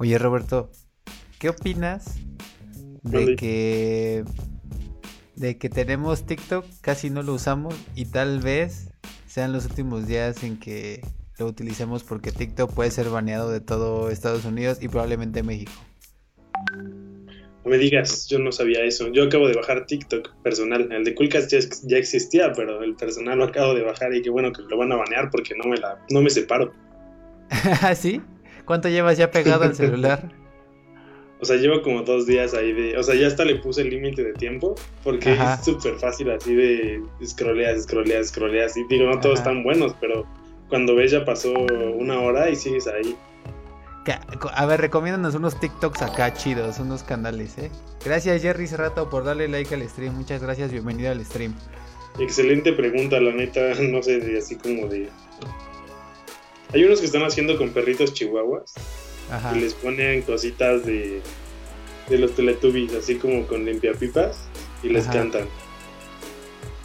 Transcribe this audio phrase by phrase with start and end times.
[0.00, 0.70] Oye, Roberto,
[1.38, 2.16] ¿qué opinas
[3.02, 4.24] de que
[5.36, 8.94] de que tenemos TikTok, casi no lo usamos y tal vez
[9.26, 11.02] sean los últimos días en que
[11.38, 15.72] lo utilicemos porque TikTok puede ser baneado de todo Estados Unidos y probablemente México.
[17.62, 19.08] No me digas, yo no sabía eso.
[19.08, 20.90] Yo acabo de bajar TikTok personal.
[20.90, 21.52] El de Coolcast
[21.86, 24.92] ya, existía, pero el personal lo acabo de bajar y qué bueno que lo van
[24.92, 26.72] a banear porque no me la, no me separo.
[27.82, 28.22] ¿Ah, ¿Sí?
[28.70, 30.30] ¿Cuánto llevas ya pegado al celular?
[31.42, 32.98] O sea, llevo como dos días ahí de.
[32.98, 34.74] O sea, ya hasta le puse el límite de tiempo.
[35.02, 38.76] Porque es súper fácil así de scrolleas, scrolleas, scrolleas.
[38.76, 40.26] Y digo, no todos están buenos, pero
[40.68, 41.50] cuando ves ya pasó
[41.96, 43.16] una hora y sigues ahí.
[44.54, 47.70] A ver, recomiéndanos unos TikToks acá chidos, unos canales, ¿eh?
[48.04, 50.14] Gracias Jerry Cerrato por darle like al stream.
[50.14, 51.54] Muchas gracias, bienvenido al stream.
[52.18, 55.08] Excelente pregunta, la neta, no sé, así como de...
[56.72, 58.74] Hay unos que están haciendo con perritos chihuahuas
[59.54, 61.20] y les ponen cositas de,
[62.08, 64.38] de los Teletubbies, así como con limpiapipas,
[64.82, 65.46] y les cantan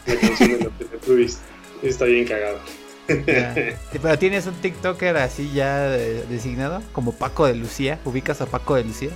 [0.06, 1.40] la canción de los Teletubbies.
[1.84, 2.60] Está bien cagado.
[3.08, 8.00] Pero tienes un TikToker así ya designado, como Paco de Lucía.
[8.06, 9.10] ¿Ubicas a Paco de Lucía?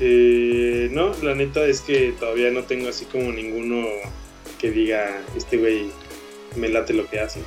[0.00, 3.86] Eh, no, la neta es que todavía no tengo así como ninguno
[4.58, 5.90] que diga, este güey
[6.56, 7.40] me late lo que hace.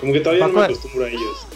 [0.00, 1.46] Como que todavía no me acostumbro a ellos.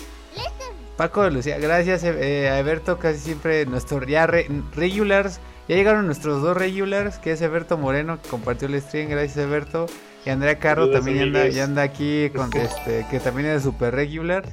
[0.98, 5.38] Paco de Lucía, gracias eh, a Eberto, casi siempre nuestro ya regulars.
[5.68, 9.86] Ya llegaron nuestros dos regulars, que es Eberto Moreno, que compartió el stream, gracias Eberto.
[10.26, 13.94] Y Andrea Carro también ya anda, ya anda aquí, con, este, que también es super
[13.94, 14.44] regular.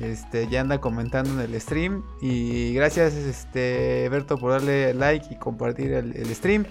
[0.00, 2.04] Este, ya anda comentando en el stream.
[2.22, 4.08] Y gracias, este,
[4.40, 6.66] por darle like y compartir el, stream.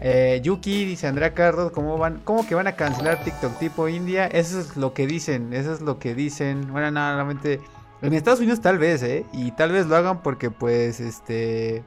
[0.00, 2.20] Eh, Yuki dice Andrea Cardo, ¿cómo van?
[2.24, 4.26] ¿Cómo que van a cancelar TikTok tipo India?
[4.26, 6.72] Eso es lo que dicen, eso es lo que dicen.
[6.72, 7.60] Bueno, nada, realmente
[8.02, 9.24] en Estados Unidos tal vez, ¿eh?
[9.32, 11.84] Y tal vez lo hagan porque pues este...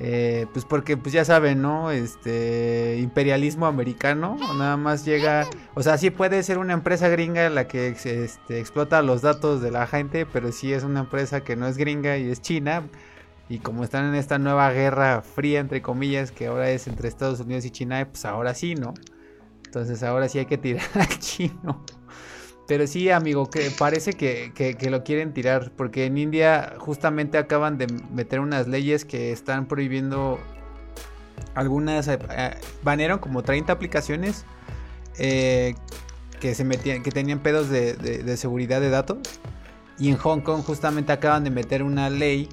[0.00, 1.90] Eh, pues porque pues ya saben, ¿no?
[1.90, 7.66] Este imperialismo americano, nada más llega, o sea, sí puede ser una empresa gringa la
[7.66, 11.66] que este, explota los datos de la gente, pero sí es una empresa que no
[11.66, 12.84] es gringa y es china,
[13.48, 17.40] y como están en esta nueva guerra fría, entre comillas, que ahora es entre Estados
[17.40, 18.94] Unidos y China, pues ahora sí, ¿no?
[19.64, 21.84] Entonces ahora sí hay que tirar al chino.
[22.68, 27.86] Pero sí, amigo, que parece que, lo quieren tirar, porque en India justamente acaban de
[28.12, 30.38] meter unas leyes que están prohibiendo
[31.54, 32.18] algunas, eh,
[33.22, 34.44] como 30 aplicaciones
[35.18, 35.76] eh,
[36.40, 39.16] que se metían, que tenían pedos de, seguridad de datos.
[39.98, 42.50] Y en Hong Kong justamente acaban de meter una ley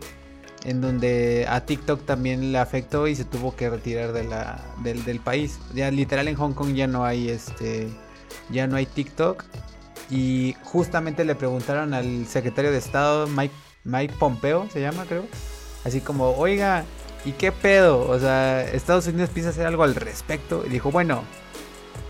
[0.63, 4.25] en donde a TikTok también le afectó y se tuvo que retirar de
[4.81, 5.59] del, del país.
[5.73, 7.89] Ya literal en Hong Kong ya no hay este,
[8.49, 9.43] ya no hay TikTok
[10.09, 15.25] y justamente le preguntaron al secretario de Estado, Mike, Mike Pompeo, se llama creo.
[15.83, 16.83] Así como, oiga,
[17.25, 18.07] ¿y qué pedo?
[18.09, 20.63] O sea, Estados Unidos piensa hacer algo al respecto.
[20.65, 21.23] Y dijo, bueno,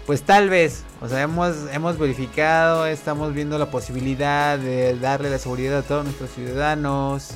[0.05, 0.83] pues tal vez.
[1.01, 6.05] O sea, hemos, hemos verificado, estamos viendo la posibilidad de darle la seguridad a todos
[6.05, 7.31] nuestros ciudadanos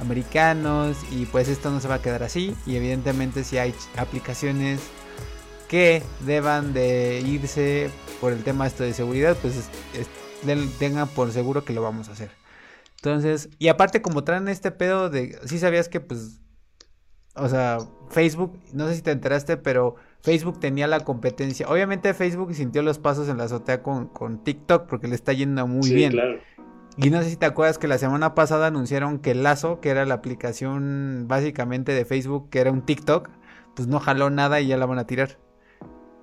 [0.00, 0.96] americanos.
[1.10, 2.54] Y pues esto no se va a quedar así.
[2.66, 4.80] Y evidentemente si hay aplicaciones
[5.68, 9.68] que deban de irse por el tema esto de seguridad, pues
[10.78, 12.30] tengan por seguro que lo vamos a hacer.
[12.96, 16.40] Entonces, y aparte como traen este pedo de, sí sabías que pues,
[17.34, 17.78] o sea,
[18.10, 21.68] Facebook, no sé si te enteraste, pero Facebook tenía la competencia.
[21.68, 25.66] Obviamente Facebook sintió los pasos en la azotea con, con TikTok porque le está yendo
[25.66, 26.12] muy bien.
[26.12, 26.38] Claro.
[26.96, 30.06] Y no sé si te acuerdas que la semana pasada anunciaron que Lazo, que era
[30.06, 33.28] la aplicación básicamente de Facebook, que era un TikTok,
[33.74, 35.38] pues no jaló nada y ya la van a tirar.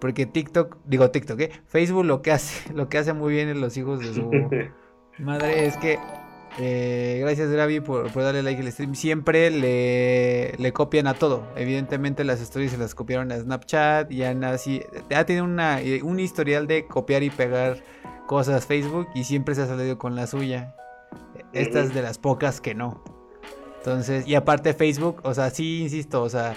[0.01, 1.51] Porque TikTok, digo TikTok, ¿eh?
[1.67, 4.29] Facebook lo que hace, lo que hace muy bien en los hijos de su
[5.19, 6.00] madre es que
[6.59, 8.95] eh, gracias Gravi por, darle like al stream.
[8.95, 11.47] Siempre le, le, copian a todo.
[11.56, 14.81] Evidentemente las stories se las copiaron a Snapchat y así.
[15.16, 17.78] Ha tenido una, un historial de copiar y pegar
[18.25, 20.75] cosas Facebook y siempre se ha salido con la suya.
[21.53, 23.03] Esta es de las pocas que no.
[23.78, 26.56] Entonces, y aparte Facebook, o sea, sí, insisto, o sea,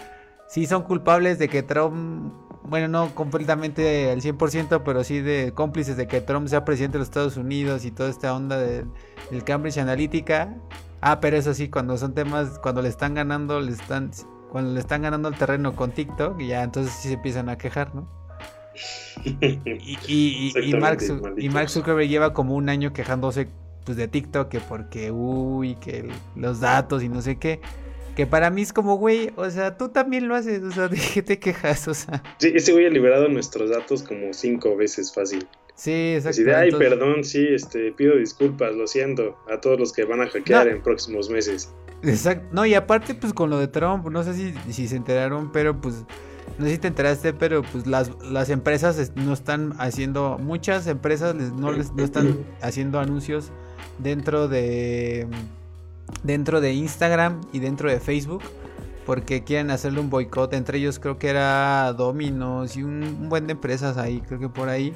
[0.48, 2.32] sí son culpables de que Trump
[2.66, 7.00] bueno, no completamente al 100%, pero sí de cómplices de que Trump sea presidente de
[7.00, 10.56] los Estados Unidos y toda esta onda del Cambridge Analytica.
[11.00, 14.10] Ah, pero eso sí, cuando son temas, cuando le están ganando, le están,
[14.50, 17.94] cuando le están ganando el terreno con TikTok, ya entonces sí se empiezan a quejar,
[17.94, 18.08] ¿no?
[19.24, 21.00] y, y, y, Mark,
[21.36, 23.48] y Mark Zuckerberg lleva como un año quejándose
[23.84, 27.60] pues, de TikTok, que porque, uy, que los datos y no sé qué.
[28.16, 30.98] Que para mí es como, güey, o sea, tú también lo haces, o sea, ¿de
[31.12, 31.88] qué te quejas?
[31.88, 32.22] O sea.
[32.38, 35.46] Sí, ese güey ha liberado nuestros datos como cinco veces fácil.
[35.74, 36.30] Sí, exacto.
[36.30, 40.20] Así de, ay, perdón, sí, este, pido disculpas, lo siento, a todos los que van
[40.22, 41.68] a hackear en próximos meses.
[42.02, 42.46] Exacto.
[42.52, 45.80] No, y aparte, pues con lo de Trump, no sé si, si se enteraron, pero
[45.80, 46.04] pues
[46.58, 51.34] no sé si te enteraste, pero pues las, las empresas no están haciendo, muchas empresas
[51.34, 53.50] no, les, no están haciendo anuncios
[53.98, 55.26] dentro de
[56.22, 58.42] dentro de Instagram y dentro de Facebook
[59.06, 60.54] porque quieren hacerle un boicot.
[60.54, 64.68] Entre ellos creo que era Dominos y un, buen de empresas ahí creo que por
[64.68, 64.92] ahí.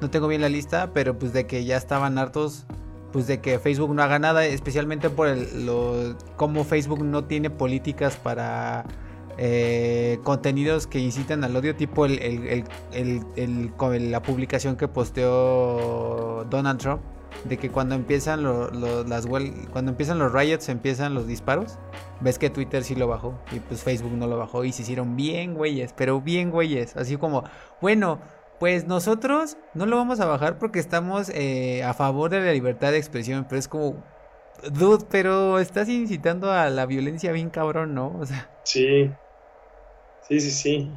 [0.00, 2.66] No tengo bien la lista pero pues de que ya estaban hartos
[3.12, 7.48] pues de que Facebook no haga nada especialmente por el, lo, cómo Facebook no tiene
[7.48, 8.84] políticas para
[9.36, 12.64] eh, contenidos que incitan al odio, tipo el,
[14.10, 17.02] la publicación que posteó Donald Trump,
[17.44, 21.78] de que cuando empiezan las cuando empiezan los riots empiezan los disparos.
[22.20, 25.16] Ves que Twitter sí lo bajó y pues Facebook no lo bajó y se hicieron
[25.16, 27.44] bien güeyes, pero bien güeyes, así como,
[27.80, 28.20] bueno,
[28.60, 32.92] pues nosotros no lo vamos a bajar porque estamos eh, a favor de la libertad
[32.92, 34.02] de expresión, pero es como,
[34.72, 38.16] dude, pero estás incitando a la violencia bien cabrón, ¿no?
[38.18, 38.48] O sea.
[38.62, 39.10] Sí,
[40.28, 40.90] Sí, sí, sí.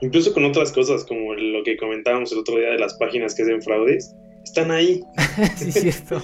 [0.00, 3.42] Incluso con otras cosas, como lo que comentábamos el otro día de las páginas que
[3.42, 5.02] hacen fraudes, están ahí.
[5.56, 6.22] sí, cierto.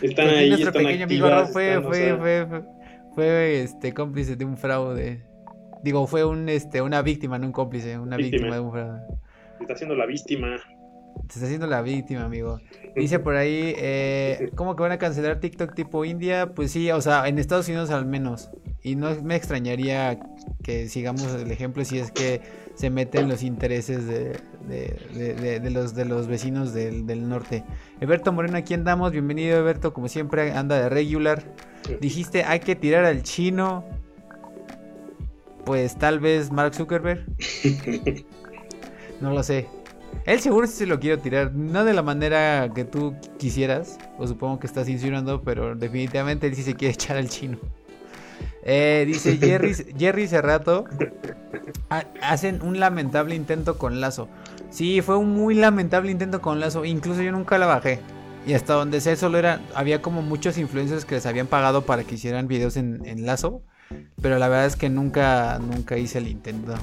[0.00, 2.62] están ahí, nuestro pequeño amigo fue, fue, fue,
[3.14, 5.24] fue, este cómplice de un fraude.
[5.82, 9.00] Digo, fue un este una víctima, no un cómplice, una víctima, de un fraude.
[9.60, 10.56] está haciendo la víctima.
[11.28, 12.60] Se está haciendo la víctima, amigo.
[12.96, 16.54] Dice por ahí, eh, ¿cómo que van a cancelar TikTok tipo India?
[16.54, 18.50] Pues sí, o sea, en Estados Unidos al menos.
[18.82, 20.18] Y no me extrañaría
[20.62, 22.40] que sigamos el ejemplo si es que
[22.74, 24.40] se meten los intereses de,
[25.70, 27.64] los, de los vecinos del, norte.
[28.00, 29.12] Eberto Moreno, aquí andamos.
[29.12, 29.92] Bienvenido, Eberto.
[29.92, 31.42] Como siempre, anda de regular.
[32.00, 33.84] Dijiste, hay que tirar al chino.
[35.64, 37.26] Pues tal vez Mark Zuckerberg.
[39.20, 39.66] no lo sé.
[40.24, 41.52] Él seguro sí se lo quiero tirar.
[41.52, 43.98] No de la manera que tú quisieras.
[44.18, 45.42] O supongo que estás insinuando.
[45.42, 47.58] Pero definitivamente él sí se quiere echar al chino.
[48.62, 50.84] Eh, dice Jerry, Jerry Cerrato.
[52.20, 54.28] hacen un lamentable intento con Lazo.
[54.70, 56.84] Sí, fue un muy lamentable intento con Lazo.
[56.84, 58.00] Incluso yo nunca la bajé.
[58.46, 59.60] Y hasta donde sé, solo era.
[59.74, 63.62] Había como muchos influencers que les habían pagado para que hicieran videos en, Lazo.
[64.20, 66.74] Pero la verdad es que nunca, nunca hice el intento.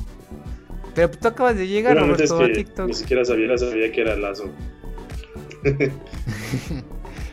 [0.96, 2.88] Pero tú acabas de llegar, Roberto, a TikTok.
[2.88, 4.50] Ni siquiera sabía, sabía que era Lazo.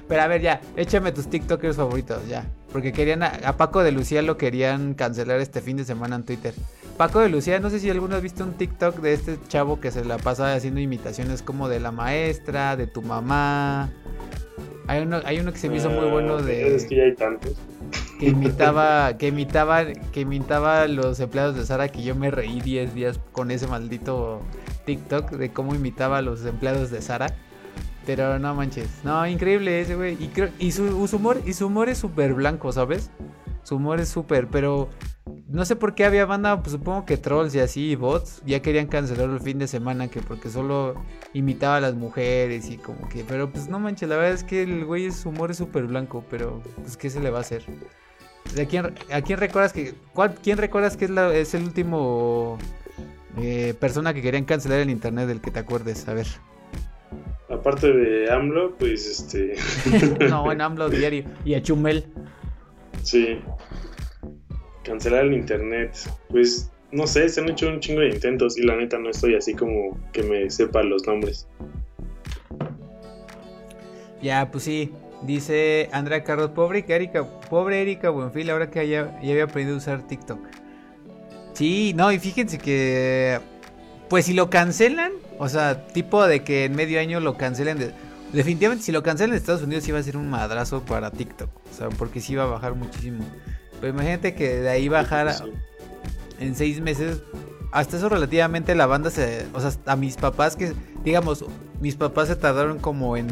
[0.09, 2.45] Pero a ver, ya, échame tus TikTokers favoritos, ya.
[2.73, 6.53] Porque querían a, Paco de Lucía lo querían cancelar este fin de semana en Twitter.
[6.97, 9.91] Paco de Lucía, no sé si alguno has visto un TikTok de este chavo que
[9.91, 13.91] se la pasa haciendo imitaciones como de la maestra, de tu mamá.
[14.89, 16.75] Hay uno, hay uno que se me hizo muy bueno ah, de.
[16.75, 17.57] Es que ya hay tantos.
[18.23, 22.95] Que imitaba, que imitaba, que imitaba los empleados de Sara, que yo me reí 10
[22.95, 24.43] días con ese maldito
[24.87, 27.35] TikTok de cómo imitaba a los empleados de Sara.
[28.07, 28.89] Pero no manches.
[29.03, 30.15] No, increíble ese güey.
[30.15, 30.31] Y,
[30.61, 33.11] y su, humor, y su humor es súper blanco, ¿sabes?
[33.65, 34.89] Su humor es súper, pero
[35.49, 38.87] no sé por qué había banda, pues supongo que trolls y así, bots, ya querían
[38.87, 40.95] cancelarlo el fin de semana, que porque solo
[41.33, 44.63] imitaba a las mujeres y como que, pero pues no manches, la verdad es que
[44.63, 47.65] el güey su humor es súper blanco, pero pues qué se le va a hacer.
[48.61, 52.59] ¿A quién, a quién recuerdas que, cuál, quién recuerdas que es, la, es el último
[53.39, 56.07] eh, persona que querían cancelar el internet del que te acuerdes?
[56.09, 56.27] A ver
[57.63, 59.55] aparte de AMLO, pues este.
[60.29, 61.25] no, en AMLO diario.
[61.45, 62.05] Y a Chumel.
[63.03, 63.39] Sí.
[64.85, 65.97] Cancelar el internet.
[66.29, 69.37] Pues no sé, se han hecho un chingo de intentos y la neta no estoy
[69.37, 71.49] así como que me sepa los nombres.
[74.21, 74.93] Ya, pues sí.
[75.27, 79.79] Dice Andrea Carlos, pobre Erika, pobre Erika Buenfil, ahora que ya, ya había aprendido a
[79.79, 80.41] usar TikTok.
[81.53, 83.41] Sí, no, y fíjense que
[84.13, 87.95] pues si lo cancelan, o sea, tipo de que en medio año lo cancelen.
[88.31, 91.49] definitivamente, si lo cancelan en Estados Unidos, iba a ser un madrazo para TikTok.
[91.49, 93.25] O sea, porque sí iba a bajar muchísimo.
[93.81, 95.35] Pero imagínate que de ahí bajara
[96.41, 97.23] en seis meses.
[97.73, 99.47] Hasta eso, relativamente, la banda se.
[99.55, 100.75] O sea, a mis papás que.
[101.03, 101.47] Digamos,
[101.81, 103.29] mis papás se tardaron como en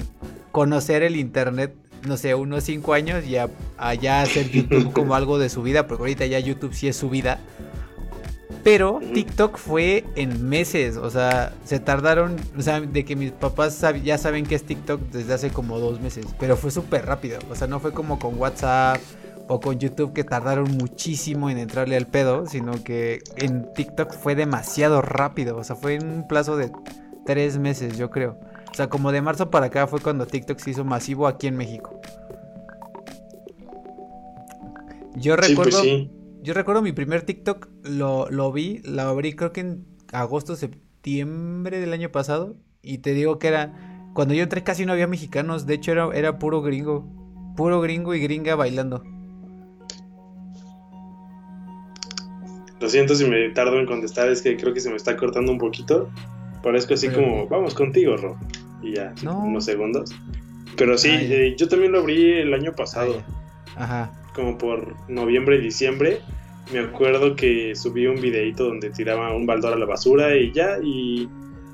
[0.53, 1.75] conocer el internet.
[2.07, 3.49] No sé, unos cinco años y a,
[4.01, 5.87] ya hacer YouTube como algo de su vida.
[5.87, 7.41] Porque ahorita ya YouTube sí es su vida.
[8.63, 13.83] Pero TikTok fue en meses, o sea, se tardaron, o sea, de que mis papás
[14.05, 17.55] ya saben que es TikTok desde hace como dos meses, pero fue súper rápido, o
[17.55, 19.01] sea, no fue como con WhatsApp
[19.49, 24.35] o con YouTube que tardaron muchísimo en entrarle al pedo, sino que en TikTok fue
[24.35, 26.71] demasiado rápido, o sea, fue en un plazo de
[27.25, 28.37] tres meses, yo creo.
[28.71, 31.57] O sea, como de marzo para acá fue cuando TikTok se hizo masivo aquí en
[31.57, 32.01] México.
[35.17, 35.83] Yo pues recuerdo...
[36.43, 41.81] Yo recuerdo mi primer TikTok, lo, lo vi, lo abrí creo que en agosto, septiembre
[41.81, 42.57] del año pasado.
[42.83, 46.09] Y te digo que era, cuando yo entré casi no había mexicanos, de hecho era,
[46.15, 47.07] era puro gringo,
[47.57, 49.03] puro gringo y gringa bailando.
[52.81, 55.53] Lo siento si me tardo en contestar, es que creo que se me está cortando
[55.53, 56.09] un poquito.
[56.63, 58.39] Parezco así como, vamos contigo, Ro.
[58.83, 60.15] Y ya, unos segundos.
[60.77, 63.23] Pero sí, eh, yo también lo abrí el año pasado.
[63.77, 64.13] Ajá.
[64.35, 66.21] Como por noviembre y diciembre.
[66.73, 70.79] Me acuerdo que subí un videito donde tiraba un baldor a la basura y ya,
[70.83, 71.29] y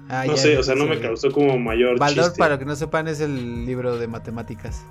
[0.08, 3.08] Ah, no sé, o sea, no me causó como mayor Baldor, para que no sepan,
[3.08, 4.84] es el libro de matemáticas.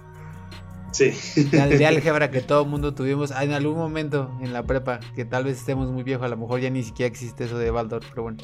[0.92, 1.14] Sí.
[1.52, 5.46] De, álgebra que todo el mundo tuvimos en algún momento en la prepa, que tal
[5.46, 8.24] vez estemos muy viejos, a lo mejor ya ni siquiera existe eso de Baldor, pero
[8.24, 8.40] bueno.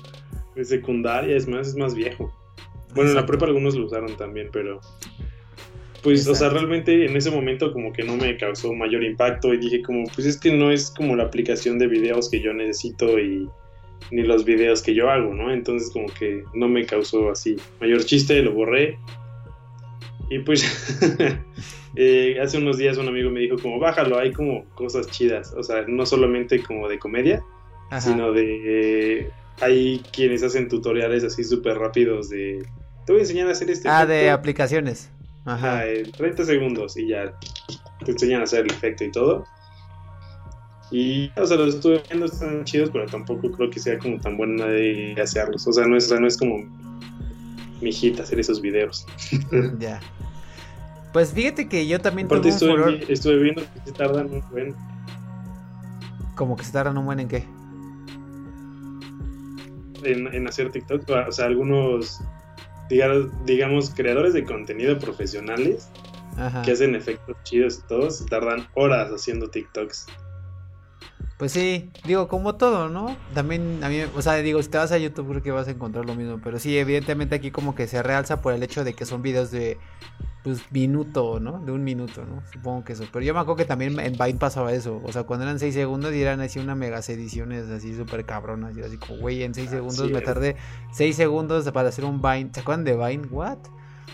[0.56, 2.34] En secundaria, es más, es más viejo.
[2.94, 4.80] Bueno, en la prepa algunos lo usaron también, pero...
[6.04, 9.58] Pues, o sea, realmente en ese momento como que no me causó mayor impacto y
[9.58, 13.20] dije como, pues es que no es como la aplicación de videos que yo necesito
[13.20, 13.48] y
[14.10, 15.54] ni los videos que yo hago, ¿no?
[15.54, 18.98] Entonces como que no me causó así mayor chiste, lo borré.
[20.32, 20.66] Y pues
[21.96, 25.62] eh, hace unos días un amigo me dijo como bájalo, hay como cosas chidas, o
[25.62, 27.44] sea, no solamente como de comedia,
[28.00, 29.30] sino de...
[29.60, 32.66] hay quienes hacen tutoriales así súper rápidos de...
[33.06, 33.90] Te voy a enseñar a hacer este...
[33.90, 35.10] Ah, de aplicaciones.
[35.46, 35.84] Ajá.
[36.18, 37.34] 30 segundos y ya
[38.06, 39.46] te enseñan a hacer el efecto y todo.
[40.92, 44.36] Y, o sea, los estuve viendo, están chidos, pero tampoco creo que sea como tan
[44.36, 45.66] buena de hacerlos.
[45.66, 46.66] O sea, no es, no es como
[47.82, 49.06] mi hit hacer esos videos.
[49.80, 50.02] ya.
[51.14, 54.76] Pues fíjate que yo también Aparte estuve, estuve viendo que se tardan un buen.
[56.36, 57.46] ¿Cómo que se tardan un buen en qué?
[60.04, 61.10] En, en hacer TikTok.
[61.28, 62.22] O sea, algunos,
[62.90, 65.90] digamos, digamos creadores de contenido profesionales
[66.64, 70.08] que hacen efectos chidos y todos, tardan horas haciendo TikToks.
[71.38, 73.18] Pues sí, digo, como todo, ¿no?
[73.34, 75.72] También a mí, o sea, digo, si te vas a YouTube creo que vas a
[75.72, 78.94] encontrar lo mismo, pero sí, evidentemente aquí como que se realza por el hecho de
[78.94, 79.80] que son videos de,
[80.44, 81.60] pues, minuto, ¿no?
[81.60, 82.42] De un minuto, ¿no?
[82.52, 83.06] Supongo que eso.
[83.12, 85.74] Pero yo me acuerdo que también en Vine pasaba eso, o sea, cuando eran 6
[85.74, 89.54] segundos y eran así una megas ediciones así súper cabronas, y así como, güey, en
[89.54, 90.56] 6 segundos me tardé
[90.94, 93.28] 6 segundos para hacer un Vine, ¿se acuerdan de Vine?
[93.30, 93.60] ¿What?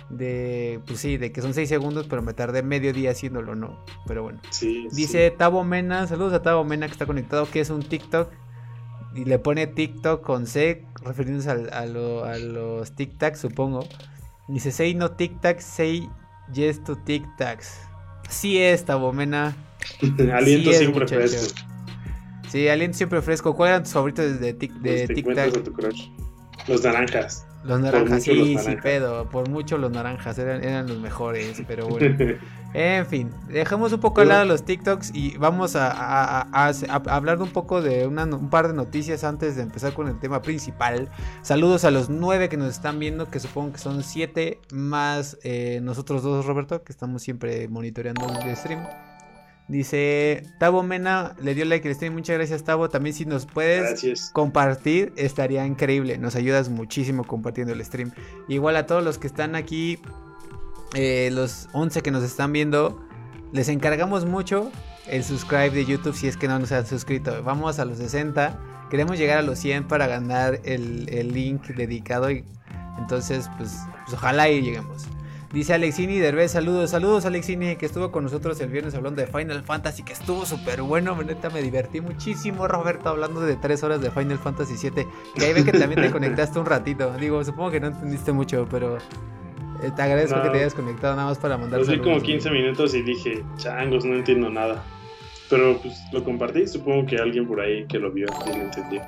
[0.10, 3.84] de, pues sí, de que son 6 segundos, pero me tardé medio día haciéndolo, ¿no?
[4.06, 4.40] Pero bueno.
[4.92, 8.30] Dice Tabo Mena, saludos a Tabo Mena que está conectado, que es un TikTok.
[9.16, 13.88] Y le pone TikTok con C, refiriéndose a, los TikToks, supongo.
[14.48, 16.10] Dice, say no TikToks, say
[16.54, 17.70] yes to TikToks.
[18.30, 19.56] Sí es, Tabo Mena.
[20.34, 21.60] aliento siempre fresco.
[22.50, 23.56] Sí, aliento siempre fresco.
[23.56, 25.98] ¿Cuál eran tus favoritos de, de TikTok?
[26.68, 27.47] Los naranjas.
[27.64, 29.30] Los naranjas, sí, sí, pedo.
[29.30, 32.38] Por mucho los naranjas eran, eran los mejores, pero bueno.
[32.74, 36.42] en fin, dejamos un poco al lado los TikToks y vamos a,
[37.10, 41.10] hablar un poco de un par de noticias antes de empezar con el tema principal.
[41.42, 45.80] Saludos a los nueve que nos están viendo, que supongo que son siete, más eh,
[45.82, 48.86] nosotros dos, Roberto, que estamos siempre monitoreando el stream.
[49.68, 52.14] Dice Tavo Mena, le dio like al stream.
[52.14, 52.90] Muchas gracias, Tavo.
[52.90, 56.18] También, si nos puedes compartir, estaría increíble.
[56.18, 58.12] Nos ayudas muchísimo compartiendo el stream.
[58.48, 60.00] Igual a todos los que están aquí,
[60.94, 63.06] eh, los 11 que nos están viendo,
[63.52, 64.72] les encargamos mucho
[65.08, 67.44] el subscribe de YouTube si es que no nos han suscrito.
[67.44, 68.60] Vamos a los 60.
[68.90, 72.32] Queremos llegar a los 100 para ganar el, link dedicado.
[72.32, 72.46] Y,
[73.00, 75.08] entonces, pues, pues ojalá y lleguemos.
[75.52, 79.64] Dice Alexini Derbez, saludos, saludos Alexini, que estuvo con nosotros el viernes hablando de Final
[79.64, 84.12] Fantasy, que estuvo súper bueno, neta me divertí muchísimo, Roberto, hablando de tres horas de
[84.12, 85.08] Final Fantasy 7.
[85.38, 87.16] Y ahí ve que también te conectaste un ratito.
[87.18, 91.30] Digo, supongo que no entendiste mucho, pero eh, te agradezco que te hayas conectado nada
[91.30, 91.80] más para mandar.
[91.86, 94.84] Vi como 15 minutos y dije, changos, no entiendo nada.
[95.50, 99.02] Pero pues lo compartí, supongo que alguien por ahí que lo vio y lo entendió.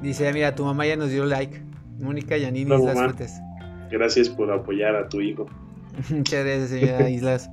[0.00, 1.62] Dice, mira, tu mamá ya nos dio like.
[1.98, 3.40] Mónica Yanini, las suertes.
[3.94, 5.46] Gracias por apoyar a tu hijo.
[6.10, 7.48] Muchas gracias, señora Islas.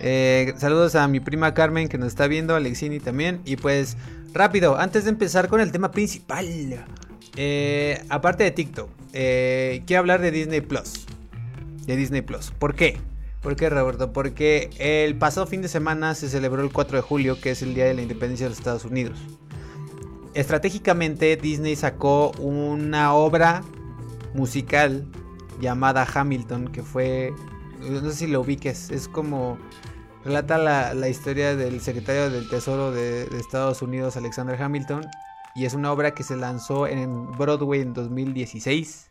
[0.00, 3.40] Eh, saludos a mi prima Carmen que nos está viendo, Alexini también.
[3.44, 3.96] Y pues,
[4.32, 6.46] rápido, antes de empezar con el tema principal.
[7.36, 11.06] Eh, aparte de TikTok, eh, quiero hablar de Disney Plus.
[11.86, 12.50] De Disney Plus.
[12.50, 12.96] ¿Por qué?
[13.40, 14.12] ¿Por qué, Roberto?
[14.12, 17.72] Porque el pasado fin de semana se celebró el 4 de julio, que es el
[17.72, 19.16] Día de la Independencia de los Estados Unidos.
[20.34, 23.62] Estratégicamente, Disney sacó una obra
[24.32, 25.06] musical
[25.60, 27.32] llamada Hamilton, que fue,
[27.80, 29.58] no sé si lo ubiques, es como
[30.24, 35.06] relata la, historia del secretario del Tesoro de, Estados Unidos, Alexander Hamilton,
[35.54, 39.10] y es una obra que se lanzó en Broadway en 2016,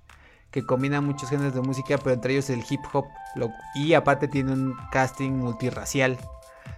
[0.51, 3.05] que combina muchos géneros de música, pero entre ellos el hip hop,
[3.75, 6.17] y aparte tiene un casting multirracial.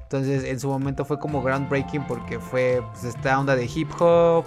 [0.03, 4.45] Entonces en su momento fue como groundbreaking porque fue pues, esta onda de hip hop,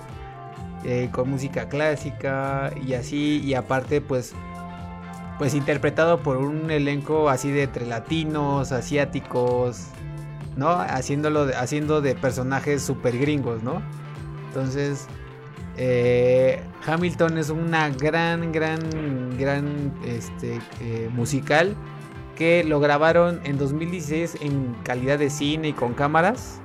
[0.84, 4.34] eh, con música clásica y así, y aparte pues
[5.38, 9.86] pues interpretado por un elenco así de entre latinos, asiáticos,
[10.56, 10.70] ¿no?
[10.70, 13.80] Haciéndolo haciendo de personajes super gringos, ¿no?
[14.48, 15.06] Entonces,
[15.76, 18.80] eh, Hamilton es una gran, gran,
[19.38, 21.76] gran este, eh, musical
[22.34, 26.60] que lo grabaron en 2016 en calidad de cine y con cámaras.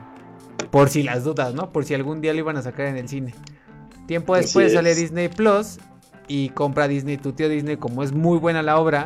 [0.72, 1.72] Por si las dudas, ¿no?
[1.72, 3.36] Por si algún día lo iban a sacar en el cine.
[4.08, 5.78] Tiempo después sale Disney Plus
[6.34, 9.06] y compra Disney, tu tío Disney, como es muy buena la obra,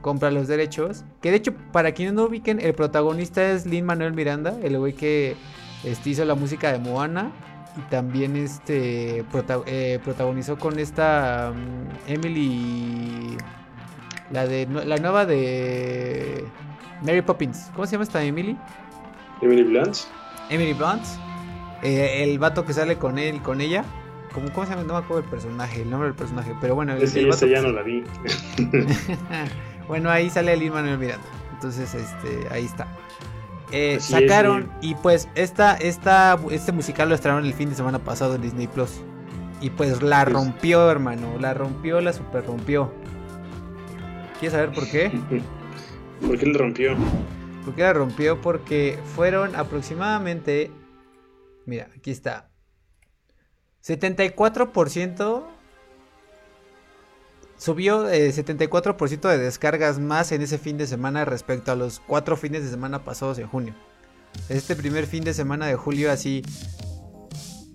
[0.00, 1.04] compra los derechos.
[1.20, 4.94] Que de hecho, para quienes no ubiquen, el protagonista es Lin Manuel Miranda, el güey
[4.94, 5.36] que
[5.84, 7.30] este, hizo la música de Moana.
[7.76, 9.18] Y también este
[9.66, 13.36] eh, protagonizó con esta mm, Emily.
[14.30, 16.46] La de la nueva de
[17.02, 17.70] Mary Poppins.
[17.74, 18.56] ¿Cómo se llama esta Emily?
[19.42, 19.96] Emily Blunt.
[20.48, 21.02] Emily Blunt.
[21.82, 23.84] Eh, el vato que sale con él, con ella.
[24.32, 24.84] ¿Cómo, ¿Cómo se llama?
[24.84, 26.54] No me acuerdo el personaje, el nombre del personaje.
[26.60, 28.04] Pero bueno, el, ese ya no la vi.
[29.88, 31.26] bueno, ahí sale el Manuel Miranda.
[31.52, 32.88] Entonces, este, ahí está.
[33.72, 38.34] Eh, sacaron y pues esta, esta, este musical lo estrenaron el fin de semana pasado
[38.34, 39.00] en Disney Plus.
[39.60, 41.38] Y pues la rompió, hermano.
[41.38, 42.92] La rompió, la super rompió.
[44.40, 45.12] ¿Quieres saber por qué?
[46.26, 46.96] ¿Por qué la rompió?
[47.64, 48.40] ¿Por qué la rompió?
[48.40, 50.70] Porque fueron aproximadamente.
[51.64, 52.51] Mira, aquí está.
[53.84, 55.44] 74%
[57.56, 62.36] subió 74% eh, de descargas más en ese fin de semana respecto a los cuatro
[62.36, 63.74] fines de semana pasados en junio.
[64.48, 66.42] Este primer fin de semana de julio así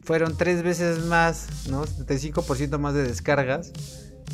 [0.04, 1.86] fueron tres veces más, ¿no?
[1.86, 3.72] 75% más de descargas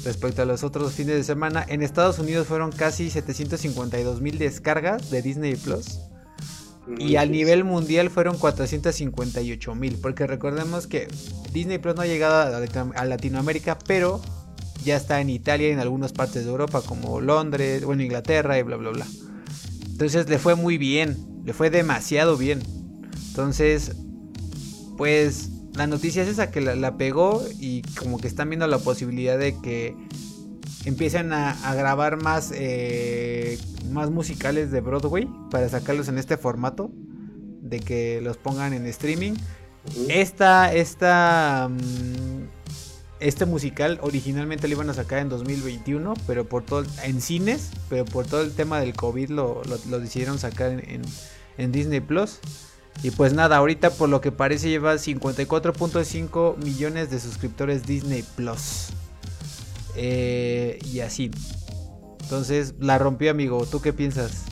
[0.04, 1.66] respecto a los otros fines de semana.
[1.68, 6.00] En Estados Unidos fueron casi 752 mil descargas de Disney Plus.
[6.98, 9.98] Y a nivel mundial fueron 458 mil.
[10.02, 11.08] Porque recordemos que
[11.52, 12.56] Disney Plus no ha llegado
[12.96, 14.22] a Latinoamérica, pero
[14.84, 18.64] ya está en Italia y en algunas partes de Europa como Londres, bueno, Inglaterra y
[18.64, 19.08] bla, bla, bla.
[19.86, 22.62] Entonces le fue muy bien, le fue demasiado bien.
[23.30, 23.94] Entonces,
[24.98, 29.38] pues la noticia es esa que la, pegó y como que están viendo la posibilidad
[29.38, 29.96] de que
[30.86, 33.58] empiecen a, grabar más, eh,
[33.94, 36.92] más musicales de Broadway para sacarlos en este formato,
[37.62, 39.34] de que los pongan en streaming.
[40.10, 41.70] Esta, esta...
[41.70, 42.44] Mm,
[43.24, 48.04] este musical originalmente lo iban a sacar en 2021, pero por todo en cines, pero
[48.04, 49.62] por todo el tema del COVID lo,
[50.00, 50.84] decidieron sacar
[51.58, 52.40] en, Disney Plus.
[53.02, 58.90] Y pues nada, ahorita por lo que parece lleva 54.5 millones de suscriptores Disney Plus.
[59.96, 61.32] Eh, y así.
[62.24, 63.66] Entonces la rompió, amigo.
[63.70, 64.46] ¿Tú qué piensas?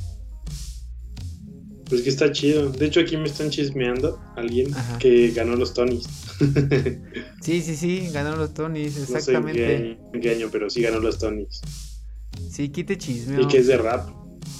[1.89, 2.69] Pues que está chido.
[2.69, 6.05] De hecho, aquí me están chismeando alguien que ganó los Tonys.
[7.41, 9.97] sí, sí, sí, ganó los Tonys, exactamente.
[10.13, 11.62] No sé pero sí ganó los Tonys.
[12.49, 13.41] Sí, quite chisme.
[13.41, 14.10] Y que es de rap.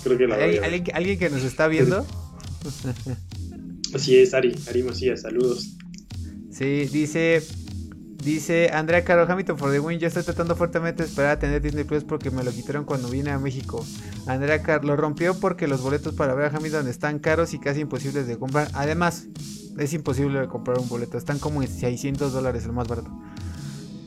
[0.04, 2.06] Creo que la ¿Hay, ¿alguien, ¿Alguien que nos está viendo?
[3.93, 5.78] Así es, Ari, Ari Macías, saludos.
[6.52, 7.41] Sí, dice
[8.23, 9.99] Dice Andrea Caro Hamilton for the win.
[9.99, 13.10] Yo estoy tratando fuertemente de esperar a tener Disney Plus porque me lo quitaron cuando
[13.10, 13.84] vine a México.
[14.27, 17.81] Andrea Caro lo rompió porque los boletos para ver a Hamilton están caros y casi
[17.81, 18.67] imposibles de comprar.
[18.73, 19.25] Además,
[19.79, 21.17] es imposible de comprar un boleto.
[21.17, 23.10] Están como en 600 dólares el más barato.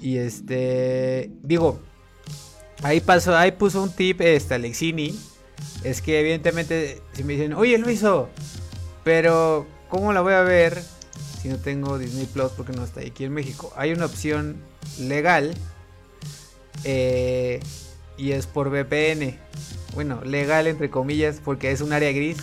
[0.01, 1.33] Y este.
[1.43, 1.81] Digo,
[2.83, 5.19] ahí pasó, ahí puso un tip este Alexini.
[5.83, 8.29] Es que evidentemente, si me dicen, oye Luiso,
[9.03, 10.83] pero ¿cómo la voy a ver?
[11.45, 13.71] Si no tengo Disney Plus porque no está aquí en México.
[13.77, 14.57] Hay una opción
[14.99, 15.53] legal
[16.85, 17.61] eh,
[18.17, 19.39] y es por VPN.
[19.93, 22.39] Bueno, legal entre comillas porque es un área gris.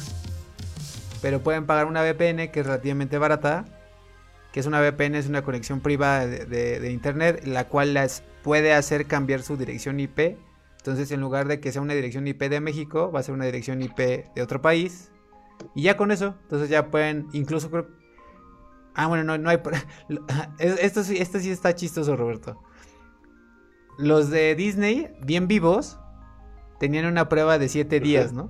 [1.19, 3.65] Pero pueden pagar una VPN que es relativamente barata.
[4.53, 9.07] Que es una VPN, es una conexión privada de, internet, la cual las puede hacer
[9.07, 10.37] cambiar su dirección IP.
[10.77, 13.45] Entonces, en lugar de que sea una dirección IP de México, va a ser una
[13.45, 15.09] dirección IP de otro país.
[15.73, 17.71] Y ya con eso, entonces ya pueden, incluso
[18.95, 19.59] Ah, bueno, no, no hay.
[20.59, 22.61] Esto sí, esto sí está chistoso, Roberto.
[23.97, 25.99] Los de Disney, bien vivos,
[26.79, 28.49] tenían una prueba de 7 días, ¿no?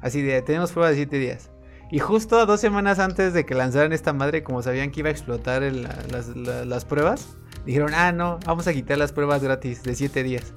[0.00, 1.50] Así de, tenemos prueba de 7 días.
[1.90, 5.12] Y justo dos semanas antes de que lanzaran esta madre, como sabían que iba a
[5.12, 10.52] explotar las, pruebas, dijeron, ah, no, vamos a quitar las pruebas gratis de 7 días.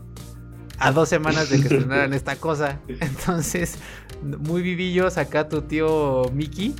[0.77, 2.79] A dos semanas de que estrenaran esta cosa.
[2.87, 3.79] Entonces,
[4.21, 6.75] muy vivillos acá tu tío Mickey,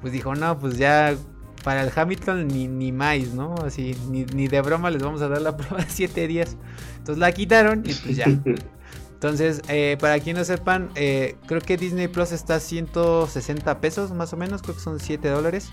[0.00, 1.16] pues dijo, no, pues ya
[1.64, 3.54] para el Hamilton ni, ni más, ¿no?
[3.64, 6.56] Así, ni, de broma les vamos a dar la prueba de 7 días.
[6.98, 8.26] Entonces la quitaron y pues ya.
[9.14, 14.10] Entonces, eh, para quien no sepan, eh, creo que Disney Plus está a 160 pesos
[14.10, 15.70] más o menos, creo que son 7 dólares.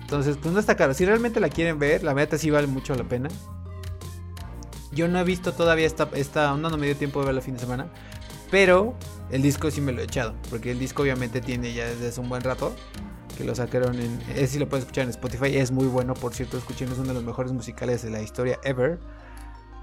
[0.00, 0.92] Entonces, pues no está caro.
[0.92, 3.28] Si realmente la quieren ver, la verdad sí vale mucho la pena.
[4.90, 7.44] Yo no he visto todavía esta, esta onda, no me dio tiempo de verla el
[7.44, 7.86] fin de semana.
[8.50, 8.96] Pero
[9.30, 12.20] el disco sí me lo he echado, porque el disco obviamente tiene ya desde hace
[12.20, 12.74] un buen rato
[13.40, 14.20] que lo sacaron en...
[14.34, 17.08] Ese sí lo puedes escuchar en Spotify, es muy bueno, por cierto, escuchen, es uno
[17.08, 18.98] de los mejores musicales de la historia ever.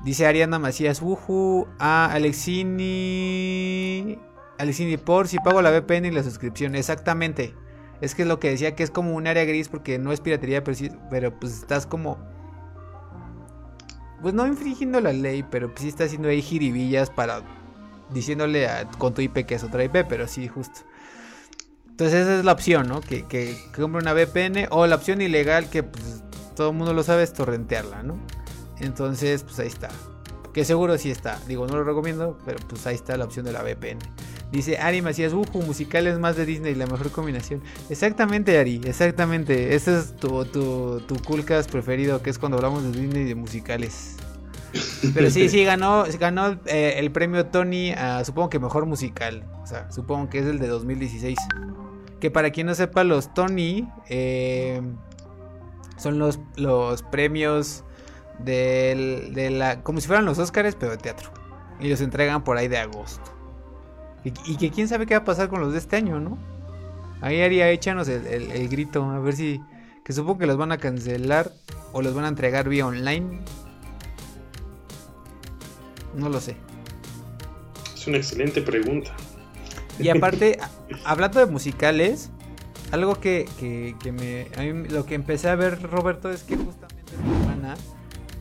[0.03, 2.77] Dice Ariana Macías, uhu, a Alexini...
[4.59, 7.55] Alexini, por si pago la VPN y la suscripción, exactamente.
[7.99, 10.21] Es que es lo que decía que es como un área gris porque no es
[10.21, 12.17] piratería, pero, sí, pero pues estás como...
[14.21, 17.41] Pues no infringiendo la ley, pero pues sí estás haciendo ahí jiribillas para...
[18.11, 20.81] Diciéndole a, con tu IP que es otra IP, pero sí, justo.
[21.97, 23.01] Entonces esa es la opción, ¿no?
[23.01, 26.21] Que, que, compre una VPN o la opción ilegal que pues,
[26.55, 28.19] todo el mundo lo sabe es torrentearla, ¿no?
[28.79, 29.89] Entonces, pues ahí está.
[30.53, 31.39] Que seguro sí está.
[31.47, 33.97] Digo, no lo recomiendo, pero pues ahí está la opción de la VPN.
[34.51, 37.63] Dice Ari Macías, uhu, musicales más de Disney, la mejor combinación.
[37.89, 39.73] Exactamente, Ari, exactamente.
[39.73, 43.33] Ese es tu, tu, tu coolcast preferido, que es cuando hablamos de Disney y de
[43.33, 44.17] musicales.
[45.15, 49.43] Pero sí, sí, ganó, ganó eh, el premio Tony a, supongo que mejor musical.
[49.63, 51.37] O sea, supongo que es el de 2016.
[52.19, 54.81] Que para quien no sepa, los Tony eh,
[55.97, 57.83] son los, los premios
[58.39, 59.83] de la...
[59.83, 61.29] como si fueran los Oscars, pero de teatro.
[61.79, 63.37] Y los entregan por ahí de agosto.
[64.23, 66.37] Y, que quién sabe qué va a pasar con los de este año, ¿no?
[67.21, 69.61] Ahí haría, échanos el, grito, a ver si...
[70.03, 71.51] Que supongo que los van a cancelar
[71.91, 73.41] o los van a entregar vía online.
[76.15, 76.55] No lo sé.
[77.93, 79.11] Es una excelente pregunta.
[79.99, 80.59] Y aparte,
[81.05, 82.31] hablando de musicales,
[82.91, 84.47] algo que, que, me...
[84.57, 87.75] A mí lo que empecé a ver, Roberto, es que justamente mi hermana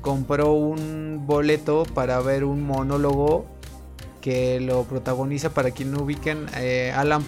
[0.00, 3.46] compró un boleto para ver un monólogo
[4.20, 7.24] que lo protagoniza para quien no ubiquen eh, Alan,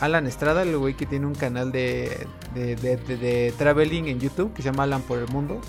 [0.00, 4.70] Alan Estrada, el güey que tiene un canal de, de, traveling en YouTube que se
[4.70, 5.60] llama Alan por el Mundo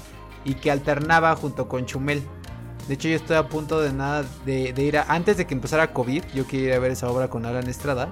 [0.46, 2.24] y que alternaba junto con Chumel.
[2.88, 5.04] De hecho, yo estoy a punto de nada de, ir a.
[5.04, 8.12] Antes de que empezara COVID, yo quería ir a ver esa obra con Alan Estrada.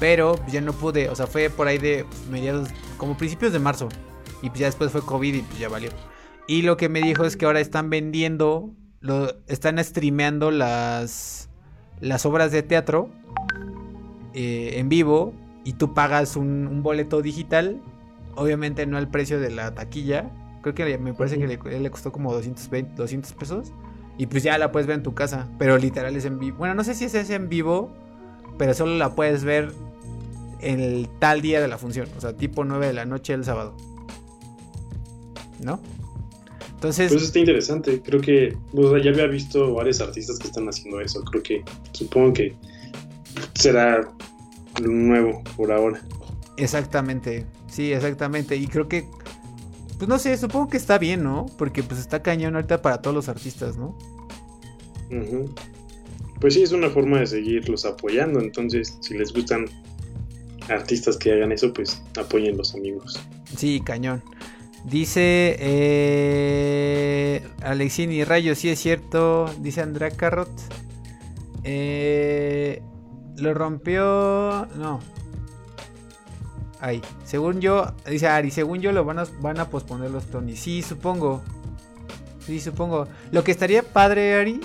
[0.00, 3.88] Pero ya no pude, o sea, fue por ahí de mediados, como principios de marzo.
[4.42, 5.90] Y pues ya después fue COVID y pues ya valió.
[6.48, 11.50] Y lo que me dijo es que ahora están vendiendo lo, están streameando las,
[12.00, 13.10] las obras de teatro
[14.32, 17.82] eh, en vivo y tú pagas un, boleto digital,
[18.34, 20.30] obviamente no al precio de la taquilla,
[20.62, 23.72] creo que me parece que le, costó como 220, 200 pesos
[24.16, 26.58] y pues ya la puedes ver en tu casa, pero literal es en vivo.
[26.58, 27.92] Bueno, no sé si es en vivo,
[28.58, 29.72] pero solo la puedes ver
[30.60, 33.44] en el tal día de la función, o sea, tipo 9 de la noche el
[33.44, 33.76] sábado.
[35.60, 35.80] ¿No?
[36.82, 37.12] Entonces.
[37.12, 38.02] Pues está interesante.
[38.02, 38.56] Creo que.
[38.72, 41.22] ya había visto varios artistas que están haciendo eso.
[41.22, 41.64] Creo que.
[41.92, 42.56] Supongo que
[43.54, 44.10] será
[44.82, 46.02] nuevo por ahora.
[46.56, 47.46] Exactamente.
[47.68, 48.56] Sí, exactamente.
[48.56, 49.06] Y creo que.
[50.02, 51.46] Pues no sé, supongo que está bien, ¿no?
[51.56, 53.96] Porque pues está cañón ahorita para todos los artistas, ¿no?
[56.40, 58.40] Pues sí, es una forma de seguirlos apoyando.
[58.40, 59.66] Entonces, si les gustan
[60.68, 63.20] artistas que hagan eso, pues apoyen los amigos.
[63.56, 64.24] Sí, cañón.
[64.84, 69.54] Dice eh, Alexini Rayo, sí es cierto.
[69.60, 70.50] Dice Andrea Carrot.
[71.62, 72.82] Eh,
[73.36, 74.66] lo rompió.
[74.74, 74.98] No.
[76.82, 77.00] Ahí.
[77.24, 77.94] Según yo.
[78.06, 78.50] Dice Ari.
[78.50, 80.56] Según yo lo van a, van a posponer los Tony.
[80.56, 81.40] Sí, supongo.
[82.44, 83.06] Sí, supongo.
[83.30, 84.60] Lo que estaría padre, Ari.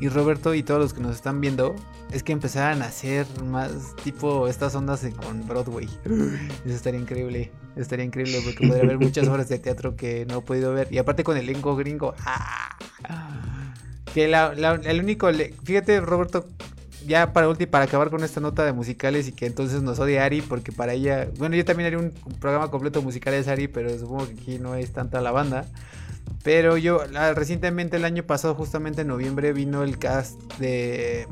[0.00, 1.76] Y Roberto y todos los que nos están viendo
[2.10, 5.86] es que empezaran a hacer más tipo estas ondas con Broadway.
[6.64, 7.52] Eso estaría increíble.
[7.76, 10.88] Estaría increíble porque podría haber muchas obras de teatro que no he podido ver.
[10.90, 12.14] Y aparte con el elenco gringo.
[12.24, 12.76] ¡ah!
[14.14, 15.30] Que el único.
[15.62, 16.48] Fíjate, Roberto,
[17.06, 20.20] ya para último, para acabar con esta nota de musicales y que entonces nos odie
[20.20, 21.28] Ari, porque para ella.
[21.38, 24.74] Bueno, yo también haría un programa completo de musicales Ari, pero supongo que aquí no
[24.74, 25.66] es tanta la banda.
[26.42, 27.02] Pero yo,
[27.34, 31.26] recientemente el año pasado, justamente en noviembre, vino el cast de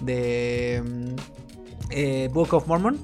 [0.00, 1.16] de mm,
[1.90, 2.98] eh, Book of Mormon.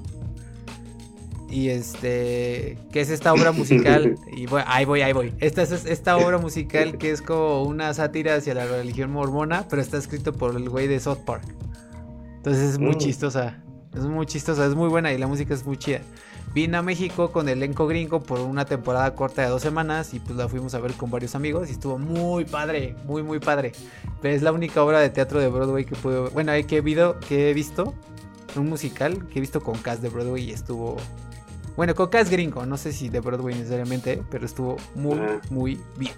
[1.49, 5.33] Y este, que es esta obra musical, y ahí voy, ahí voy.
[5.39, 9.81] Esta es esta obra musical que es como una sátira hacia la religión mormona, pero
[9.81, 11.45] está escrito por el güey de South Park.
[12.45, 12.99] Entonces es muy mm.
[12.99, 13.57] chistosa,
[13.95, 16.01] es muy chistosa, es muy buena y la música es muy chida.
[16.53, 20.19] Vine a México con el elenco gringo por una temporada corta de dos semanas y
[20.19, 23.71] pues la fuimos a ver con varios amigos y estuvo muy padre, muy muy padre.
[24.21, 27.49] es la única obra de teatro de Broadway que pude, bueno, que he, visto, que
[27.49, 27.95] he visto,
[28.55, 30.97] un musical que he visto con cast de Broadway y estuvo,
[31.75, 36.13] bueno, con cast gringo, no sé si de Broadway necesariamente, pero estuvo muy muy bien.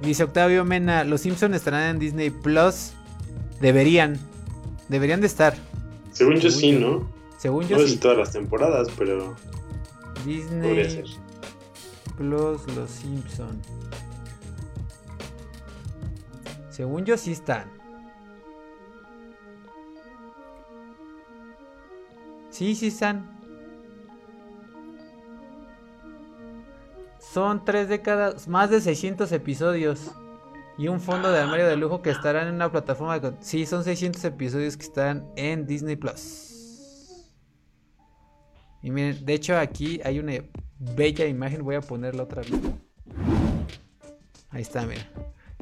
[0.00, 2.92] Dice Octavio Mena, los Simpsons estarán en Disney Plus.
[3.60, 4.16] Deberían,
[4.88, 5.54] Deberían de estar.
[6.12, 7.08] Según, yo, sí, ¿no?
[7.36, 7.96] Según yo no sí.
[7.98, 9.36] todas las temporadas, pero.
[10.24, 10.90] Disney.
[10.90, 11.04] Ser.
[12.16, 13.60] Plus Los Simpson.
[16.70, 17.70] Según yo sí están.
[22.50, 23.38] Sí, sí están.
[27.20, 30.10] Son tres décadas, más de 600 episodios.
[30.78, 33.32] Y un fondo de armario de lujo que estarán en una plataforma de...
[33.40, 37.26] Sí, son 600 episodios que están en Disney Plus.
[38.80, 40.34] Y miren, de hecho aquí hay una
[40.78, 41.64] bella imagen.
[41.64, 42.52] Voy a ponerla otra vez.
[44.50, 45.02] Ahí está, mira.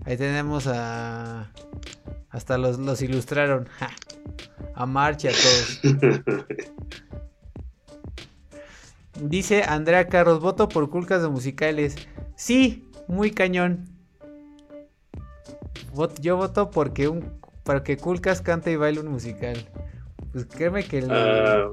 [0.05, 1.51] Ahí tenemos a...
[2.29, 3.71] Hasta los, los ilustraron.
[4.75, 5.81] A March y a todos.
[9.23, 11.97] Dice Andrea Carros, voto por culcas de musicales.
[12.35, 13.96] Sí, muy cañón.
[16.21, 19.57] Yo voto porque un para que Culcas cante y baile un musical.
[20.33, 21.71] Pues créeme que, ah.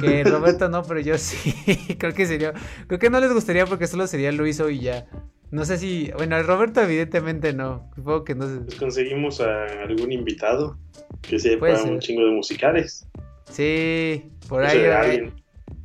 [0.00, 1.54] que, Roberto no, pero yo sí.
[1.98, 2.52] creo que sería.
[2.86, 5.06] Creo que no les gustaría porque solo sería Luiso y ya.
[5.50, 6.10] No sé si.
[6.16, 7.90] Bueno, Roberto, evidentemente no.
[7.94, 8.60] Supongo que no sé.
[8.60, 10.78] Pues conseguimos a algún invitado
[11.22, 13.06] que sepa un chingo de musicales.
[13.50, 15.32] Sí, por ahí.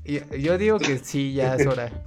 [0.05, 1.91] Yo digo que sí, ya es hora.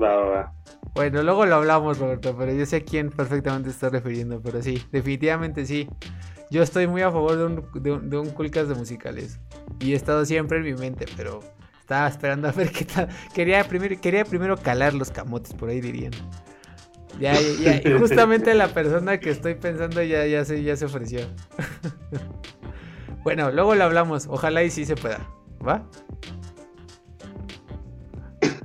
[0.00, 0.57] Va, va, va.
[0.98, 4.82] Bueno, luego lo hablamos, Roberto, pero yo sé a quién perfectamente está refiriendo, pero sí,
[4.90, 5.88] definitivamente sí.
[6.50, 9.38] Yo estoy muy a favor de un, de un, culcas de musicales.
[9.78, 11.38] Y he estado siempre en mi mente, pero
[11.78, 13.06] estaba esperando a ver qué tal.
[13.32, 16.10] Quería primero, quería primero calar los camotes, por ahí dirían.
[17.20, 21.20] Ya, ya, Y justamente la persona que estoy pensando ya, ya, se, ya se ofreció.
[23.22, 24.26] bueno, luego lo hablamos.
[24.26, 25.20] Ojalá y sí se pueda.
[25.64, 25.88] ¿Va?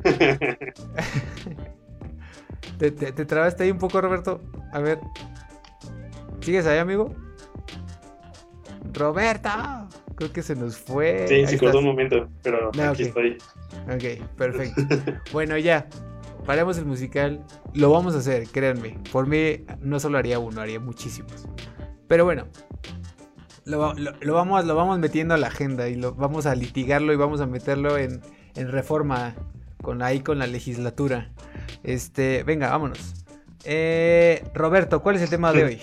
[2.92, 4.42] ¿Te, te, trabaste ahí un poco, Roberto?
[4.74, 5.00] A ver.
[6.42, 7.16] ¿Sigues ahí, amigo?
[8.92, 9.50] ¡Roberto!
[10.16, 11.26] Creo que se nos fue.
[11.28, 13.38] Sí, sí, cortó un momento, pero ah, aquí estoy.
[13.86, 14.82] Ok, perfecto.
[15.32, 15.88] bueno, ya.
[16.46, 17.42] Paremos el musical.
[17.74, 19.00] Lo vamos a hacer, créanme.
[19.14, 21.48] Por mí no solo haría uno, haría muchísimos.
[22.08, 22.48] Pero bueno,
[23.64, 27.40] lo, vamos, lo vamos metiendo a la agenda y lo vamos a litigarlo y vamos
[27.40, 28.22] a meterlo en,
[28.56, 29.36] reforma
[29.84, 31.30] con ahí con la legislatura.
[31.84, 33.14] Este, venga, vámonos.
[33.66, 35.82] Eh, Roberto, ¿cuál es el tema de hoy?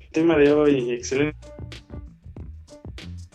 [0.00, 1.38] El tema de hoy, excelente.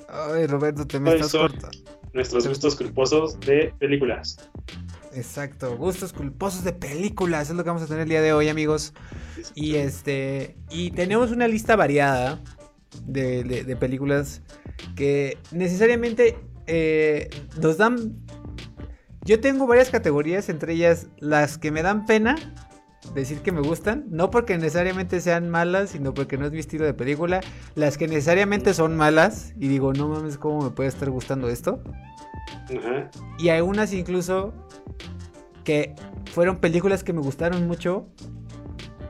[0.09, 1.69] Ay, Roberto, te me estás corta.
[2.11, 4.49] Nuestros gustos culposos de películas.
[5.13, 8.49] Exacto, gustos culposos de películas, es lo que vamos a tener el día de hoy,
[8.49, 8.93] amigos.
[9.53, 12.41] Y este, y tenemos una lista variada
[13.05, 14.41] de, películas
[14.95, 17.29] que necesariamente eh,
[17.61, 18.15] nos dan.
[19.23, 22.35] Yo tengo varias categorías, entre ellas las que me dan pena
[23.13, 26.85] decir que me gustan, no porque necesariamente sean malas, sino porque no es mi estilo
[26.85, 27.41] de película.
[27.75, 31.81] Las que necesariamente son malas y digo, no mames, ¿cómo me puede estar gustando esto?
[33.37, 34.53] Y hay unas incluso
[35.63, 35.95] que
[36.31, 38.07] fueron películas que me gustaron mucho,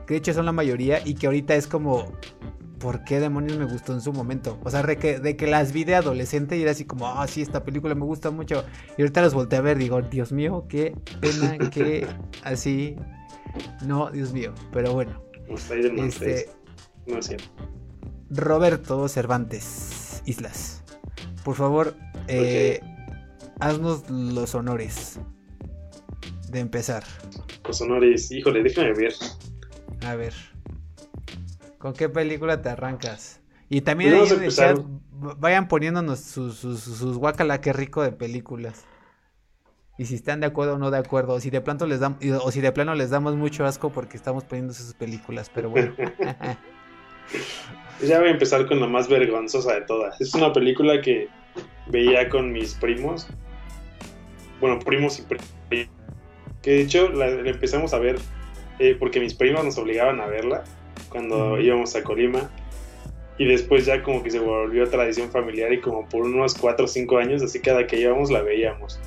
[0.06, 2.12] que de hecho son la mayoría, y que ahorita es como,
[2.82, 4.58] ¿por qué demonios me gustó en su momento?
[4.64, 7.24] O sea, de que, de que las vi de adolescente y era así como, ah,
[7.28, 8.64] sí, esta película me gusta mucho.
[8.98, 12.08] Y ahorita las volteé a ver, digo, Dios mío, qué pena, qué
[12.42, 12.96] así.
[13.86, 15.22] No, Dios mío, pero bueno.
[15.48, 16.50] Este,
[17.06, 17.48] no es cierto.
[18.30, 20.82] Roberto Cervantes Islas,
[21.44, 21.94] por favor,
[22.26, 22.80] eh,
[23.60, 25.20] haznos los honores
[26.48, 27.04] de empezar.
[27.64, 29.12] Los honores, híjole, déjame ver.
[30.04, 30.51] A ver.
[31.82, 33.40] ¿Con qué película te arrancas?
[33.68, 34.78] Y también ahí en el chat
[35.10, 38.84] vayan poniéndonos sus, sus, sus guacala, qué rico de películas.
[39.98, 42.20] Y si están de acuerdo o no de acuerdo, o si de plano les damos,
[42.40, 45.92] o si de plano les damos mucho asco porque estamos poniendo sus películas, pero bueno.
[48.06, 50.20] ya voy a empezar con la más vergonzosa de todas.
[50.20, 51.28] Es una película que
[51.88, 53.26] veía con mis primos.
[54.60, 55.48] Bueno, primos y primos.
[56.62, 58.20] Que de hecho la, empezamos a ver
[58.78, 60.62] eh, porque mis primos nos obligaban a verla
[61.12, 62.50] cuando íbamos a Colima.
[63.38, 66.88] Y después ya como que se volvió tradición familiar y como por unos 4 o
[66.88, 68.98] 5 años, así cada que íbamos la veíamos.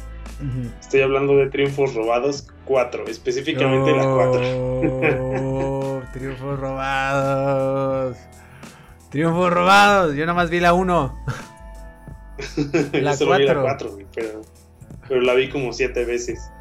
[0.81, 6.01] Estoy hablando de Triunfos Robados 4, específicamente la 4.
[6.13, 8.17] triunfos Robados.
[9.11, 10.15] Triunfos Robados.
[10.15, 11.23] Yo nada más vi la 1.
[12.93, 13.97] la 4.
[14.13, 14.41] pero,
[15.07, 16.51] pero la vi como 7 veces.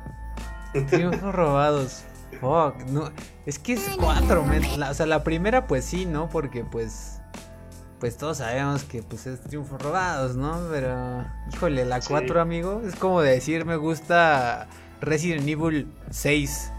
[0.91, 2.05] Triunfos robados.
[2.41, 3.11] Fuck, no.
[3.47, 6.29] Es que es cuatro, o sea, la primera pues sí, ¿no?
[6.29, 7.21] Porque pues
[8.01, 10.61] pues todos sabemos que pues es triunfos robados, ¿no?
[10.71, 14.69] Pero híjole, la 4, amigo, es como decir me gusta
[15.01, 16.73] Resident Evil 6.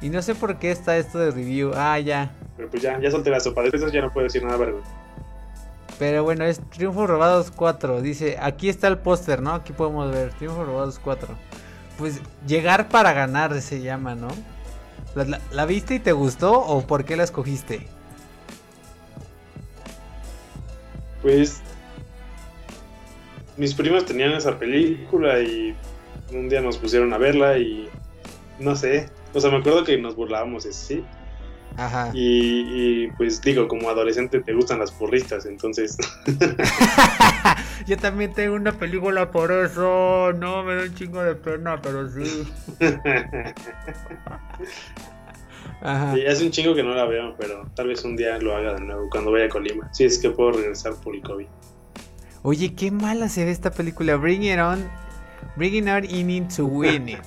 [0.00, 1.72] Y no sé por qué está esto de review.
[1.74, 2.30] Ah, ya.
[2.56, 3.62] Pero pues ya, ya solté la sopa.
[3.62, 4.80] De eso ya no puedo decir nada, ¿verdad?
[5.98, 8.02] Pero bueno, es Triunfos Robados 4.
[8.02, 9.52] Dice, aquí está el póster, ¿no?
[9.52, 11.28] Aquí podemos ver Triunfos Robados 4.
[11.98, 14.28] Pues llegar para ganar se llama, ¿no?
[15.50, 17.86] ¿La, viste y te gustó o por qué la escogiste?
[21.22, 21.62] Pues
[23.56, 25.74] mis primos tenían esa película y
[26.32, 27.88] un día nos pusieron a verla y
[28.58, 31.02] no sé, o sea, me acuerdo que nos burlábamos, sí,
[31.76, 32.10] Ajá.
[32.14, 35.96] Y, pues digo, como adolescente te gustan las porristas, entonces.
[37.86, 40.32] Yo también tengo una película por eso.
[40.32, 42.48] No, me da un chingo de pena, pero sí.
[45.82, 46.14] Ajá.
[46.14, 48.74] Sí, hace un chingo que no la veo, pero tal vez un día lo haga
[48.74, 49.92] de nuevo cuando vaya a Colima.
[49.92, 51.46] Si es que puedo regresar por el COVID.
[52.42, 54.16] Oye, qué mala se ve esta película.
[54.16, 54.88] Bring it on.
[55.56, 57.18] Bring it on in to win it.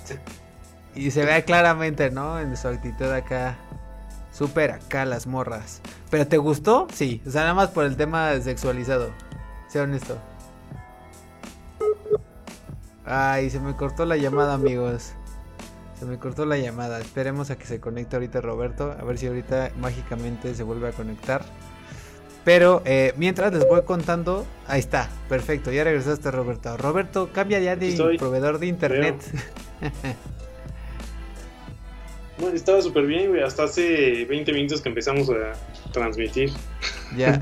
[0.96, 2.40] Y se ve claramente, ¿no?
[2.40, 3.56] En su actitud acá.
[4.40, 5.82] Súper acá las morras.
[6.10, 6.88] ¿Pero te gustó?
[6.94, 7.22] Sí.
[7.28, 9.10] O sea, nada más por el tema sexualizado.
[9.68, 10.18] Sea honesto.
[13.04, 15.12] Ay, se me cortó la llamada, amigos.
[16.00, 17.02] Se me cortó la llamada.
[17.02, 18.96] Esperemos a que se conecte ahorita Roberto.
[18.98, 21.44] A ver si ahorita mágicamente se vuelve a conectar.
[22.46, 24.46] Pero eh, mientras les voy contando.
[24.70, 25.70] Ahí está, perfecto.
[25.70, 26.78] Ya regresaste, Roberto.
[26.78, 29.22] Roberto, cambia ya de proveedor de internet.
[32.40, 33.44] Bueno, estaba súper bien, güey.
[33.44, 35.54] Hasta hace 20 minutos que empezamos a
[35.92, 36.52] transmitir.
[37.18, 37.38] Ya.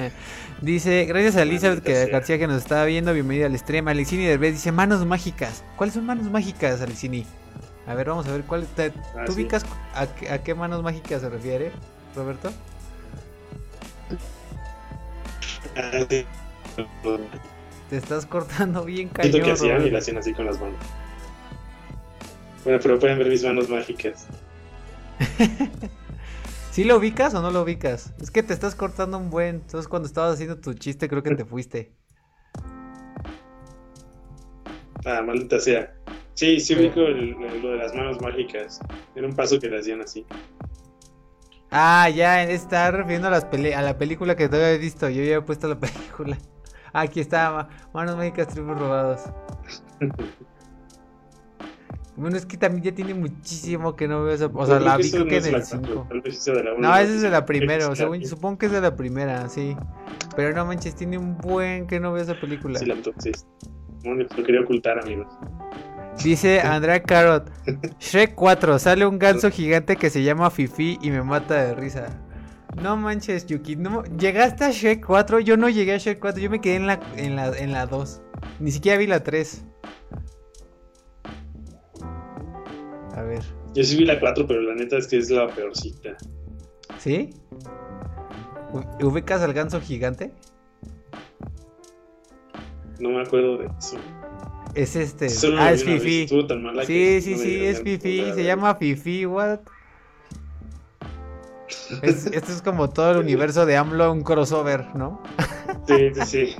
[0.62, 3.12] dice, gracias a Elizabeth que, García que nos estaba viendo.
[3.12, 3.88] Bienvenida al stream.
[3.88, 5.62] Alicini Derbez dice manos mágicas.
[5.76, 7.26] ¿Cuáles son manos mágicas, Alicini?
[7.86, 8.66] A ver, vamos a ver cuál.
[8.74, 10.06] Te, ah, ¿Tú ubicas a,
[10.38, 11.72] qué manos mágicas se refiere,
[12.16, 12.50] Roberto?
[15.76, 19.32] Ah, Te estás cortando bien cañón.
[19.32, 20.78] Siento que hacían y la hacían así con las manos.
[22.64, 24.26] Bueno, pero pueden ver mis manos mágicas.
[26.70, 28.14] ¿Sí lo ubicas o no lo ubicas?
[28.20, 29.56] Es que te estás cortando un buen.
[29.56, 31.92] Entonces cuando estabas haciendo tu chiste creo que te fuiste.
[35.04, 35.92] Ah, maldita sea.
[36.34, 38.78] Sí, sí ubico lo de las manos mágicas.
[39.16, 40.24] Era un paso que le hacían así.
[41.72, 45.08] Ah, ya, está refiriendo a, las a la película que todavía he visto.
[45.08, 46.38] Yo ya he puesto la película.
[46.92, 49.22] Aquí está, Manos Mágicas Tribus Robados.
[52.16, 54.46] Bueno, es que también ya tiene muchísimo que no veo esa.
[54.46, 56.08] O sea, la vi creo que en el 5.
[56.78, 57.88] No, esa es de la primera.
[57.88, 59.76] O sea, supongo que es de la primera, sí.
[60.36, 62.78] Pero no manches, tiene un buen que no veo esa película.
[62.78, 63.46] Sí, la entonces.
[64.04, 65.28] No, lo quería ocultar, amigos.
[66.22, 67.50] Dice Andrea Carrot:
[67.98, 72.20] Shrek 4, sale un ganso gigante que se llama Fifi y me mata de risa.
[72.82, 73.76] No manches, Yuki.
[73.76, 75.40] No, ¿Llegaste a Shrek 4?
[75.40, 77.86] Yo no llegué a Shrek 4, yo me quedé en la, en la, en la
[77.86, 78.22] 2.
[78.60, 79.64] Ni siquiera vi la 3.
[83.22, 83.42] A ver.
[83.74, 86.16] Yo sí vi la 4, pero la neta es que es la peorcita.
[86.98, 87.30] ¿Sí?
[89.00, 90.32] ¿Ubicas al ganso gigante?
[92.98, 93.98] No me acuerdo de eso.
[94.74, 95.28] Es este.
[95.58, 96.26] ah, es Fifi.
[96.86, 98.32] Sí, sí, sí, es Fifi.
[98.32, 99.60] Se llama Fifi, what?
[102.02, 105.20] esto es como todo el universo de AMLO, un crossover, ¿no?
[105.86, 106.56] Sí, sí, sí.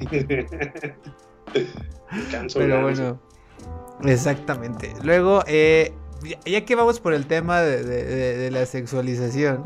[2.54, 3.20] Pero bueno,
[4.04, 4.92] exactamente.
[5.02, 5.92] Luego, eh,
[6.44, 9.64] ya que vamos por el tema de, la sexualización,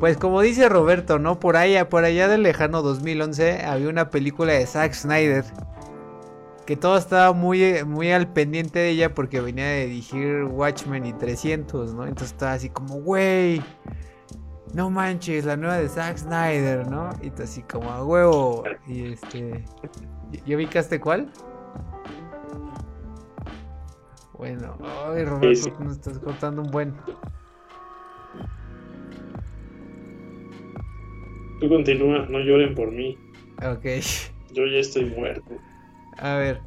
[0.00, 1.40] pues como dice Roberto, ¿no?
[1.40, 5.44] Por allá, por allá del lejano 2011 había una película de Zack Snyder
[6.66, 11.12] que todo estaba muy, muy al pendiente de ella porque venía de dirigir Watchmen y
[11.12, 12.04] 300, ¿no?
[12.04, 13.62] Entonces estaba así como, güey,
[14.72, 17.10] no manches, la nueva de Zack Snyder, ¿no?
[17.22, 18.64] Y así como a huevo.
[18.86, 19.64] Y este,
[20.46, 21.30] ¿y ubicaste cuál?
[24.36, 26.94] Bueno, ay Roberto, nos estás cortando un buen.
[31.60, 33.16] Tú continúa, no lloren por mí.
[33.64, 33.86] Ok.
[34.52, 35.56] Yo ya estoy muerto.
[36.18, 36.60] A ver,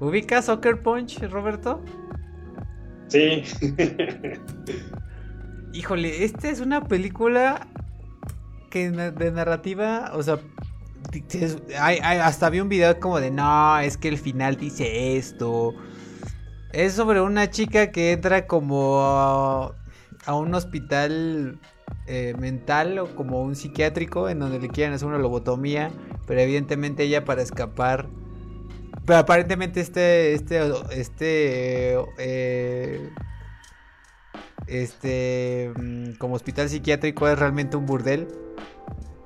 [0.00, 1.82] ¿ubicas Soccer Punch, Roberto?
[3.08, 3.44] Sí.
[5.72, 7.68] Híjole, esta es una película
[8.68, 10.38] que de narrativa, o sea,
[12.20, 15.74] hasta vi un video como de no, es que el final dice esto
[16.72, 19.74] es sobre una chica que entra como a,
[20.28, 21.58] un hospital
[22.06, 25.90] eh, mental o como un psiquiátrico en donde le quieren hacer una lobotomía,
[26.26, 28.08] pero evidentemente ella para escapar
[29.04, 30.60] pero aparentemente este este
[30.92, 33.10] este eh,
[34.66, 38.28] este mm, como hospital psiquiátrico es realmente un burdel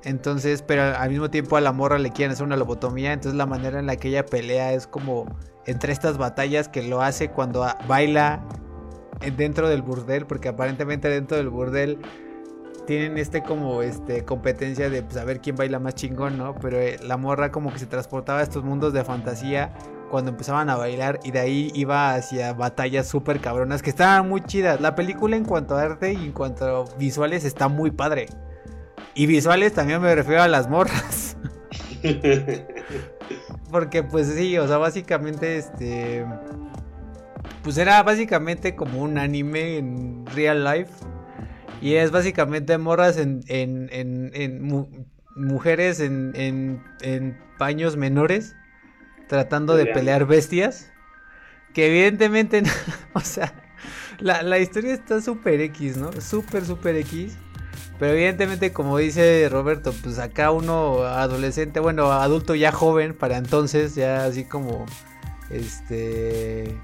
[0.03, 3.45] entonces pero al mismo tiempo a la morra le quieren hacer una lobotomía entonces la
[3.45, 5.25] manera en la que ella pelea es como
[5.65, 8.41] entre estas batallas que lo hace cuando baila
[9.35, 11.99] dentro del burdel, porque aparentemente dentro del burdel
[12.85, 16.55] tienen este como este competencia de saber pues, quién baila más chingón, ¿no?
[16.55, 19.73] Pero eh, la morra como que se transportaba a estos mundos de fantasía
[20.09, 24.41] cuando empezaban a bailar y de ahí iba hacia batallas súper cabronas que estaban muy
[24.41, 24.79] chidas.
[24.79, 28.27] La película en cuanto a arte y en cuanto a visuales está muy padre.
[29.17, 31.37] Y visuales también me refiero a las morras.
[33.71, 36.23] Porque pues sí, o sea, básicamente este...
[37.63, 40.91] Pues era básicamente como un anime en real life.
[41.81, 45.01] Y es básicamente morras en, en, en,
[45.35, 48.55] mujeres en, en, paños menores
[49.27, 50.91] tratando de pelear bestias.
[51.73, 52.61] Que evidentemente,
[53.13, 53.51] o sea,
[54.19, 56.11] la, la historia está súper X, ¿no?
[56.21, 57.35] Súper, súper X.
[57.99, 63.95] Pero evidentemente, como dice Roberto, pues acá uno adolescente, bueno, adulto ya joven para entonces,
[63.95, 64.85] ya así como,
[65.49, 66.75] este,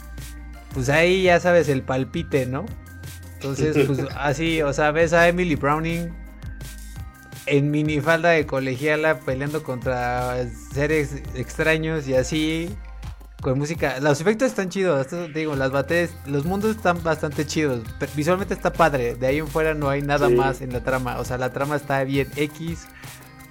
[0.74, 2.66] pues ahí ya sabes el palpite, ¿no?
[3.36, 6.12] Entonces, pues así, o sea, ves a Emily Browning
[7.46, 12.76] en minifalda de colegiala peleando contra seres extraños y así,
[13.44, 14.00] con música.
[14.00, 17.84] Los efectos están chidos, digo, las batallas, los mundos están bastante chidos.
[18.16, 21.20] Visualmente está padre, de ahí en fuera no hay nada más en la trama.
[21.20, 22.88] O sea, la trama está bien X,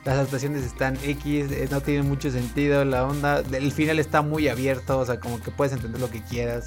[0.04, 3.42] las actuaciones están X, eh, no tiene mucho sentido la onda.
[3.52, 6.64] El final está muy abierto, o sea, como que puedes entender lo que quieras.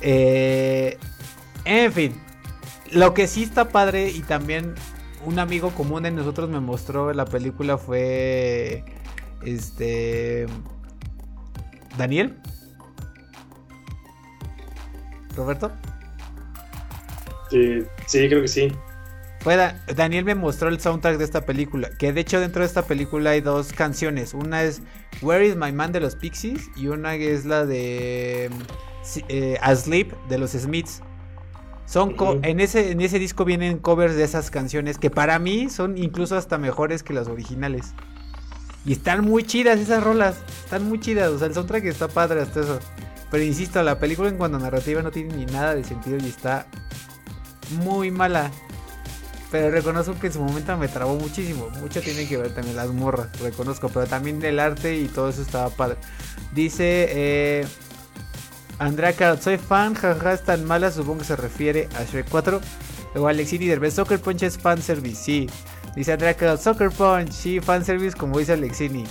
[0.00, 0.98] Eh,
[1.64, 2.20] en fin,
[2.92, 4.74] lo que sí está padre y también
[5.26, 8.84] un amigo común de nosotros me mostró la película fue
[9.42, 10.46] este
[11.98, 12.38] ¿Daniel?
[15.36, 15.70] ¿Roberto?
[17.50, 18.72] Sí, sí, creo que sí.
[19.94, 21.90] Daniel me mostró el soundtrack de esta película.
[21.98, 24.34] Que de hecho dentro de esta película hay dos canciones.
[24.34, 24.82] Una es
[25.22, 26.68] Where is My Man de los Pixies.
[26.76, 28.50] Y una es la de
[29.28, 31.02] eh, Asleep de los Smiths.
[31.86, 35.96] Son en, ese, en ese disco vienen covers de esas canciones que para mí son
[35.96, 37.94] incluso hasta mejores que las originales.
[38.84, 40.36] Y están muy chidas esas rolas.
[40.68, 41.30] Están muy chidas.
[41.30, 42.78] O sea, el soundtrack está padre hasta eso.
[43.30, 46.28] Pero insisto, la película en cuanto a narrativa no tiene ni nada de sentido y
[46.28, 46.66] está
[47.82, 48.50] muy mala.
[49.50, 51.70] Pero reconozco que en su momento me trabó muchísimo.
[51.80, 53.88] Mucho tiene que ver también las morras, reconozco.
[53.88, 55.96] Pero también el arte y todo eso estaba padre.
[56.52, 57.66] Dice eh,
[58.78, 62.60] Andrea Carot, soy fan, jaja, es tan mala, supongo que se refiere a Shrek 4.
[63.14, 65.46] Luego Alexini Derbez, Soccer Punch es fanservice, sí.
[65.96, 69.04] Dice Andrea Soccer Punch, sí, fanservice como dice Alexini.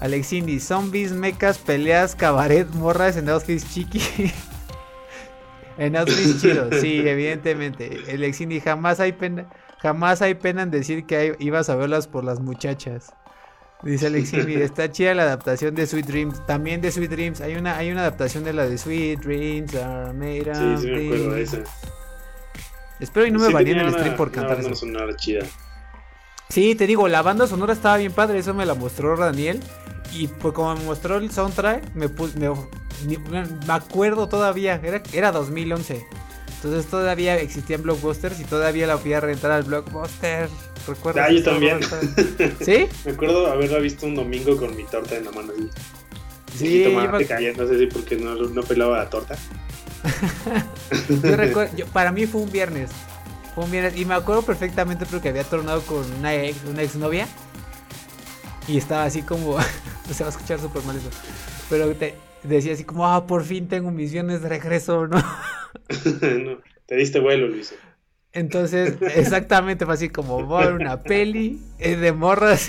[0.00, 4.00] Alexini, zombies, mechas, peleas, cabaret, morras en outfits chiqui.
[5.78, 8.02] en outfits chidos, sí, evidentemente.
[8.12, 9.46] Alexini, jamás hay pena,
[9.78, 13.12] jamás hay pena en decir que ibas a verlas por las muchachas.
[13.82, 16.46] Dice Alexini, está chida la adaptación de Sweet Dreams.
[16.46, 17.40] También de Sweet Dreams.
[17.40, 21.04] Hay una, hay una adaptación de la de Sweet Dreams are made Sí, sí me
[21.06, 21.58] acuerdo de esa.
[23.00, 24.72] Espero y no me baneen el stream por cantar eso.
[25.16, 25.44] chida.
[26.48, 29.60] Sí, te digo, la banda sonora estaba bien padre, eso me la mostró Daniel.
[30.12, 36.06] Y pues como me mostró el soundtrack, me, me, acuerdo todavía, era, era 2011.
[36.56, 40.48] Entonces todavía existían blockbusters y todavía la fui a rentar al blockbuster.
[40.86, 41.26] ¿Recuerdas?
[41.28, 41.80] Ah, yo también.
[42.60, 42.86] ¿Sí?
[43.04, 45.52] me acuerdo haberla visto un domingo con mi torta en la mano.
[46.56, 47.52] Sí, yo me...
[47.52, 49.36] no sé si porque no, no pelaba la torta.
[51.22, 52.90] yo recuerdo, para mí fue un viernes
[53.94, 57.26] y me acuerdo perfectamente porque había tornado con una ex, una exnovia.
[58.68, 59.58] Y estaba así como.
[60.10, 61.10] se va a escuchar súper mal eso.
[61.68, 65.18] Pero te decía así como, ah, por fin tengo misiones de regreso, ¿no?
[65.18, 67.74] no, te diste vuelo, Luis.
[68.32, 72.68] Entonces, exactamente fue así como voy a una peli eh, de morras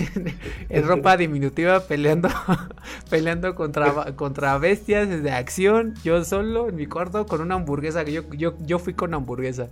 [0.70, 2.30] en, ropa diminutiva peleando,
[3.10, 8.12] peleando contra, contra bestias de acción, yo solo en mi cuarto con una hamburguesa, que
[8.12, 9.68] yo, yo, yo fui con hamburguesa.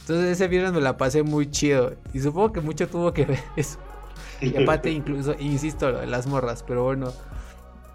[0.00, 1.94] Entonces ese viernes me la pasé muy chido.
[2.12, 3.78] Y supongo que mucho tuvo que ver eso.
[4.40, 6.62] Y aparte incluso, insisto, las morras.
[6.62, 7.12] Pero bueno.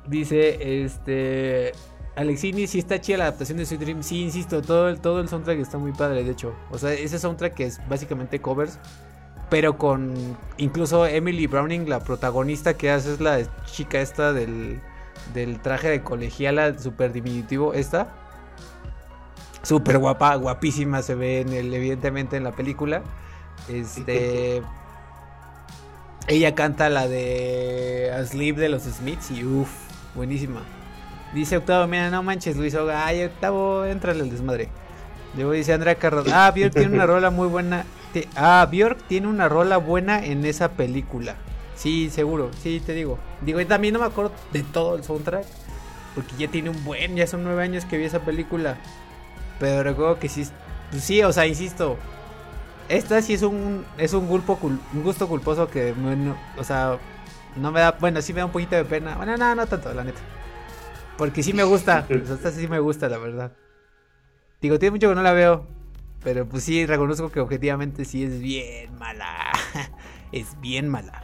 [0.08, 1.74] Dice, este...
[2.16, 4.04] Alexini, si está chida la adaptación de Sweet Dream.
[4.04, 6.54] Sí, insisto, todo el, todo el soundtrack está muy padre, de hecho.
[6.70, 8.80] O sea, ese soundtrack que es básicamente covers.
[9.50, 10.14] Pero con
[10.58, 14.80] incluso Emily Browning, la protagonista que hace es la chica esta del,
[15.34, 17.74] del traje de colegiala super diminutivo.
[17.74, 18.14] Esta
[19.64, 23.04] súper guapa, guapísima se ve en el, evidentemente en la película.
[23.68, 24.62] Este.
[26.28, 29.72] Ella canta la de Asleep de los Smiths y uff,
[30.16, 30.62] buenísima.
[31.34, 33.06] Dice Octavo, mira, no manches, Luis Oga.
[33.06, 34.70] Ay, Octavo, entra el desmadre.
[35.36, 36.28] Luego dice Andrea Carros.
[36.32, 37.86] Ah, Bjork tiene una rola muy buena.
[38.36, 41.36] Ah, Bjork tiene una rola buena en esa película.
[41.76, 43.18] Sí, seguro, sí, te digo.
[43.42, 45.46] Digo, y también no me acuerdo de todo el soundtrack.
[46.16, 48.78] Porque ya tiene un buen, ya son nueve años que vi esa película.
[49.60, 50.46] Pero recuerdo que sí,
[50.90, 51.98] pues sí, o sea, insisto,
[52.92, 55.94] esta sí es un es un, un gusto culposo que,
[56.58, 57.00] o sea,
[57.56, 59.16] no me da, bueno, sí me da un poquito de pena.
[59.16, 60.20] Bueno, no, no tanto, la neta.
[61.18, 63.54] Porque sí me gusta, esta sí me gusta, la verdad.
[64.62, 65.68] Digo, tiene mucho que no la veo,
[66.24, 69.52] pero pues sí, reconozco que objetivamente sí es bien mala.
[70.32, 71.24] es bien mala.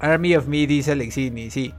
[0.00, 1.74] Army of Me, dice Alexini, sí.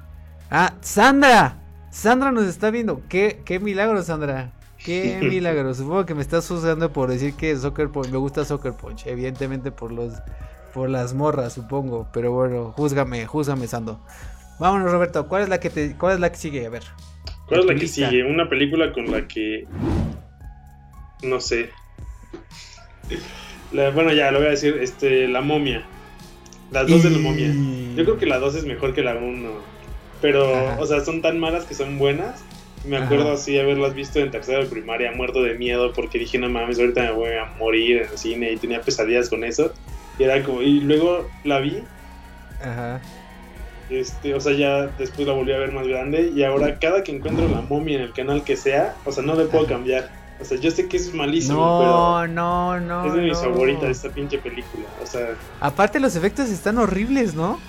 [0.51, 1.59] Ah, Sandra.
[1.89, 3.01] Sandra nos está viendo.
[3.07, 4.51] Qué, qué milagro, Sandra.
[4.83, 5.73] Qué milagro.
[5.73, 9.07] Supongo que me estás juzgando por decir que Soccer Punch, me gusta Soccer Punch.
[9.07, 10.13] Evidentemente por los
[10.73, 12.07] por las morras, supongo.
[12.13, 13.99] Pero bueno, júzgame, júzgame, Sando.
[14.59, 15.27] Vámonos, Roberto.
[15.27, 16.65] ¿Cuál es la que te, cuál es la que sigue?
[16.65, 16.83] A ver.
[17.47, 18.23] ¿Cuál es la que sigue?
[18.23, 19.67] Una película con la que
[21.23, 21.69] no sé.
[23.71, 25.83] bueno, ya lo voy a decir, este, La Momia.
[26.71, 27.53] Las dos de La Momia.
[27.95, 29.51] Yo creo que la dos es mejor que la uno.
[30.21, 32.43] Pero, o sea, son tan malas que son buenas.
[32.85, 36.49] Me acuerdo así haberlas visto en tercera de primaria, muerto de miedo, porque dije, no
[36.49, 39.71] mames, ahorita me voy a morir en el cine y tenía pesadillas con eso.
[40.19, 41.83] Y era como, y luego la vi.
[42.61, 42.99] Ajá.
[43.89, 47.15] Este, o sea, ya después la volví a ver más grande y ahora cada que
[47.15, 50.09] encuentro la momia en el canal que sea, o sea, no le puedo cambiar.
[50.41, 54.09] O sea, yo sé que es malísimo, no, no, no, es de mis favoritas esta
[54.09, 54.85] pinche película.
[55.01, 57.59] O sea, aparte los efectos están horribles, ¿no?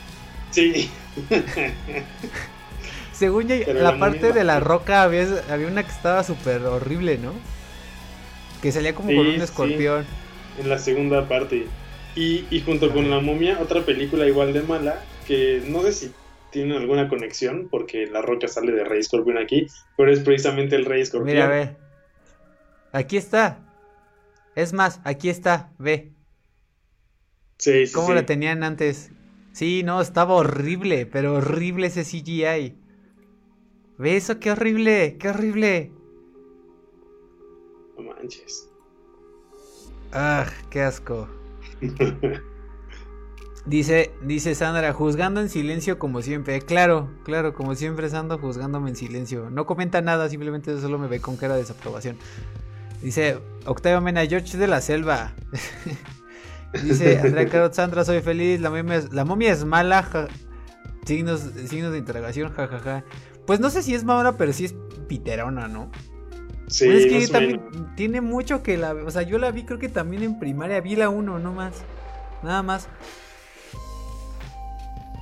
[0.51, 0.91] Sí.
[3.15, 7.33] Según yo, la, parte de la roca había, había una que estaba súper horrible, ¿no?
[8.61, 10.05] Que salía como con un escorpión.
[10.59, 11.67] En la segunda parte.
[12.17, 16.13] Y, y junto con La momia, otra película igual de mala, que no sé si
[16.51, 20.85] tiene alguna conexión, porque la roca sale de Rey Escorpión aquí, pero es precisamente el
[20.85, 21.35] Rey Escorpión.
[21.35, 21.77] Mira, ve.
[22.93, 23.59] Aquí está.
[24.55, 26.13] Es más, aquí está, ve.
[27.59, 27.93] Sí, sí.
[27.93, 29.11] ¿Cómo la tenían antes?
[29.53, 32.84] Sí, no, estaba horrible, pero horrible ese CGI.
[33.99, 35.93] Ve eso, qué horrible, qué horrible.
[37.97, 38.69] No manches.
[40.13, 41.29] Ah, qué asco.
[43.67, 46.61] dice, dice Sandra, juzgando en silencio como siempre.
[46.61, 49.51] Claro, claro, como siempre Sandra juzgándome en silencio.
[49.51, 52.17] No comenta nada, simplemente solo me ve con cara de desaprobación.
[53.03, 55.35] Dice Octavio Mena, George de la Selva.
[56.83, 58.61] Dice Andrea Carot, Sandra, soy feliz.
[58.61, 60.29] La momia es, la momia es mala.
[61.05, 63.05] Signos, signos de interrogación, jajaja.
[63.47, 64.75] Pues no sé si es mala, pero sí es
[65.09, 65.91] piterona, ¿no?
[66.69, 67.61] Sí, es que también
[67.95, 68.95] tiene mucho que la.
[68.95, 70.81] O sea, yo la vi, creo que también en primaria.
[70.81, 71.83] Vi la 1, no más.
[72.43, 72.89] Nada más.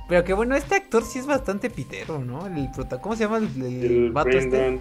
[0.07, 2.47] Pero que bueno, este actor sí es bastante pitero, ¿no?
[2.47, 4.79] El prota ¿Cómo se llama el, el, vato este?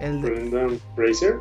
[0.00, 1.36] El Brendan Fraser.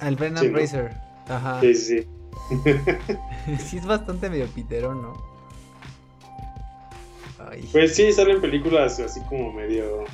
[0.00, 0.96] El Brendan Fraser.
[1.28, 1.60] Ajá.
[1.60, 2.06] Sí, sí.
[3.58, 5.34] sí es bastante medio pitero, ¿no?
[7.72, 10.04] Pues sí, salen películas así como medio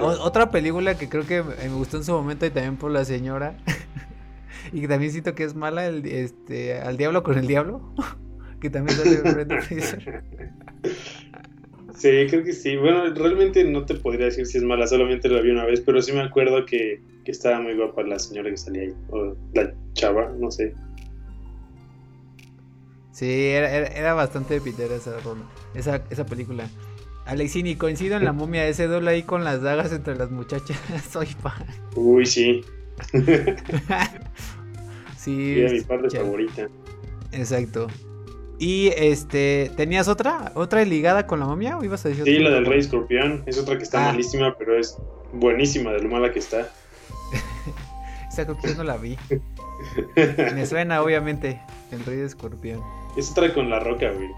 [0.00, 3.56] otra película que creo que me gustó en su momento y también por la señora.
[4.72, 7.80] y que también siento que es mala, el, este, Al Diablo con el Diablo.
[8.60, 9.46] que también sale
[11.94, 12.76] Sí, creo que sí.
[12.76, 16.02] Bueno, realmente no te podría decir si es mala, solamente la vi una vez, pero
[16.02, 20.30] sí me acuerdo que, estaba muy guapa la señora que salía ahí, o la chava,
[20.38, 20.74] no sé.
[23.12, 25.16] Sí, era, era, bastante pitera esa,
[25.74, 26.68] esa, esa película.
[27.26, 30.78] Alexini, coincido en la momia, ese doble ahí con las dagas entre las muchachas.
[31.10, 31.64] Soy fan.
[31.96, 32.64] Uy, sí.
[35.16, 35.60] sí.
[35.60, 36.68] Es mi parte favorita.
[37.32, 37.88] Exacto.
[38.58, 40.52] Y este, ¿tenías otra?
[40.54, 43.42] ¿Otra ligada con la momia o ibas a decir Sí, la del Rey Escorpión.
[43.46, 44.12] Es otra que está ah.
[44.12, 44.96] malísima, pero es
[45.32, 46.68] buenísima de lo mala que está.
[48.30, 49.16] Esa creo que yo no la vi.
[50.16, 51.60] Me suena, obviamente,
[51.90, 52.80] el Rey de Escorpión.
[53.16, 54.30] Es otra con la roca, güey.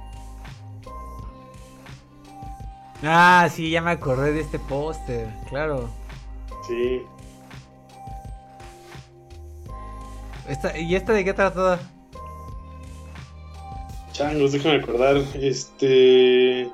[3.03, 5.89] Ah, sí, ya me acordé de este póster, claro.
[6.67, 7.03] Sí.
[10.79, 11.79] ¿Y esta de qué trata?
[14.13, 15.17] Changos, déjame acordar.
[15.35, 16.71] Este.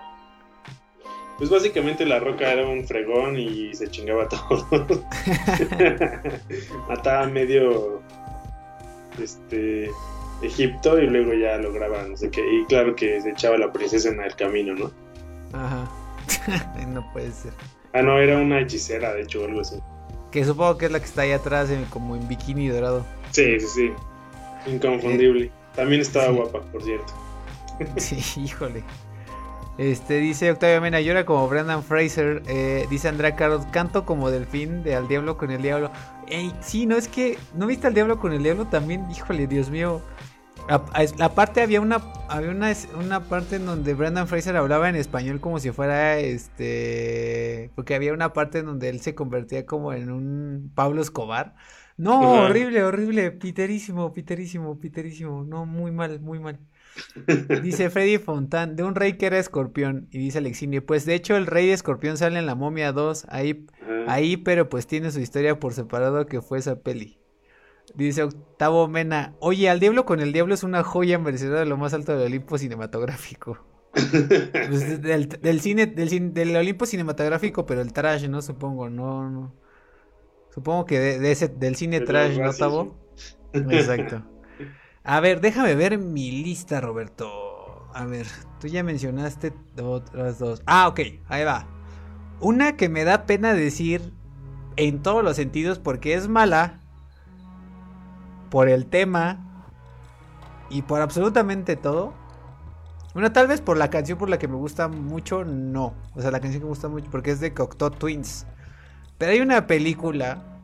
[1.38, 4.66] Pues básicamente la roca era un fregón y se chingaba todo.
[6.88, 8.00] Mataba medio.
[9.20, 9.90] Este.
[10.42, 12.40] Egipto y luego ya lograba no sé qué.
[12.40, 14.90] Y claro que se echaba la princesa en el camino, ¿no?
[15.52, 15.88] Ajá.
[16.88, 17.52] no puede ser.
[17.92, 19.76] Ah, no, era una hechicera, de hecho, algo así.
[20.30, 23.04] Que supongo que es la que está ahí atrás, como en bikini dorado.
[23.30, 23.92] Sí, sí, sí.
[24.70, 25.50] Inconfundible.
[25.74, 27.12] También estaba guapa, por cierto.
[27.96, 28.82] sí, híjole.
[29.78, 32.42] Este dice Octavio Mena, llora como Brandon Fraser.
[32.46, 35.90] Eh, dice Andrea Carlos, canto como delfín de Al Diablo con el Diablo.
[36.28, 37.38] Ey, sí, no es que.
[37.54, 39.10] ¿No viste al Diablo con el Diablo también?
[39.10, 40.02] Híjole, Dios mío.
[40.68, 45.58] Aparte había una había una, una parte en donde Brandon Fraser hablaba en español como
[45.58, 50.70] si fuera este porque había una parte en donde él se convertía como en un
[50.74, 51.54] Pablo Escobar.
[51.96, 55.44] No, horrible, horrible, piterísimo, piterísimo, piterísimo.
[55.44, 56.58] No, muy mal, muy mal.
[57.62, 60.08] Dice Freddy Fontán, de un rey que era escorpión.
[60.10, 63.26] Y dice Alexini, pues de hecho el rey de escorpión sale en la momia 2,
[63.28, 63.66] ahí,
[64.08, 67.21] ahí, pero pues tiene su historia por separado que fue esa peli.
[67.94, 71.76] Dice Octavo Mena, oye, al diablo con el diablo es una joya merecedora de lo
[71.76, 73.58] más alto del Olimpo cinematográfico.
[73.92, 78.40] Pues, del, cine, del, del Olimpo cinematográfico, pero el trash, ¿no?
[78.40, 79.54] Supongo, no, no.
[80.54, 82.96] Supongo que de, ese, del cine trash, ¿no, Tavo?
[83.52, 84.22] Exacto.
[85.04, 87.88] A ver, déjame ver mi lista, Roberto.
[87.94, 88.26] A ver,
[88.60, 89.52] tú ya mencionaste
[89.82, 90.62] otras dos.
[90.66, 91.66] Ah, ok, ahí va.
[92.40, 94.12] Una que me da pena decir
[94.76, 96.81] en todos los sentidos porque es mala.
[98.52, 99.66] Por el tema.
[100.68, 102.12] Y por absolutamente todo.
[103.14, 105.94] Bueno, tal vez por la canción por la que me gusta mucho, no.
[106.14, 108.46] O sea, la canción que me gusta mucho porque es de Cocteau Twins.
[109.16, 110.60] Pero hay una película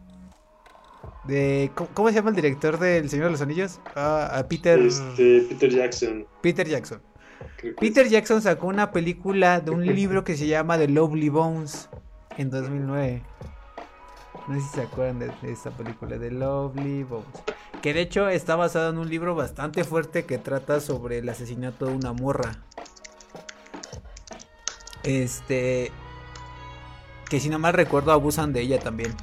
[1.24, 3.80] de ¿cómo, se llama el director del Señor de los Anillos?
[3.96, 6.26] Ah, Peter este, Peter Jackson.
[6.42, 7.00] Peter Jackson.
[7.80, 11.88] Peter Jackson sacó una película de un libro que se llama The Lovely Bones
[12.36, 13.22] en 2009.
[14.46, 17.26] No sé si se acuerdan de, esta película, The Lovely Bones.
[17.82, 21.86] Que de hecho está basado en un libro bastante fuerte que trata sobre el asesinato
[21.86, 22.56] de una morra.
[25.04, 25.92] Este.
[27.30, 29.14] Que si no mal recuerdo abusan de ella también.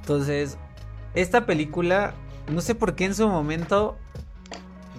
[0.00, 0.56] Entonces,
[1.14, 2.14] esta película,
[2.50, 3.96] no sé por qué en su momento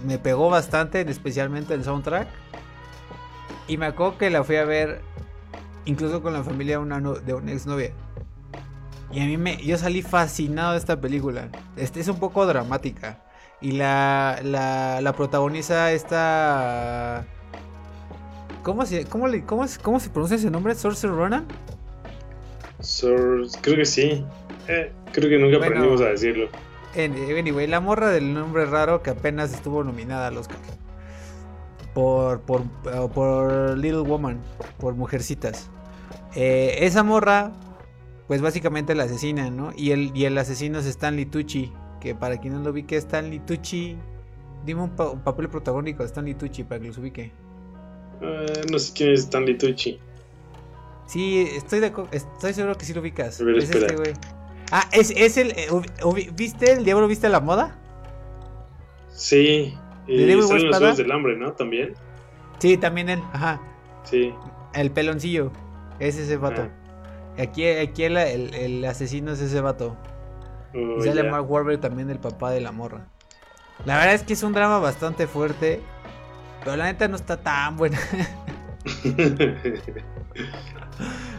[0.06, 2.28] me pegó bastante, especialmente el soundtrack.
[3.66, 5.02] Y me acuerdo que la fui a ver
[5.86, 7.92] incluso con la familia de una, de una exnovia.
[9.14, 11.48] Y a mí me, yo salí fascinado de esta película.
[11.76, 13.20] Este es un poco dramática.
[13.60, 17.24] Y la, la, la protagoniza esta...
[18.64, 20.74] ¿Cómo se, cómo, cómo, cómo se pronuncia ese nombre?
[20.74, 21.46] ¿Sorcerer Ronan?
[23.60, 24.24] creo que sí.
[24.66, 26.48] Eh, creo que nunca aprendimos a decirlo.
[26.96, 30.58] Anyway, la morra del nombre raro que apenas estuvo nominada al Oscar.
[31.94, 32.62] Por, por,
[33.12, 34.40] por Little Woman,
[34.78, 35.70] por Mujercitas.
[36.34, 37.52] Eh, esa morra,
[38.26, 39.72] pues básicamente la asesina, ¿no?
[39.76, 43.40] Y el, y el asesino es Stanley Tucci, que para quien no lo ubique, Stanley
[43.40, 43.96] Tucci.
[44.64, 47.32] Dime un, papel protagónico de Stanley Tucci para que los ubique.
[48.70, 49.98] no sé quién es Stanley Tucci.
[51.06, 53.38] Sí, estoy, de, estoy seguro que sí lo ubicas.
[53.40, 54.14] es este, güey.
[54.72, 55.50] Ah, es, es el.
[55.50, 55.68] Eh,
[56.34, 57.78] ¿Viste el Diablo viste la moda?
[59.10, 59.74] Sí.
[60.06, 61.52] Y están los Juegos del Hambre, ¿no?
[61.52, 61.94] También.
[62.58, 63.60] Sí, también él, ajá.
[64.04, 64.32] Sí.
[64.72, 65.52] El peloncillo.
[65.98, 66.62] Es ese vato.
[66.62, 66.83] Ah.
[67.38, 69.96] Aquí, aquí el, el, asesino es ese vato.
[70.74, 73.08] Oh, y sale Mark Wahlberg también, el papá de la morra.
[73.84, 75.80] La verdad es que es un drama bastante fuerte.
[76.60, 77.98] Pero la neta no está tan buena.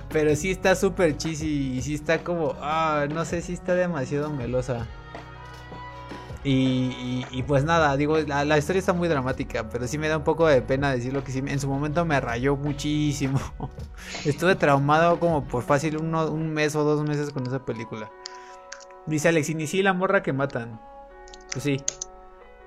[0.09, 4.29] Pero sí está súper cheesy y sí está como, ah, no sé si está demasiado
[4.29, 4.85] melosa.
[6.47, 10.23] Y, y, pues nada, digo, la, historia está muy dramática, pero sí me da un
[10.23, 13.39] poco de pena decirlo que sí, en su momento me rayó muchísimo.
[14.25, 18.11] Estuve traumado como por fácil un mes o dos meses con esa película.
[19.07, 20.79] Dice Alex, y sí, la morra que matan.
[21.51, 21.77] Pues sí.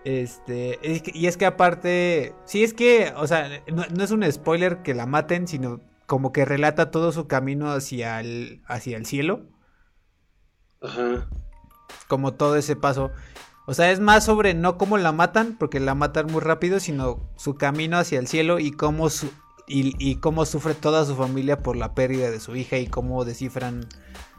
[0.04, 0.80] Este,
[1.14, 4.94] y es que aparte, sí es que, o sea, no, no, es un spoiler que
[4.94, 9.46] la maten, sino como que relata todo su camino hacia el, hacia el cielo.
[10.82, 11.28] Ajá.
[12.08, 13.12] Como todo ese paso.
[13.68, 17.28] O sea, es más sobre no cómo la matan, porque la matan muy rápido, sino
[17.36, 19.30] su camino hacia el cielo y cómo, su,
[19.66, 23.86] y, cómo sufre toda su familia por la pérdida de su hija y cómo descifran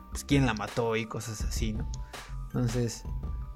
[0.09, 1.87] pues, quién la mató y cosas así, ¿no?
[2.45, 3.03] Entonces,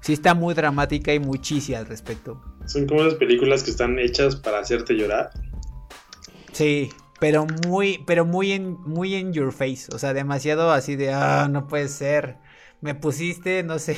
[0.00, 2.40] sí está muy dramática y muy chisi al respecto.
[2.66, 5.32] Son como esas películas que están hechas para hacerte llorar.
[6.52, 11.12] Sí, pero muy, pero muy en, muy en your face, o sea, demasiado así de,
[11.12, 12.38] ah, no puede ser,
[12.80, 13.96] me pusiste, no sé,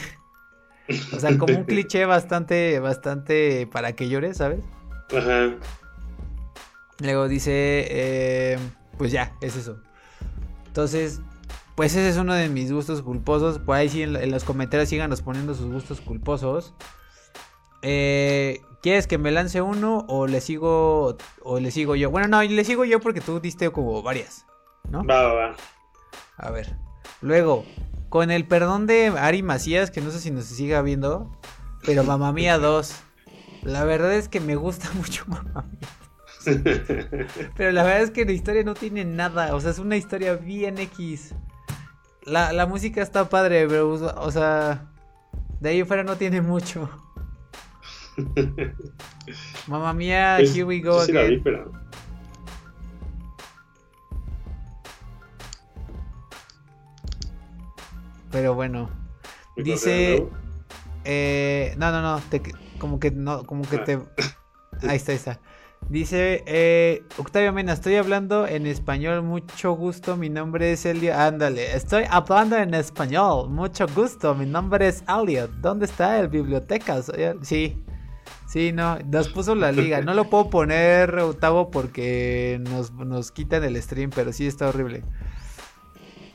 [1.13, 4.61] o sea, como un cliché bastante, bastante para que llores, ¿sabes?
[5.17, 5.55] Ajá.
[7.01, 8.59] Luego dice, eh,
[8.97, 9.79] pues ya, es eso.
[10.67, 11.21] Entonces,
[11.75, 13.59] pues ese es uno de mis gustos culposos.
[13.59, 16.75] Por ahí sí en, en los comentarios síganos poniendo sus gustos culposos.
[17.83, 22.11] Eh, ¿Quieres que me lance uno o le sigo o le sigo yo?
[22.11, 24.47] Bueno, no, le sigo yo porque tú diste como varias,
[24.91, 25.05] ¿no?
[25.05, 25.57] Va, va, va.
[26.37, 26.77] A ver.
[27.21, 27.65] Luego,
[28.09, 31.31] con el perdón de Ari Macías, que no sé si nos siga viendo,
[31.85, 32.95] pero Mamá Mía 2.
[33.63, 35.89] La verdad es que me gusta mucho Mamá Mía.
[37.57, 40.35] pero la verdad es que la historia no tiene nada, o sea, es una historia
[40.35, 41.35] bien X.
[42.23, 44.87] La, la música está padre, pero, o sea,
[45.61, 46.89] de ahí fuera no tiene mucho.
[49.67, 51.41] Mamma mía, here we go again.
[51.43, 51.86] pero...
[58.55, 58.91] bueno.
[59.57, 60.27] Dice.
[61.05, 62.21] Eh, no, no, no.
[62.79, 63.99] como que no, como que te.
[64.87, 65.41] Ahí está, ahí está.
[65.89, 71.15] Dice eh, Octavio Mena, estoy hablando en español, mucho gusto, mi nombre es Elliot.
[71.15, 75.51] Ándale, estoy hablando en español, mucho gusto, mi nombre es Elliot.
[75.61, 77.01] ¿Dónde está el biblioteca?
[77.43, 77.85] Sí,
[78.47, 80.01] Sí, no, nos puso la liga.
[80.01, 85.03] No lo puedo poner octavo porque nos, nos quitan el stream, pero sí está horrible.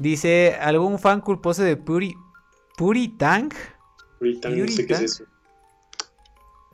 [0.01, 2.17] Dice, ¿algún fan culposo de Puri,
[2.75, 3.53] Puri Tank?
[4.17, 5.25] Puri Tank, no sé qué es eso.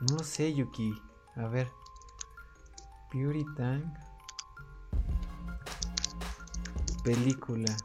[0.09, 0.93] No sé, Yuki.
[1.36, 1.69] A ver.
[3.11, 3.84] Puri Tank.
[7.03, 7.75] Película.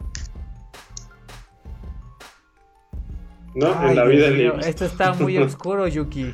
[3.57, 4.29] No, en la vida
[4.61, 6.33] Esto está muy oscuro, Yuki.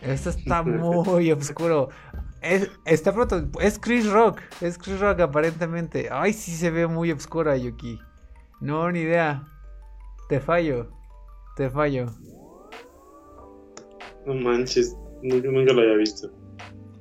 [0.00, 1.88] Esto está muy oscuro.
[2.44, 4.40] Es, está pronto, es Chris Rock.
[4.60, 6.08] Es Chris Rock aparentemente.
[6.12, 7.98] Ay, sí se ve muy oscura, Yuki.
[8.60, 9.44] No, ni idea.
[10.28, 10.90] Te fallo.
[11.56, 12.06] Te fallo.
[14.26, 14.96] No manches.
[15.22, 16.30] Nunca, lo había visto.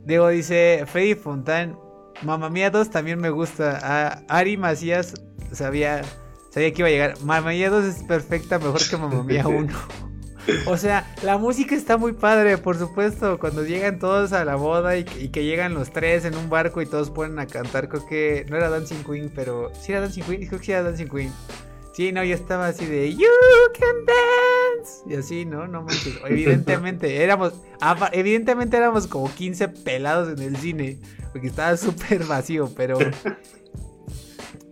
[0.06, 1.78] Diego dice, Freddy Fontan.
[2.22, 3.80] Mamá Mía 2 también me gusta.
[3.82, 5.14] A Ari Macías
[5.52, 6.04] sabía,
[6.52, 7.22] sabía que iba a llegar.
[7.22, 9.74] Mamá Mía 2 es perfecta, mejor que Mamá Mía 1.
[10.66, 13.40] O sea, la música está muy padre, por supuesto.
[13.40, 16.86] Cuando llegan todos a la boda y, que llegan los tres en un barco y
[16.86, 20.48] todos ponen a cantar, creo que no era Dancing Queen, pero sí era Dancing Queen,
[20.48, 21.32] creo que sí era Dancing Queen.
[21.94, 23.28] Sí, no, yo estaba así de You
[23.80, 25.04] can dance.
[25.08, 25.68] Y así, ¿no?
[25.68, 26.16] No manches.
[26.28, 27.54] Evidentemente, éramos.
[28.12, 30.98] Evidentemente éramos como 15 pelados en el cine.
[31.32, 32.98] Porque estaba súper vacío, pero.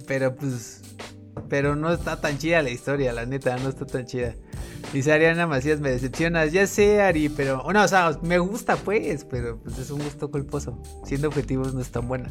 [0.08, 0.82] Pero pues.
[1.48, 4.36] Pero no está tan chida la historia, la neta, no está tan chida.
[4.94, 6.52] Dice Ariana Macías, me decepcionas.
[6.52, 7.64] Ya sé, Ari, pero.
[7.72, 10.78] No, o sea, me gusta, pues, pero pues es un gusto culposo.
[11.06, 12.30] Siendo objetivos no es tan buena.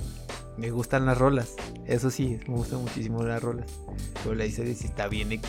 [0.58, 1.54] Me gustan las rolas.
[1.86, 3.66] Eso sí, me gustan muchísimo las rolas.
[4.22, 5.48] Pero la historia sí está bien X.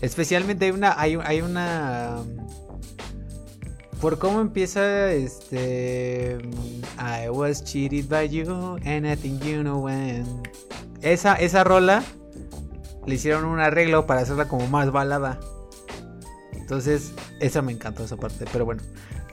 [0.00, 1.00] Especialmente hay una.
[1.00, 2.16] Hay, hay una.
[4.00, 6.38] Por cómo empieza este.
[6.98, 10.24] I was cheated by you and I think you know when.
[11.02, 12.02] Esa, esa rola
[13.06, 15.38] le hicieron un arreglo para hacerla como más balada.
[16.66, 18.44] Entonces, esa me encantó esa parte.
[18.50, 18.82] Pero bueno.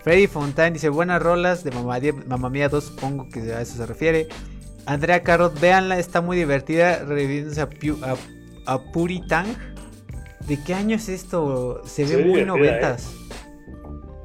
[0.04, 4.28] Freddy Fontaine dice, buenas rolas de Mamá Mía 2, supongo que a eso se refiere.
[4.86, 7.70] Andrea Carrot, véanla, está muy divertida, reviviéndose a,
[8.68, 9.48] a, Puri Tang.
[10.46, 11.82] ¿De qué año es esto?
[11.86, 13.16] Se ve muy noventas.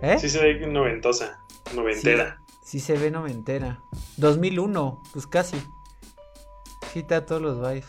[0.02, 0.12] ¿eh?
[0.12, 0.18] ¿Eh?
[0.18, 1.40] Sí se ve noventosa,
[1.74, 2.42] noventera.
[2.62, 3.80] Sí, se ve noventera.
[4.18, 5.56] 2001, pues casi.
[6.92, 7.86] Sí, está todos los vibes.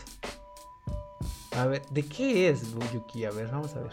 [1.58, 3.26] A ver, ¿de qué es Yuki?
[3.26, 3.92] A ver, vamos a ver.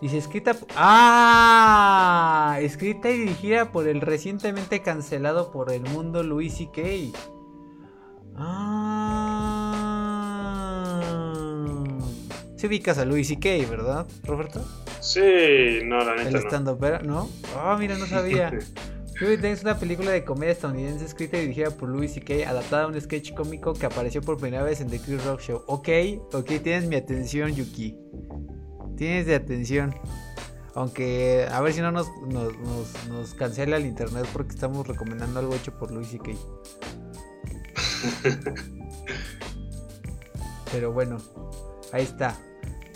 [0.00, 0.56] Dice escrita.
[0.76, 2.56] ¡Ah!
[2.60, 6.80] Escrita y dirigida por el recientemente cancelado por el mundo Louis C.K.
[8.34, 9.00] Ah.
[12.56, 14.64] Se ubicas a Louis C.K., ¿verdad, Roberto?
[15.00, 16.30] Sí, no, la neta.
[16.30, 17.28] ¿El stand ¿No?
[17.56, 18.50] Ah, mira, no sabía.
[19.20, 22.98] es una película de comedia estadounidense escrita y dirigida por Louis C.K., adaptada a un
[22.98, 25.62] sketch cómico que apareció por primera vez en The Chris Rock Show.
[25.66, 25.88] Ok,
[26.32, 27.98] ok, tienes mi atención, Yuki.
[29.00, 29.94] Tienes de atención.
[30.74, 35.72] Aunque a ver si no nos, nos, cancela el internet porque estamos recomendando algo hecho
[35.72, 36.38] por Luis y Kay.
[40.70, 41.16] Pero bueno,
[41.94, 42.36] ahí está.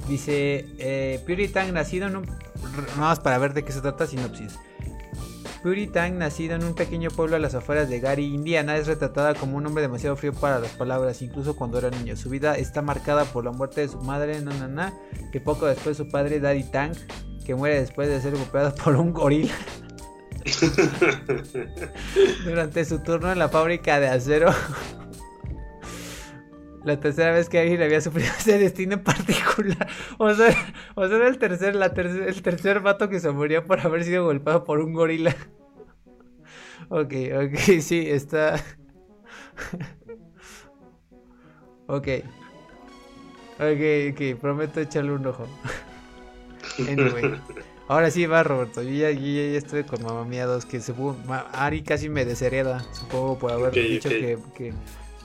[0.06, 2.26] Dice eh, Puritan nacido en un...
[2.26, 4.58] No más para ver de qué se trata sinopsis.
[5.64, 9.56] Puritan, nacido en un pequeño pueblo a las afueras de Gary, Indiana, es retratada como
[9.56, 12.18] un hombre demasiado frío para las palabras, incluso cuando era niño.
[12.18, 14.92] Su vida está marcada por la muerte de su madre, Nanana,
[15.32, 16.98] que poco después su padre, Daddy Tank,
[17.46, 19.54] que muere después de ser golpeado por un gorila.
[22.44, 24.52] Durante su turno en la fábrica de acero.
[26.84, 29.88] la tercera vez que alguien había sufrido ese destino en particular.
[30.18, 30.54] O sea,
[30.94, 34.24] o sea era el tercer, la el tercer vato que se murió por haber sido
[34.24, 35.34] golpeado por un gorila.
[36.88, 37.12] ok,
[37.44, 38.56] ok, sí, está.
[41.86, 42.08] ok.
[43.54, 45.46] Ok, ok, prometo echarle un ojo.
[46.78, 47.40] anyway.
[47.86, 48.82] Ahora sí va, Roberto.
[48.82, 50.92] Yo ya, ya, estoy con Mamá Mía 2, que se
[51.52, 54.72] Ari casi me deshereda, supongo, por haber dicho Que, que,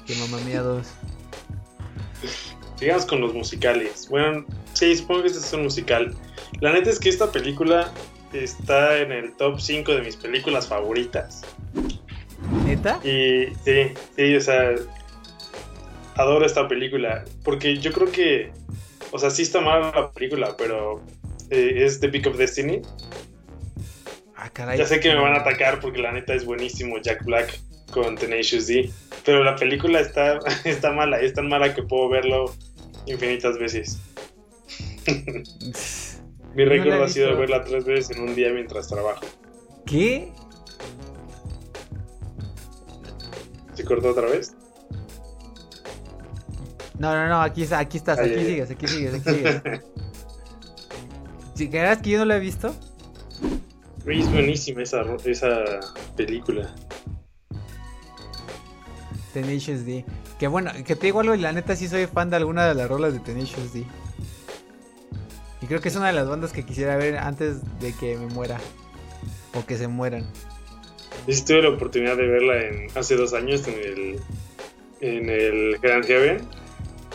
[0.05, 0.85] que Mamá Mía 2.
[2.79, 4.07] Sigamos con los musicales.
[4.09, 6.15] Bueno, sí, supongo que este es un musical.
[6.61, 7.91] La neta es que esta película
[8.31, 11.41] está en el top 5 de mis películas favoritas.
[12.65, 13.01] ¿Neta?
[13.03, 14.75] Y sí, sí, o sea,
[16.15, 17.25] adoro esta película.
[17.43, 18.53] Porque yo creo que,
[19.11, 21.01] o sea, sí está mal la película, pero
[21.49, 22.81] eh, es The Peak of Destiny.
[24.37, 24.77] Ah, caray.
[24.77, 27.59] Ya sé que me van a atacar porque la neta es buenísimo Jack Black
[27.91, 28.89] con Tenacious D.
[29.25, 32.55] Pero la película está, está mala, es tan mala que puedo verlo
[33.09, 33.99] infinitas veces.
[36.55, 39.25] Mi récord ha sido verla tres veces en un día mientras trabajo.
[39.85, 40.31] ¿Qué?
[43.73, 44.55] ¿Se cortó otra vez?
[46.97, 49.61] No, no, no, aquí, aquí estás, aquí sigues, aquí sigues, aquí sigues.
[51.55, 52.75] si creas que yo no la he visto.
[54.05, 55.79] Es buenísima esa, esa
[56.17, 56.75] película.
[59.33, 60.03] Tenacious D.
[60.39, 62.73] Que bueno, que te digo algo, y la neta sí soy fan de alguna de
[62.73, 63.85] las rolas de Tenacious D.
[65.61, 68.27] Y creo que es una de las bandas que quisiera ver antes de que me
[68.27, 68.57] muera.
[69.53, 70.23] O que se mueran.
[71.27, 74.19] Yo sí tuve la oportunidad de verla en, hace dos años en el,
[75.01, 76.47] en el Grand Heaven.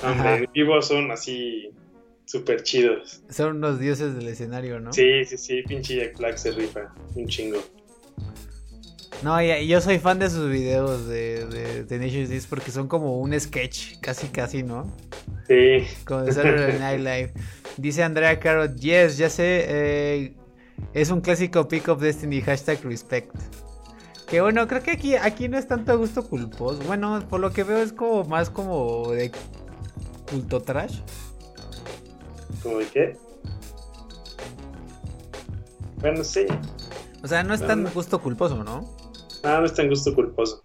[0.02, 1.70] Donde en vivo son así
[2.26, 3.22] súper chidos.
[3.30, 4.92] Son unos dioses del escenario, ¿no?
[4.92, 7.62] Sí, sí, sí, pinche Jack Black se rifa, un chingo.
[9.22, 13.38] No, y, yo soy fan de sus videos de, de, de porque son como un
[13.38, 14.92] sketch, casi casi, ¿no?
[15.46, 15.86] Sí.
[16.04, 17.32] Como de Saturday Night Live.
[17.76, 20.34] Dice Andrea Carrot, yes, ya sé, eh,
[20.92, 23.34] es un clásico pick of Destiny, hashtag respect.
[24.28, 26.80] Que bueno, creo que aquí, aquí no es tanto gusto culposo.
[26.86, 29.30] Bueno, por lo que veo es como más como de
[30.30, 31.00] culto trash.
[32.62, 33.16] ¿Cómo de qué?
[36.00, 36.46] Bueno, sí.
[37.22, 39.03] O sea, no es tan gusto culposo, ¿no?
[39.44, 40.64] No, no es tan gusto culposo.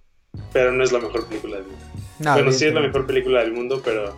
[0.54, 1.86] Pero no es la mejor película del mundo.
[2.20, 4.16] bueno, sí es la mejor película del mundo, pero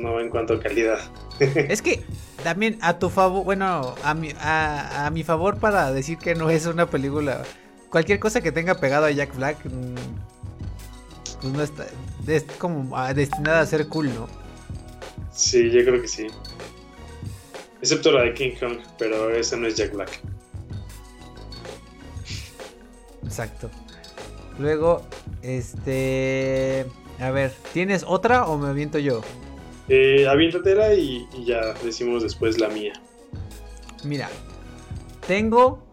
[0.00, 0.98] no en cuanto a calidad.
[1.40, 2.02] es que
[2.42, 6.66] también a tu favor, bueno, a mi, a, mi favor para decir que no es
[6.66, 7.42] una película.
[7.90, 9.94] Cualquier cosa que tenga pegado a Jack Black, mm,
[11.40, 11.86] pues no está.
[12.26, 14.26] Es como destinada a ser cool, ¿no?
[15.30, 16.26] Sí, yo creo que sí.
[17.80, 20.20] Excepto la de King Kong, pero esa no es Jack Black.
[23.26, 23.70] Exacto.
[24.58, 25.02] Luego,
[25.42, 26.86] este.
[27.18, 29.20] A ver, ¿tienes otra o me aviento yo?
[29.88, 32.94] Eh, aviéntatela y, y ya decimos después la mía.
[34.04, 34.28] Mira,
[35.26, 35.84] tengo.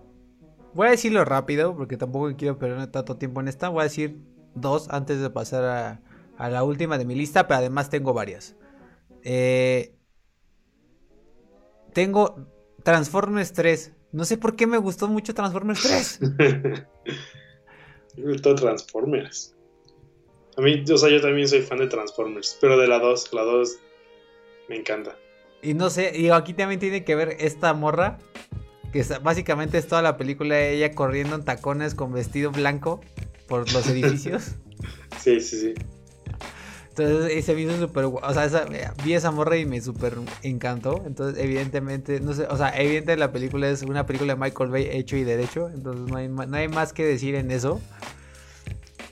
[0.73, 3.69] Voy a decirlo rápido porque tampoco quiero perder tanto tiempo en esta.
[3.69, 4.19] Voy a decir
[4.55, 6.01] dos antes de pasar a,
[6.37, 8.55] a la última de mi lista, pero además tengo varias.
[9.23, 9.95] Eh,
[11.93, 12.47] tengo
[12.83, 13.93] Transformers 3.
[14.13, 16.19] No sé por qué me gustó mucho Transformers 3.
[18.17, 19.55] me gustó Transformers.
[20.55, 23.41] A mí, o sea, yo también soy fan de Transformers, pero de la 2, la
[23.41, 23.79] 2
[24.69, 25.17] me encanta.
[25.63, 28.19] Y no sé, y aquí también tiene que ver esta morra,
[28.91, 33.01] que básicamente es toda la película de ella corriendo en tacones con vestido blanco
[33.47, 34.51] por los edificios.
[35.19, 35.73] sí, sí, sí.
[36.95, 38.67] Entonces ese video súper, o sea,
[39.03, 41.01] vi esa morra y me súper encantó.
[41.07, 44.89] Entonces evidentemente, no sé, o sea, evidentemente la película es una película de Michael Bay
[44.91, 45.71] hecho y derecho.
[45.73, 47.81] Entonces no hay, no hay más que decir en eso.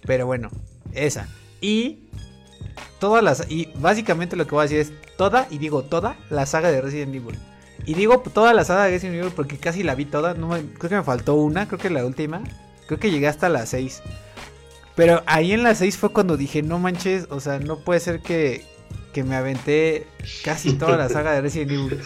[0.06, 0.52] Pero bueno,
[0.94, 1.28] esa.
[1.60, 2.04] Y
[3.00, 6.46] todas las, y básicamente lo que voy a decir es toda, y digo toda, la
[6.46, 7.40] saga de Resident Evil.
[7.88, 10.36] Y digo toda la saga de Resident Evil porque casi la vi toda.
[10.36, 12.44] Creo que me faltó una, creo que la última.
[12.86, 14.04] Creo que llegué hasta las 6.
[15.02, 18.20] Pero ahí en las 6 fue cuando dije, no manches, o sea, no puede ser
[18.20, 18.62] que,
[19.14, 20.06] que me aventé
[20.44, 22.00] casi toda la saga de Resident Evil.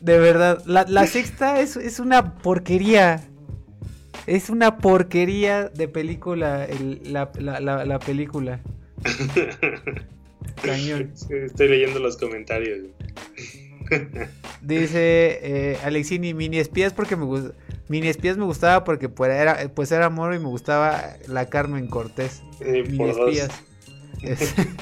[0.00, 3.22] De verdad, la, sexta es, es, una porquería.
[4.26, 6.66] Es una porquería de película,
[7.04, 7.30] la,
[7.60, 8.58] la, película.
[10.64, 11.12] Cañón.
[11.30, 12.88] Estoy leyendo los comentarios.
[14.60, 17.54] Dice eh, Alexini, mini espías porque me gusta.
[17.88, 21.86] Mini espías me gustaba porque pues era, pues era amor y me gustaba la Carmen
[21.86, 22.42] Cortés.
[22.60, 23.50] mini espías.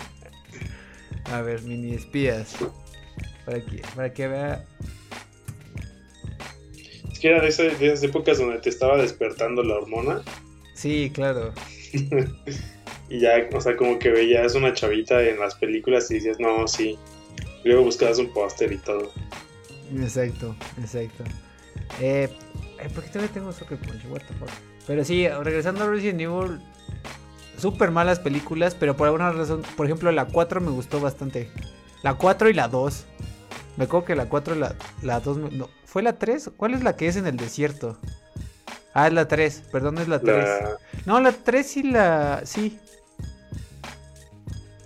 [1.33, 2.57] A ver, mini espías.
[3.45, 4.65] Para que, para que vea.
[7.13, 10.23] Es que era de, esas épocas donde te estaba despertando la hormona.
[10.75, 11.53] Sí, claro.
[13.09, 16.67] y ya, o sea, como que veías una chavita en las películas y decías, no,
[16.67, 16.99] sí.
[17.65, 19.11] Luego buscabas un póster y todo.
[19.95, 21.25] Exacto, exacto.
[22.01, 22.29] Eh,
[22.95, 24.05] ¿Por qué todavía tengo Soccer Punch?
[24.07, 24.51] What the fuck?
[24.87, 26.61] Pero sí, regresando a Resident Evil,
[27.59, 31.51] súper malas películas, pero por alguna razón, por ejemplo, la 4 me gustó bastante.
[32.03, 33.07] La 4 y la 2.
[33.77, 35.53] Me acuerdo que la 4 y la, la 2.
[35.53, 36.51] No, ¿Fue la 3?
[36.57, 37.99] ¿Cuál es la que es en el desierto?
[38.93, 40.45] Ah, es la 3, perdón, es la 3.
[41.07, 42.43] No, la 3 y la.
[42.45, 42.79] Sí.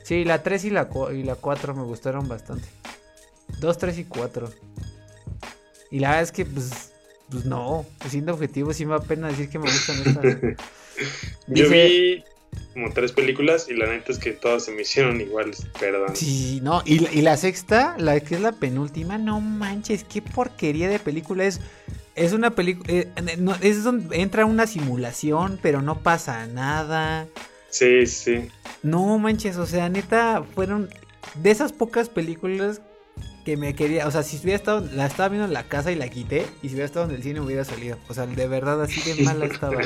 [0.03, 2.69] Sí, la 3 y la, y la 4 me gustaron bastante.
[3.61, 4.51] 2, 3 y 4.
[5.91, 6.88] Y la verdad es que, pues,
[7.31, 10.57] pues no, siendo objetivo sí me da pena decir que me gustan estas.
[11.47, 12.25] Yo vi
[12.73, 16.17] como tres películas y la neta es que todas se me hicieron iguales, perdón.
[16.17, 20.99] Sí, no, y, la sexta, la que es la penúltima, no manches, qué porquería de
[20.99, 21.61] película es.
[22.15, 23.09] Es una película, eh,
[23.61, 27.29] es donde entra una simulación, pero no pasa nada.
[27.71, 28.49] Sí, sí.
[28.83, 30.91] No manches, o sea, neta, fueron
[31.37, 32.81] de esas pocas películas
[33.45, 35.95] que me quería, o sea, si hubiera estado, la estaba viendo en la casa y
[35.95, 37.99] la quité, y si hubiera estado en el cine hubiera salido.
[38.09, 39.77] O sea, de verdad así de mala estaba.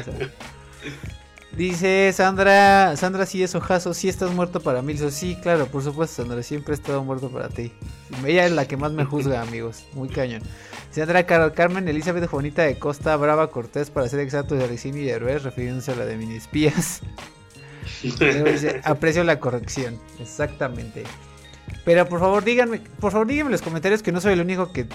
[1.57, 4.97] Dice Sandra, Sandra sí es ojazo, sí estás muerto para mí.
[5.11, 7.73] Sí, claro, por supuesto, Sandra, siempre he estado muerto para ti.
[8.25, 10.43] Ella es la que más me juzga, amigos, muy cañón.
[10.91, 15.11] Sandra Carol Carmen Elizabeth Juanita de Costa Brava Cortés, para ser exacto, de Alecini y
[15.11, 17.03] Héroes, refiriéndose a la de minispías.
[18.85, 21.05] aprecio la corrección, exactamente.
[21.85, 24.73] Pero por favor díganme, por favor díganme en los comentarios que no soy el único
[24.73, 24.87] que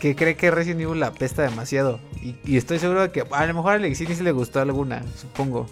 [0.00, 2.00] que cree que Resident Evil la apesta demasiado.
[2.22, 5.66] Y, estoy seguro de que a lo mejor a Alexini se le gustó alguna, supongo.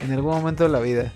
[0.00, 1.12] En algún momento de la vida.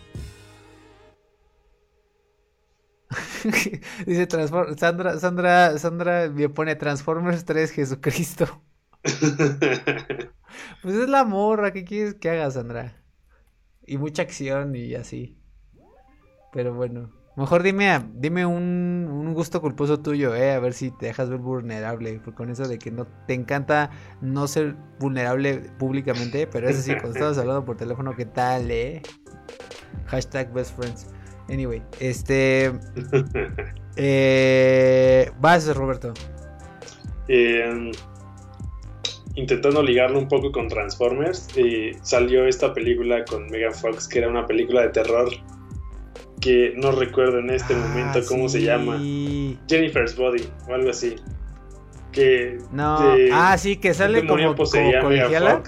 [4.07, 4.29] Dice
[4.77, 8.63] Sandra, Sandra, Sandra me pone Transformers 3 Jesucristo.
[9.03, 13.03] pues es la morra, ¿qué quieres que haga, Sandra?
[13.87, 15.39] Y mucha acción y así.
[16.53, 17.22] Pero bueno.
[17.35, 22.21] Mejor dime, dime un, gusto culposo tuyo, eh, a ver si te dejas ver vulnerable,
[22.23, 26.93] porque con eso de que no te encanta no ser vulnerable públicamente, pero eso sí,
[26.93, 29.01] cuando estabas hablando por teléfono, ¿qué tal, eh?
[30.07, 31.07] Hashtag best friends.
[31.49, 32.73] Anyway, este...
[33.97, 36.15] Eh, vas, Roberto.
[37.29, 37.93] Eh,
[39.35, 44.29] intentando ligarlo un poco con Transformers, eh, salió esta película con Megan Fox, que era
[44.29, 45.29] una película de terror
[46.43, 48.99] que no recuerdo en este ah, momento cómo se llama.
[49.69, 51.15] Jennifer's Body o algo así.
[52.11, 52.99] Que no.
[53.33, 55.63] ah, sí, que sale como, colegiala.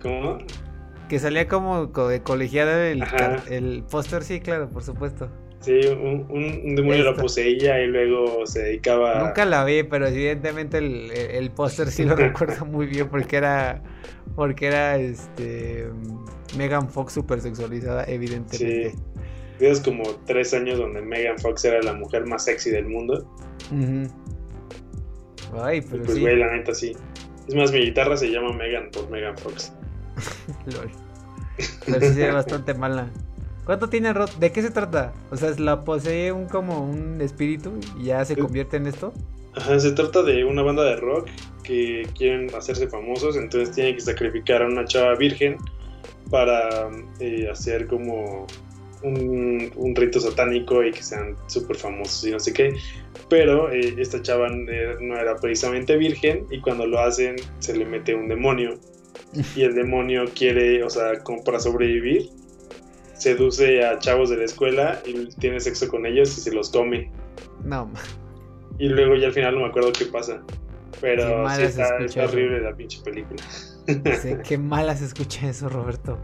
[0.00, 0.38] ¿Cómo?
[1.10, 3.04] Que salía como de colegiada el,
[3.50, 5.28] el póster, sí, claro, por supuesto.
[5.60, 9.22] Sí, un, demonio la poseía y luego se dedicaba.
[9.22, 13.82] Nunca la vi, pero evidentemente el, el póster sí lo recuerdo muy bien porque era.
[14.34, 15.88] Porque era este.
[16.56, 18.90] Megan Fox super sexualizada, evidentemente.
[18.90, 18.98] Sí
[19.84, 23.26] como tres años donde Megan Fox era la mujer más sexy del mundo.
[25.60, 26.96] Ay, pero pues, güey, la neta sí.
[27.48, 29.72] Es más, mi guitarra se llama Megan por Megan Fox.
[30.66, 30.90] Lol.
[31.86, 33.10] Pero sí se ve bastante mala.
[33.64, 34.30] ¿Cuánto tiene Rod?
[34.40, 35.12] ¿De qué se trata?
[35.30, 39.12] O sea, ¿la posee un como un espíritu y ya se convierte en esto?
[39.54, 41.28] Ajá, se trata de una banda de rock
[41.62, 45.58] que quieren hacerse famosos, entonces tienen que sacrificar a una chava virgen
[46.30, 46.90] para
[47.20, 48.46] eh, hacer como
[49.02, 52.74] un, rito satánico y que sean súper famosos y no sé qué.
[53.28, 58.14] Pero eh, esta chava no era precisamente virgen y cuando lo hacen se le mete
[58.14, 58.78] un demonio.
[59.56, 62.28] Y el demonio quiere, o sea, como para sobrevivir,
[63.14, 67.10] seduce a chavos de la escuela y tiene sexo con ellos y se los come.
[67.64, 67.90] No.
[68.78, 70.42] Y luego ya al final no me acuerdo qué pasa.
[71.00, 73.42] Pero sí está, horrible la pinche película.
[74.46, 76.18] qué mala se escucha eso, Roberto.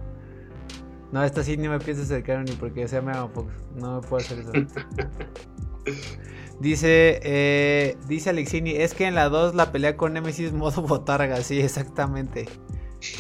[1.13, 3.53] No, esta sí ni me pienso acercar ni porque sea Megan Fox.
[3.77, 4.53] No me puedo hacer eso.
[6.61, 11.43] dice, eh, dice Alexini, es que en la 2 la pelea con Nemesis modo botarga,
[11.43, 12.47] sí, exactamente.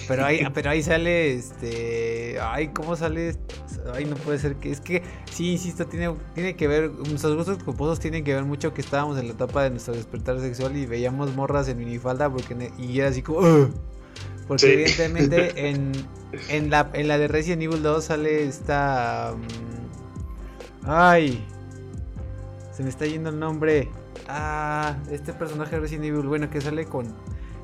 [0.06, 3.36] Pero ahí, pero ahí sale, este, ay, ¿cómo sale?
[3.94, 7.62] Ay, no puede ser que, es que, sí, insisto, tiene, tiene que ver, nuestros gustos
[7.62, 10.86] culposos tienen que ver mucho que estábamos en la etapa de nuestro despertar sexual y
[10.86, 13.40] veíamos morras en minifalda porque, y era así como,
[14.48, 15.92] porque evidentemente en,
[16.48, 19.34] en, la, en la de Resident Evil 2 sale esta...
[19.36, 21.44] Mm, ay,
[22.72, 23.88] se me está yendo el nombre.
[24.26, 27.14] Ah, este personaje de Resident Evil, bueno, que sale con...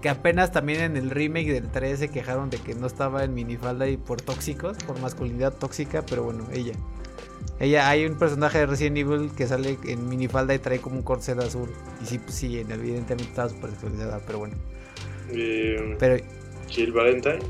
[0.03, 3.33] Que apenas también en el remake del 3 se quejaron de que no estaba en
[3.33, 6.75] minifalda y por tóxicos, por masculinidad tóxica, pero bueno, ella.
[7.59, 11.03] Ella, hay un personaje de Resident Evil que sale en minifalda y trae como un
[11.03, 11.71] corset azul.
[12.03, 14.57] Y sí, pues sí, evidentemente estaba súper sexualizada, pero bueno.
[15.31, 16.23] Eh, pero
[16.69, 17.41] Jill Valentine.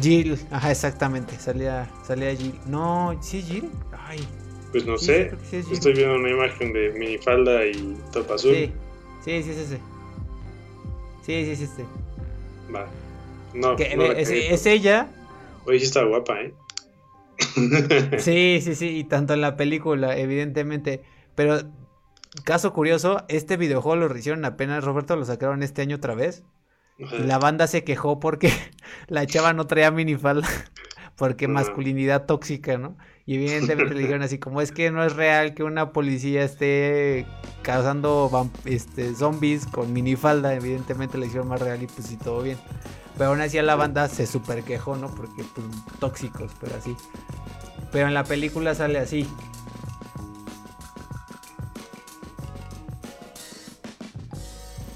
[0.00, 1.38] Jill, ajá, exactamente.
[1.38, 2.54] Salía, salía Jill.
[2.66, 3.70] No, ¿sí es Jill?
[4.06, 4.20] Ay.
[4.72, 5.30] Pues no sé.
[5.52, 8.54] Estoy viendo una imagen de minifalda y top azul.
[8.54, 8.72] Sí,
[9.24, 9.76] sí, sí, sí.
[11.24, 11.72] Sí, sí, sí, sí.
[11.76, 12.72] sí.
[12.74, 12.86] Va.
[13.54, 15.08] No, es, ella.
[15.66, 16.54] Oye, sí está guapa, ¿eh?
[18.18, 18.98] sí, sí, sí.
[18.98, 21.02] Y tanto en la película, evidentemente.
[21.34, 21.60] Pero,
[22.44, 26.42] caso curioso, este videojuego lo hicieron apenas, Roberto, lo sacaron este año otra vez.
[26.98, 28.52] Y la banda se quejó porque
[29.08, 30.48] la chava no traía minifalda.
[31.16, 32.96] Porque masculinidad tóxica, ¿no?
[33.24, 37.24] Y evidentemente le dijeron así como es que no es real que una policía esté
[37.62, 40.54] causando este, zombies con minifalda.
[40.54, 42.58] Evidentemente le hicieron más real y pues sí, todo bien.
[43.16, 45.14] Pero aún así a la banda se super quejó, ¿no?
[45.14, 45.66] Porque pues
[46.00, 46.96] tóxicos, pero así.
[47.92, 49.24] Pero en la película sale así.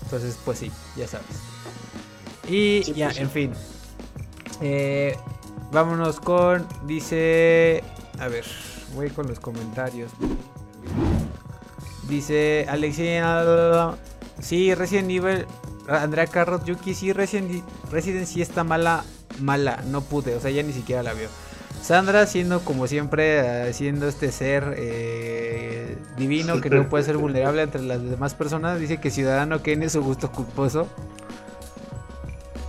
[0.02, 1.47] Entonces, pues sí, ya sabes.
[2.48, 3.52] Y ya, pues en fin.
[4.60, 5.16] Eh,
[5.72, 6.66] vámonos con.
[6.86, 7.82] Dice.
[8.18, 8.44] A ver,
[8.94, 10.10] voy con los comentarios.
[12.08, 13.94] Dice Alexia.
[14.40, 15.46] Sí, Resident Evil.
[15.88, 19.04] Andrea Carros, Yuki, sí, Resident, Resident sí está mala.
[19.40, 21.28] mala, no pude, o sea, ya ni siquiera la vio.
[21.82, 27.82] Sandra siendo como siempre, siendo este ser eh, divino que no puede ser vulnerable entre
[27.82, 30.88] las demás personas, dice que Ciudadano Kane es su gusto culposo.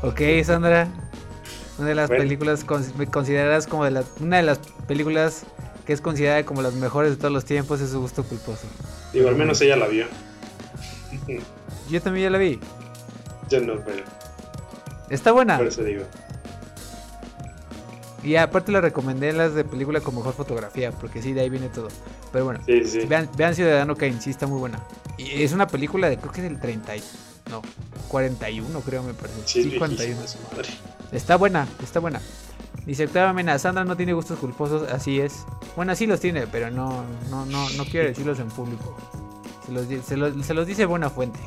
[0.02, 0.88] Ok, Sandra.
[1.78, 5.46] Una de las películas consideradas como de las, una de las películas
[5.86, 8.68] que es considerada como las mejores de todos los tiempos es su gusto culposo.
[9.14, 10.06] Digo, al menos ella la vio.
[11.90, 12.60] Yo también ya la vi.
[13.50, 14.04] Yo no, pero.
[15.10, 15.58] Está buena.
[15.58, 16.04] Por eso digo.
[18.24, 21.50] Y aparte la recomendé en las de película con mejor fotografía, porque sí, de ahí
[21.50, 21.88] viene todo.
[22.32, 22.60] Pero bueno,
[23.08, 24.80] Vean, vean, Ciudadano Kane, sí está muy buena.
[25.18, 26.94] Y es una película de, creo que del 30,
[27.50, 27.62] no,
[28.10, 29.42] 41 creo me parece.
[29.46, 30.20] Sí, 51.
[31.12, 32.20] Está buena, está buena.
[32.86, 35.46] Dice Octavio Mena, Sandra no tiene gustos culposos, así es.
[35.76, 38.98] Bueno, sí los tiene, pero no, no, no, no quiero decirlos en público.
[39.66, 41.40] Se los, se los, se los dice buena fuente.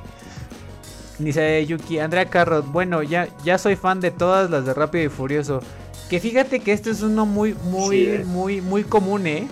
[1.19, 5.09] Dice Yuki, Andrea Carrot, bueno, ya, ya soy fan de todas las de Rápido y
[5.09, 5.61] Furioso.
[6.09, 8.25] Que fíjate que este es uno muy, muy, ¿eh?
[8.25, 9.49] muy, muy común, ¿eh?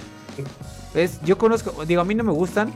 [0.95, 2.73] Es, yo conozco, digo, a mí no me gustan,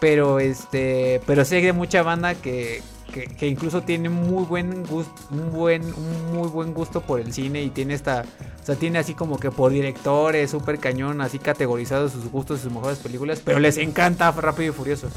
[0.00, 5.50] pero este, pero sé de mucha banda que, que, incluso tiene muy buen gusto, un
[5.52, 8.24] buen, un muy buen gusto por el cine y tiene esta,
[8.62, 12.62] o sea, tiene así como que por directores, súper cañón, así categorizados sus gustos y
[12.64, 15.08] sus mejores películas, pero les encanta Rápido y Furioso.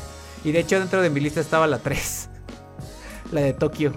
[0.44, 2.30] Y de hecho dentro de mi lista estaba la 3,
[3.32, 3.94] la de Tokio.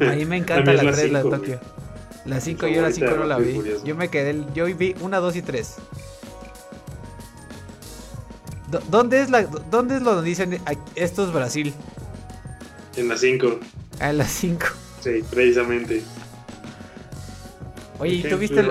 [0.00, 1.60] A mí me encanta la 3, la de Tokio.
[2.24, 3.60] La 5 yo la 5 no la vi.
[3.84, 5.76] Yo me quedé, yo vi 1, 2 y 3.
[8.90, 10.60] ¿Dónde es, la, ¿Dónde es lo donde dicen
[10.94, 11.72] esto es Brasil?
[12.98, 13.60] En la 5.
[14.00, 14.66] Ah, en la 5.
[15.00, 16.02] Sí, precisamente.
[18.00, 18.70] Oye, ¿y tú viste el...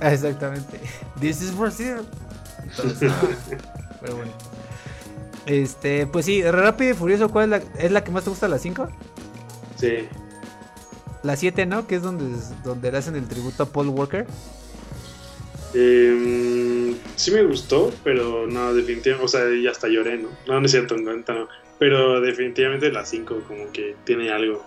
[0.00, 0.78] Ah, exactamente.
[1.18, 2.00] This is Brazil.
[4.00, 4.32] pero bueno.
[5.46, 8.46] Este, pues sí, Rápido y Furioso, ¿cuál es la, es la que más te gusta,
[8.46, 8.88] la 5?
[9.76, 10.08] Sí.
[11.22, 11.86] La 7, ¿no?
[11.86, 12.24] Que es donde,
[12.62, 14.26] donde le hacen el tributo a Paul Walker.
[15.74, 20.28] Eh, sí me gustó, pero no, definitivamente, o sea, ya hasta lloré, ¿no?
[20.46, 21.48] No, no es cierto, no, no.
[21.82, 24.64] Pero definitivamente la 5 como que tiene algo.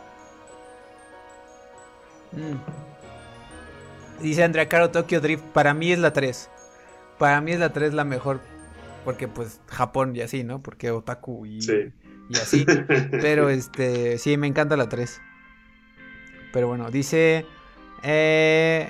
[2.34, 4.22] Mm.
[4.22, 6.50] Dice Andrea Caro Tokyo Drift, para mí es la 3.
[7.18, 8.42] Para mí es la 3 la mejor.
[9.06, 10.62] Porque pues Japón y así, ¿no?
[10.62, 11.60] Porque otaku y,
[12.30, 12.66] y así.
[13.12, 15.22] Pero este, sí, me encanta la 3.
[16.52, 17.46] Pero bueno, dice.
[18.04, 18.90] Eh,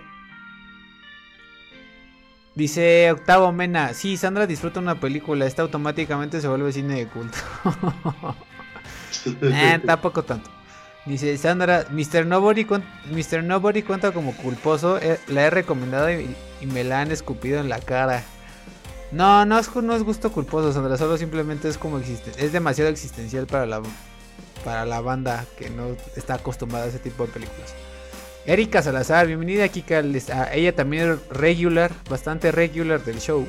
[2.55, 3.93] dice Octavo Mena.
[3.93, 5.45] Sí, Sandra disfruta una película.
[5.45, 7.37] Esta automáticamente se vuelve cine de culto.
[9.41, 10.49] eh, tampoco tanto.
[11.05, 12.25] Dice Sandra, Mr.
[12.25, 13.43] Nobody, Mr.
[13.43, 14.97] Nobody cuenta como culposo.
[14.97, 16.35] Eh, la he recomendado y,
[16.65, 18.23] me la han escupido en la cara.
[19.11, 20.97] No, no es, no es gusto culposo, Sandra.
[20.97, 22.31] Solo simplemente es como existe.
[22.43, 23.83] Es demasiado existencial para la
[24.65, 27.75] para la banda que no está acostumbrada a ese tipo de películas.
[28.47, 33.45] Erika Salazar, bienvenida aquí, a ella también es regular, bastante regular del show.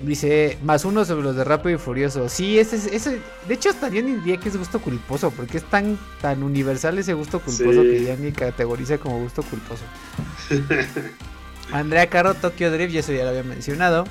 [0.00, 2.28] Dice, más uno sobre los de Rápido y Furioso.
[2.28, 5.64] Sí, ese, ese de hecho hasta yo ni diría que es gusto culposo, porque es
[5.64, 9.84] tan, tan universal ese gusto culposo que ya ni categoriza como gusto culposo.
[11.72, 14.04] Andrea Caro, Tokyo Drift, y eso ya lo había mencionado.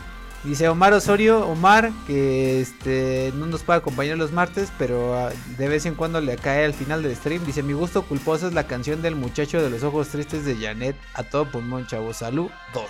[0.44, 5.68] Dice Omar Osorio, Omar, que este no nos puede acompañar los martes, pero ah, de
[5.68, 7.46] vez en cuando le cae al final del stream.
[7.46, 10.96] Dice, mi gusto culposo es la canción del muchacho de los ojos tristes de Janet
[11.14, 12.12] a todo pulmón, chavo.
[12.12, 12.84] Salud 2.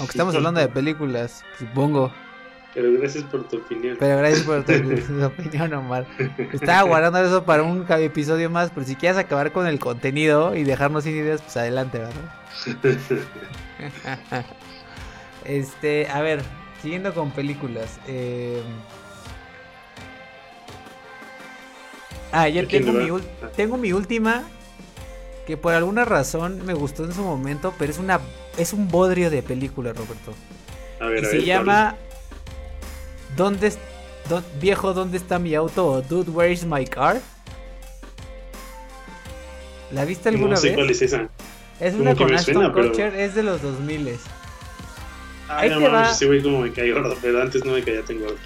[0.00, 2.12] Aunque estamos hablando de películas, supongo.
[2.74, 3.96] Pero gracias por tu opinión.
[4.00, 4.72] Pero gracias por tu,
[5.24, 6.04] opinión, Omar.
[6.52, 10.64] Estaba guardando eso para un episodio más, pero si quieres acabar con el contenido y
[10.64, 12.34] dejarnos sin ideas, pues adelante, ¿verdad?
[15.44, 16.42] Este, a ver,
[16.82, 17.98] siguiendo con películas.
[18.06, 18.62] Eh...
[22.32, 23.08] Ah, ya tengo mi,
[23.56, 24.44] tengo mi última.
[25.46, 28.20] Que por alguna razón me gustó en su momento, pero es una
[28.56, 30.32] es un bodrio de película, Roberto.
[31.00, 31.96] A ver, y se llama
[33.36, 33.72] ¿Dónde
[34.60, 37.20] viejo dónde está mi auto o Dude where is my car?
[39.92, 41.28] ¿La viste alguna no sé cuál es esa.
[41.80, 44.18] Es una con Ashton Kutcher, es de los 2000
[45.50, 46.14] Ahí no, te va.
[46.14, 48.38] Sí, güey, como me caí gordo, pero antes no me caía tan gordo.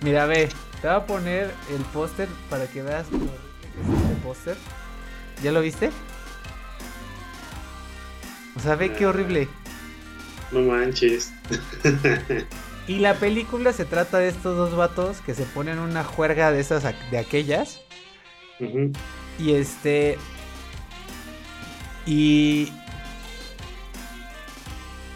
[0.00, 0.48] Mira, ve,
[0.80, 4.56] te voy a poner el póster para que veas lo es este póster.
[5.42, 5.90] ¿Ya lo viste?
[8.56, 9.48] O sea, ve qué horrible.
[10.52, 11.32] No manches.
[12.86, 16.60] y la película se trata de estos dos vatos que se ponen una juerga de
[16.60, 17.80] esas de aquellas.
[19.38, 20.18] Y este.
[22.06, 22.72] Y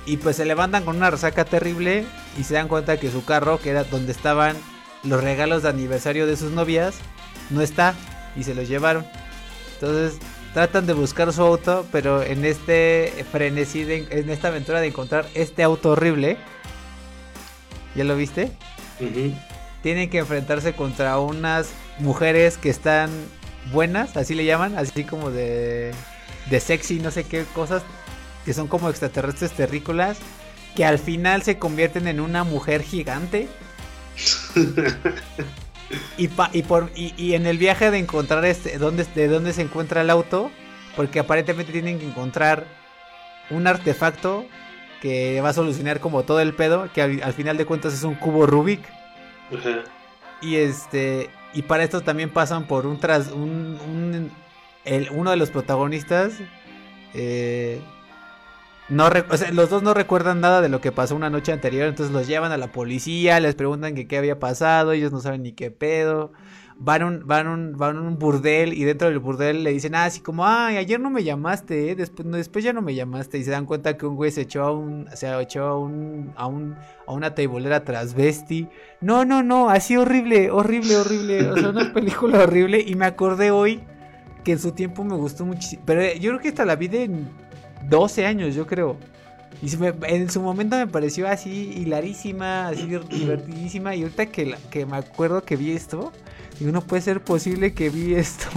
[0.07, 2.07] y pues se levantan con una resaca terrible
[2.39, 4.57] y se dan cuenta que su carro, que era donde estaban
[5.03, 6.97] los regalos de aniversario de sus novias,
[7.51, 7.95] no está
[8.37, 9.05] y se los llevaron.
[9.75, 10.19] Entonces
[10.55, 15.63] tratan de buscar su auto, pero en este frenesí, en esta aventura de encontrar este
[15.63, 16.39] auto horrible,
[17.95, 18.53] ¿ya lo viste?
[19.83, 23.11] Tienen que enfrentarse contra unas mujeres que están
[23.73, 25.93] buenas, así le llaman, así como de,
[26.49, 27.83] de sexy, no sé qué cosas,
[28.47, 30.19] que son como extraterrestres terrícolas,
[30.77, 33.49] que al final se convierten en una mujer gigante.
[36.17, 40.01] y, y, por, y, en el viaje de encontrar este, dónde, de dónde se encuentra
[40.01, 40.53] el auto,
[40.95, 42.67] porque aparentemente tienen que encontrar
[43.51, 44.47] un artefacto
[45.03, 48.15] que va a solucionar como todo el pedo, que al, final de cuentas es un
[48.15, 48.81] cubo Rubik.
[50.41, 54.31] Y este y para esto también pasan por un tras un,
[54.85, 56.35] el, uno de los protagonistas
[57.15, 57.81] eh,
[58.89, 59.11] no
[59.53, 62.53] los dos no recuerdan nada de lo que pasó una noche anterior, entonces los llevan
[62.53, 66.33] a la policía, les preguntan que qué había pasado, ellos no saben ni qué pedo.
[66.79, 70.05] Van a un, van un, van un burdel y dentro del burdel le dicen, ah,
[70.05, 71.95] así como, ay, ayer no me llamaste, ¿eh?
[71.97, 73.39] después, después ya no me llamaste.
[73.39, 76.35] Y se dan cuenta que un güey se echó a un, se echó a un,
[76.37, 76.77] a un,
[77.07, 78.69] a una teibolera transvesti.
[79.01, 81.51] No, no, no, así horrible, horrible, horrible.
[81.51, 82.85] O sea, una película horrible.
[82.87, 83.81] Y me acordé hoy
[84.45, 85.83] que en su tiempo me gustó muchísimo.
[85.87, 87.09] Pero yo creo que hasta la vi de
[87.89, 88.97] 12 años, yo creo.
[89.63, 89.71] Y
[90.07, 93.95] en su momento me pareció así hilarísima, así divertidísima.
[93.95, 96.13] Y ahorita que, que me acuerdo que vi esto,
[96.59, 98.49] digo, no puede ser posible que vi esto.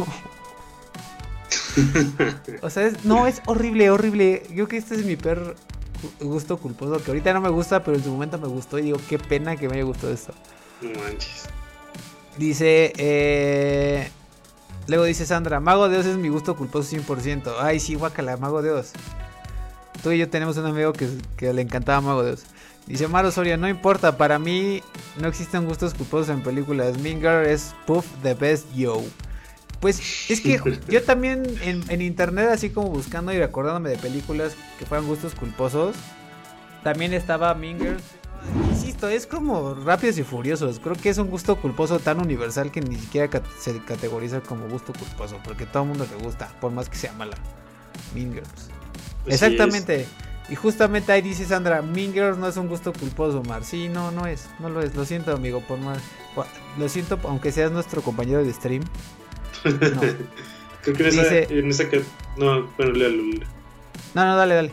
[2.62, 4.44] o sea, no, es horrible, horrible.
[4.50, 5.56] Yo creo que este es mi peor
[6.20, 7.02] gusto culposo.
[7.04, 8.78] Que ahorita no me gusta, pero en su momento me gustó.
[8.80, 10.34] Y digo, qué pena que me haya gustado esto.
[10.82, 11.46] No manches.
[12.38, 14.10] Dice, eh,
[14.90, 17.54] Luego dice Sandra, Mago de Dios es mi gusto culposo 100%.
[17.60, 18.92] Ay, sí, guacala, Mago de Dios.
[20.02, 22.46] Tú y yo tenemos un amigo que, le encantaba Mago de Dios.
[22.88, 24.82] Dice Maro Soria, no importa, para mí
[25.22, 26.98] no existen gustos culposos en películas.
[26.98, 29.04] Minger es Puff the Best Yo.
[29.80, 30.60] Pues es que
[30.90, 35.96] yo también en, internet, así como buscando y recordándome de películas que fueran gustos culposos,
[36.84, 38.02] también estaba Mingers
[38.70, 40.80] Insisto, es como Rápidos y Furiosos.
[40.80, 43.30] Creo que es un gusto culposo tan universal que ni siquiera
[43.60, 45.40] se categoriza como gusto culposo.
[45.44, 47.38] Porque todo el mundo le gusta, por más que sea mala.
[48.14, 48.70] Mean Girls.
[49.26, 50.08] Exactamente.
[50.50, 53.64] Y justamente ahí dice Sandra, Mean Girls no es un gusto culposo, Mar.
[53.64, 54.50] Sí, no, no es.
[54.60, 54.96] No lo es.
[54.96, 56.00] Lo siento, amigo, por más.
[56.78, 58.84] Lo siento, aunque seas nuestro compañero de stream.
[59.66, 60.02] No.
[60.82, 62.02] Creo que en esa, que...
[62.38, 62.94] No, bueno,
[64.16, 64.72] No, no, dale, dale.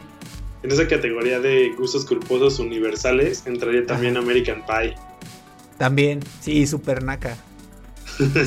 [0.67, 4.97] En esa categoría de gustos culposos universales entraría también American Pie.
[5.79, 7.37] También, sí, super naca.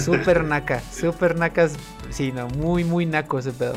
[0.04, 1.76] super naca, super nacas,
[2.10, 3.76] sí, no, muy, muy naco ese pedo.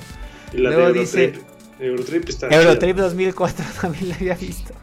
[0.52, 1.34] Y la Luego de Eurotrip.
[1.34, 1.44] dice,
[1.78, 4.74] Eurotrip está Eurotrip 2004 también la había visto.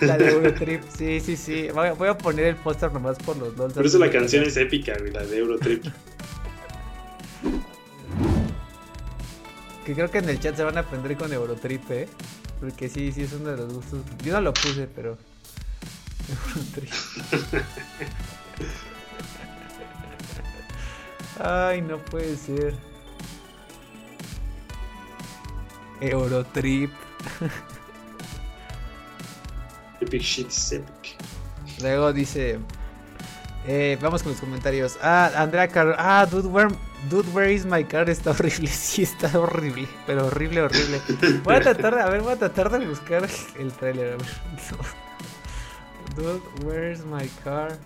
[0.00, 1.68] La de Eurotrip, sí, sí, sí.
[1.74, 3.74] Voy a, poner el póster nomás por los dos.
[3.74, 5.84] Por eso la canción es épica, la de Eurotrip.
[9.84, 12.08] que creo que en el chat se van a aprender con Eurotrip, ¿eh?
[12.60, 14.00] Porque sí, sí es uno de los gustos.
[14.24, 15.18] Yo no lo puse, pero.
[21.40, 22.74] Ay, no puede ser.
[26.00, 26.90] Eurotrip.
[30.00, 31.16] Epic shit is epic.
[31.80, 32.58] Luego dice.
[33.66, 34.98] Eh, vamos con los comentarios.
[35.02, 35.96] Ah, Andrea Carlos.
[35.98, 36.68] Ah, Dude Where,
[37.08, 38.08] Dude, Where is my car?
[38.10, 38.68] Está horrible.
[38.68, 39.86] Sí, está horrible.
[40.06, 41.00] Pero horrible, horrible.
[41.42, 43.28] Voy a tratar de, a ver, voy a tratar de buscar
[43.58, 44.14] el trailer.
[44.14, 44.26] A ver.
[46.16, 47.76] Dude, Where is my car?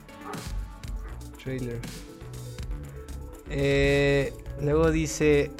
[1.42, 1.80] Trailer.
[3.50, 5.50] Eh, luego dice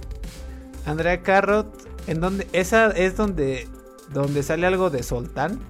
[0.86, 1.88] Andrea Carrot.
[2.06, 2.46] ¿En dónde?
[2.52, 3.66] Esa es donde,
[4.12, 5.60] donde sale algo de Soltán.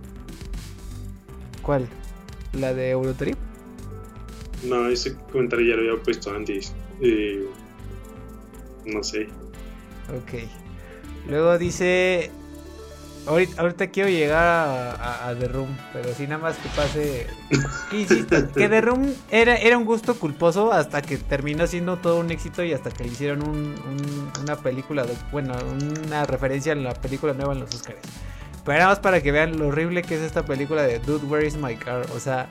[1.63, 1.89] ¿Cuál?
[2.53, 3.37] ¿La de Eurotrip?
[4.65, 6.73] No, ese comentario ya lo había puesto antes.
[7.01, 7.47] Eh,
[8.93, 9.29] no sé.
[10.09, 10.49] Ok.
[11.29, 12.31] Luego dice.
[13.27, 17.27] Ahorita, quiero llegar a, The Room, pero si nada más que pase.
[17.93, 22.31] Insisto, que The Room era, era un gusto culposo hasta que terminó siendo todo un
[22.31, 23.43] éxito y hasta que le hicieron
[24.41, 25.55] una película, bueno,
[26.07, 27.99] una referencia en la película nueva en los Oscars.
[28.65, 31.47] Pero nada más para que vean lo horrible que es esta película de Dude, Where
[31.47, 32.07] is My Car?
[32.15, 32.49] O sea,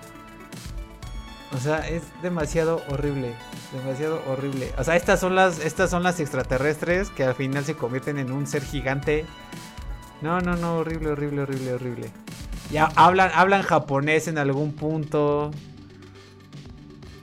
[1.53, 3.33] o sea, es demasiado horrible.
[3.73, 4.71] Demasiado horrible.
[4.77, 8.31] O sea, estas son las, estas son las extraterrestres que al final se convierten en
[8.31, 9.25] un ser gigante.
[10.21, 12.11] No, no, no, horrible, horrible, horrible, horrible.
[12.71, 15.51] Ya hablan, hablan japonés en algún punto.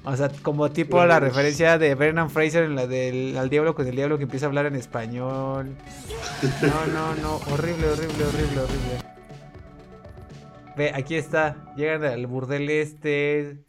[0.05, 3.87] O sea, como tipo la referencia de Brennan Fraser en la del al diablo con
[3.87, 5.77] el diablo que empieza a hablar en español.
[6.63, 8.99] No, no, no, horrible, horrible, horrible, horrible.
[10.77, 11.57] Ve, aquí está.
[11.77, 13.65] Llegan al burdel este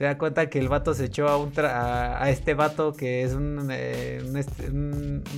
[0.00, 3.36] se da cuenta que el vato se echó a, un a, este vato que es
[3.70, 4.22] eh,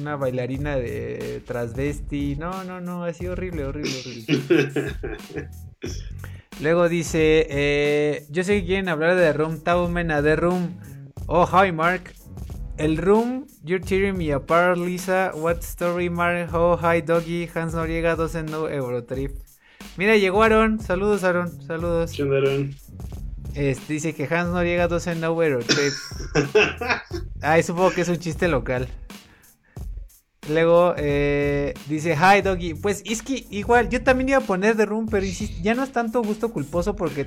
[0.01, 2.36] una bailarina de transvesti.
[2.36, 5.48] No, no, no, ha sido horrible, horrible, horrible.
[6.60, 10.78] Luego dice, eh, yo sé que quieren hablar de The Room, Taumena, The Room.
[11.26, 12.12] Oh, hi Mark.
[12.76, 15.32] El Room, You're Tearing Me Apart, Lisa.
[15.34, 16.55] What Story, Mark?
[16.55, 17.48] Oh, hi Doggy.
[17.52, 19.32] Hans Noriega, 12 no Eurotrip.
[19.97, 20.78] Mira, llegó Aaron.
[20.78, 21.51] Saludos, Aaron.
[21.66, 22.12] Saludos.
[22.12, 22.70] ¿Qué Aaron?
[23.54, 25.58] Este, dice que Hans no llega a 12 Nowhere
[27.42, 28.88] Ay, supongo que es un chiste local.
[30.48, 32.74] Luego eh, dice, hi doggy.
[32.74, 35.24] Pues es que igual, yo también iba a poner The Room, pero
[35.62, 37.26] ya no es tanto gusto culposo porque.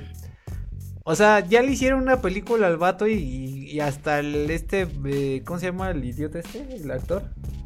[1.04, 4.88] O sea, ya le hicieron una película al vato y, hasta el este.
[5.06, 6.66] Eh, ¿Cómo se llama el idiota este?
[6.74, 7.22] El actor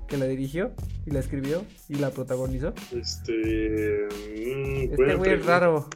[0.07, 0.73] que la dirigió
[1.07, 2.74] y la escribió y la protagonizó.
[2.93, 4.07] Este.
[4.37, 5.89] Mm, este güey es raro.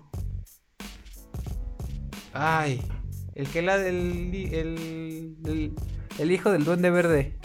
[2.35, 2.82] Ay,
[3.36, 4.35] el que la del.
[4.52, 5.73] El,
[6.19, 7.39] el, hijo del Duende Verde.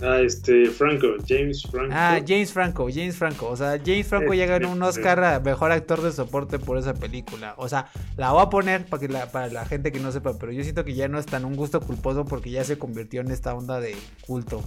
[0.00, 1.92] Ah, este, Franco, James Franco.
[1.92, 3.48] Ah, James Franco, James Franco.
[3.48, 6.94] O sea, James Franco ya ganó un Oscar a mejor actor de soporte por esa
[6.94, 7.54] película.
[7.56, 10.38] O sea, la voy a poner para, que la, para la gente que no sepa,
[10.38, 13.20] pero yo siento que ya no es tan un gusto culposo porque ya se convirtió
[13.20, 14.62] en esta onda de culto.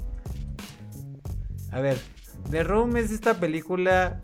[1.72, 1.98] A ver,
[2.52, 4.20] The Room es esta película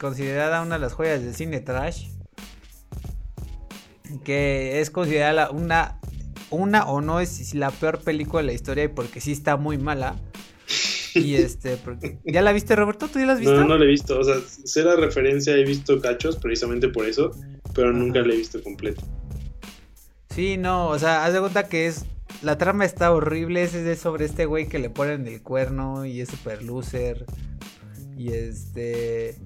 [0.00, 2.08] considerada una de las joyas del cine trash
[4.24, 5.98] que es considerada una,
[6.50, 9.78] una o no es la peor película de la historia y porque sí está muy
[9.78, 10.16] mala.
[11.14, 11.78] Y este,
[12.24, 13.08] ¿ya la viste Roberto?
[13.08, 13.54] ¿Tú ya la has visto?
[13.54, 17.06] No, no la he visto, o sea, sé la referencia, he visto cachos precisamente por
[17.06, 17.32] eso,
[17.74, 19.02] pero nunca la he visto completa.
[20.34, 22.04] Sí, no, o sea, haz de cuenta que es,
[22.42, 26.20] la trama está horrible, es, es sobre este güey que le ponen el cuerno y
[26.20, 27.26] es super loser.
[28.16, 29.36] Y este,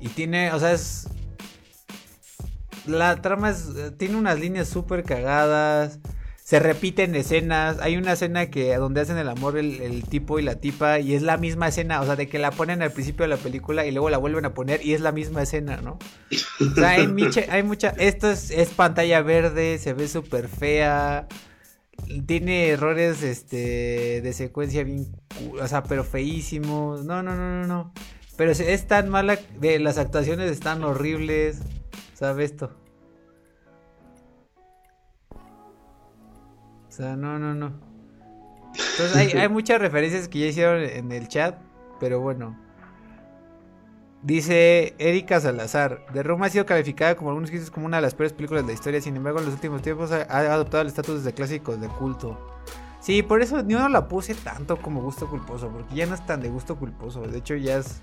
[0.00, 1.06] y tiene, o sea, es
[2.90, 5.98] la trama es, eh, tiene unas líneas súper cagadas.
[6.42, 7.78] Se repiten escenas.
[7.78, 10.98] Hay una escena que donde hacen el amor el, tipo y la tipa.
[10.98, 12.00] Y es la misma escena.
[12.00, 14.44] O sea, de que la ponen al principio de la película y luego la vuelven
[14.44, 14.84] a poner.
[14.84, 15.98] Y es la misma escena, ¿no?
[16.60, 17.06] O sea, hay,
[17.50, 17.90] hay mucha.
[17.90, 19.78] Esto es, es, pantalla verde.
[19.78, 21.28] Se ve súper fea.
[22.26, 25.06] Tiene errores este, de secuencia bien.
[25.60, 27.04] O sea, pero feísimos.
[27.04, 27.92] No, no, no, no, no.
[28.36, 29.38] Pero es tan mala.
[29.60, 31.60] Las actuaciones están horribles.
[32.20, 32.79] ¿Sabe esto?
[37.00, 37.72] Sea, no, no, no.
[38.68, 41.56] Entonces hay, hay muchas referencias que ya hicieron en el chat,
[41.98, 42.56] pero bueno.
[44.22, 48.14] Dice Erika Salazar, The Room ha sido calificada como algunos críticos como una de las
[48.14, 51.24] peores películas de la historia, sin embargo en los últimos tiempos ha, adoptado el estatus
[51.24, 52.38] de clásicos de culto.
[53.00, 56.26] Sí, por eso yo no la puse tanto como gusto culposo, porque ya no es
[56.26, 58.02] tan de gusto culposo, de hecho ya es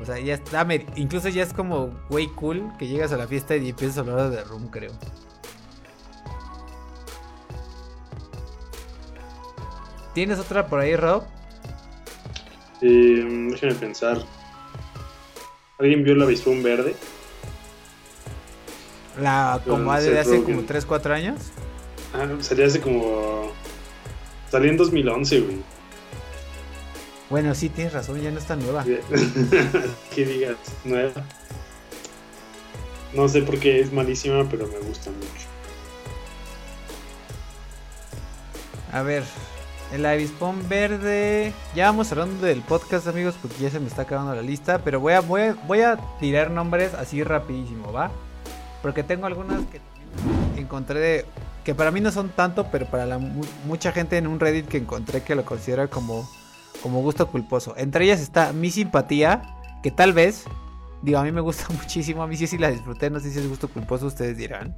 [0.00, 0.66] o sea, ya está,
[0.96, 4.30] incluso ya es como way cool que llegas a la fiesta y empiezas a hablar
[4.30, 4.92] de Room, creo.
[10.16, 11.24] ¿Tienes otra por ahí, Rob?
[12.80, 14.16] Eh, déjame pensar.
[15.78, 16.96] ¿Alguien vio la visión verde?
[19.20, 21.38] La como de hace como 3, 4 años.
[22.14, 23.52] Ah, salía hace como.
[24.50, 25.58] Salía en 2011, güey.
[27.28, 28.84] Bueno, sí, tienes razón, ya no está nueva.
[30.14, 30.56] que digas,
[30.86, 31.26] nueva.
[33.12, 35.46] No sé por qué es malísima, pero me gusta mucho.
[38.92, 39.22] A ver,
[39.92, 41.52] el avispón verde.
[41.74, 44.78] Ya vamos hablando del podcast, amigos, porque ya se me está acabando la lista.
[44.78, 48.10] Pero voy a, voy a tirar nombres así rapidísimo, ¿va?
[48.82, 49.80] Porque tengo algunas que
[50.60, 51.24] encontré de,
[51.64, 55.22] que para mí no son tanto, pero para mucha gente en un Reddit que encontré
[55.22, 56.28] que lo considera como
[56.82, 57.74] como gusto culposo.
[57.76, 59.42] Entre ellas está mi simpatía,
[59.82, 60.44] que tal vez,
[61.02, 63.38] digo, a mí me gusta muchísimo, a mí sí, sí la disfruté, no sé si
[63.38, 64.76] es gusto culposo, ustedes dirán.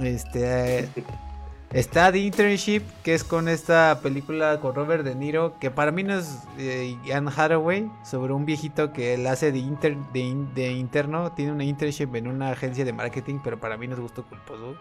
[0.00, 0.88] Este...
[1.72, 6.04] Está The Internship, que es con esta película con Robert De Niro, que para mí
[6.04, 9.60] no es eh, Anne Hathaway, sobre un viejito que él hace de,
[10.54, 14.00] de, interno, tiene una internship en una agencia de marketing, pero para mí no es
[14.00, 14.76] gusto culposo.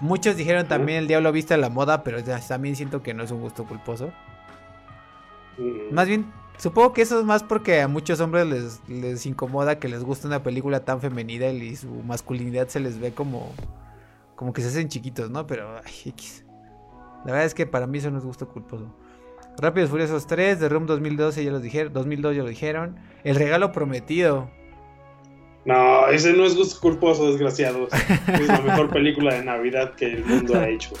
[0.00, 3.42] Muchos dijeron también El Diablo Vista la Moda, pero también siento que no es un
[3.42, 4.10] gusto culposo.
[5.92, 6.24] Más bien,
[6.56, 10.26] supongo que eso es más porque a muchos hombres les, les incomoda que les guste
[10.26, 13.52] una película tan femenina y su masculinidad se les ve como,
[14.40, 15.46] como que se hacen chiquitos, ¿no?
[15.46, 16.46] Pero, ay, X.
[17.26, 18.90] La verdad es que para mí eso no es gusto culposo.
[19.58, 22.96] Rápidos Furiosos 3, The Room 2012 ya lo dijeron, 2002 ya lo dijeron.
[23.22, 24.50] El regalo prometido.
[25.66, 27.90] No, ese no es gusto culposo, desgraciados.
[27.92, 30.92] es la mejor película de Navidad que el mundo ha hecho.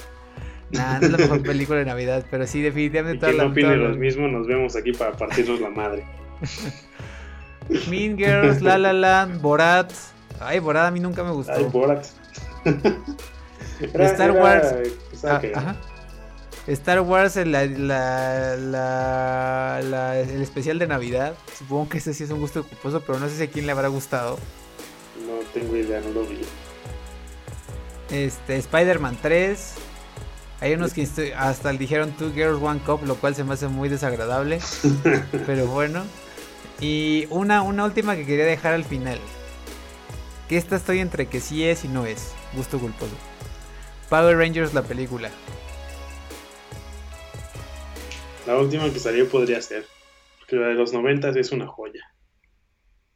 [0.72, 3.26] Nah, no es la mejor película de Navidad, pero sí, definitivamente.
[3.26, 6.04] Y que no opine lo mismo, nos vemos aquí para partirnos la madre.
[7.88, 9.90] mean Girls, La La Land, Borat.
[10.38, 11.54] Ay, Borat a mí nunca me gustó.
[11.54, 12.06] Ay, Borat.
[13.80, 14.74] Star Wars.
[15.24, 15.76] Ah,
[16.66, 17.54] Star Wars, el
[20.42, 21.34] especial de Navidad.
[21.58, 23.72] Supongo que ese sí es un gusto culposo, pero no sé si a quién le
[23.72, 24.38] habrá gustado.
[25.26, 26.40] No tengo idea, no lo vi.
[28.10, 29.74] Este, Spider-Man 3.
[30.60, 33.88] Hay unos que hasta dijeron Two Girls One Cup, lo cual se me hace muy
[33.88, 34.60] desagradable.
[35.46, 36.02] pero bueno.
[36.80, 39.18] Y una, una última que quería dejar al final.
[40.48, 42.32] Que esta estoy entre que sí es y no es.
[42.54, 43.14] Gusto culposo.
[44.08, 45.30] Power Rangers la película.
[48.46, 49.84] La última que salió podría ser.
[50.38, 52.02] Porque la de los 90 es una joya.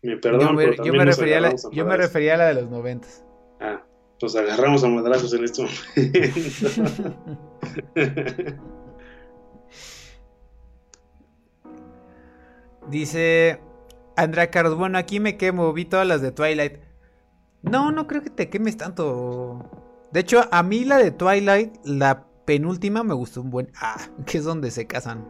[0.03, 2.55] Me perdono, yo me, yo me refería, a la, yo me refería a la de
[2.55, 3.09] los 90.
[3.61, 3.83] Ah,
[4.21, 5.83] nos agarramos a madrazos en este momento.
[12.91, 13.61] Dice
[14.17, 16.75] Andrea Carlos, bueno, aquí me quemo, vi todas las de Twilight.
[17.65, 19.69] No, no creo que te quemes tanto.
[20.13, 23.71] De hecho, a mí la de Twilight, la penúltima me gustó un buen.
[23.81, 23.97] Ah,
[24.27, 25.27] que es donde se casan.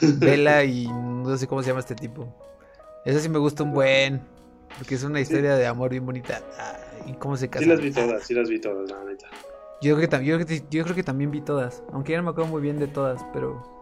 [0.18, 2.34] Bella y no sé cómo se llama este tipo.
[3.04, 4.20] Esa sí me gusta un buen.
[4.78, 6.42] Porque es una historia de amor bien bonita.
[6.58, 7.64] Ah, ¿Y cómo se casan?
[7.64, 9.28] Sí las vi todas, sí las vi todas, la neta.
[9.80, 10.38] Yo creo, que, yo,
[10.70, 11.82] yo creo que también vi todas.
[11.92, 13.75] Aunque ya no me acuerdo muy bien de todas, pero.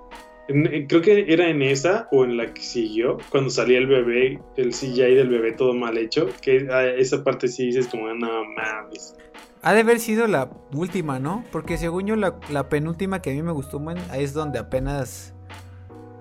[0.46, 4.72] Creo que era en esa o en la que siguió, cuando salía el bebé, el
[4.72, 9.16] CGI del bebé todo mal hecho, que ah, esa parte sí dices como, no mames.
[9.62, 11.44] Ha de haber sido la última, ¿no?
[11.50, 15.34] Porque según yo la, penúltima que a mí me gustó, ahí es donde apenas,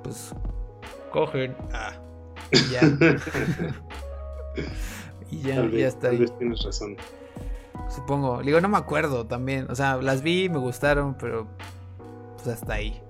[0.03, 0.33] pues,
[1.11, 1.53] cogen.
[1.73, 1.91] Ah,
[2.51, 2.81] y ya.
[5.31, 6.25] y ya, ya está ahí.
[6.39, 6.95] tienes razón.
[7.89, 8.41] Supongo.
[8.41, 9.69] Digo, no me acuerdo también.
[9.69, 11.47] O sea, las vi, me gustaron, pero
[12.35, 13.01] pues hasta ahí.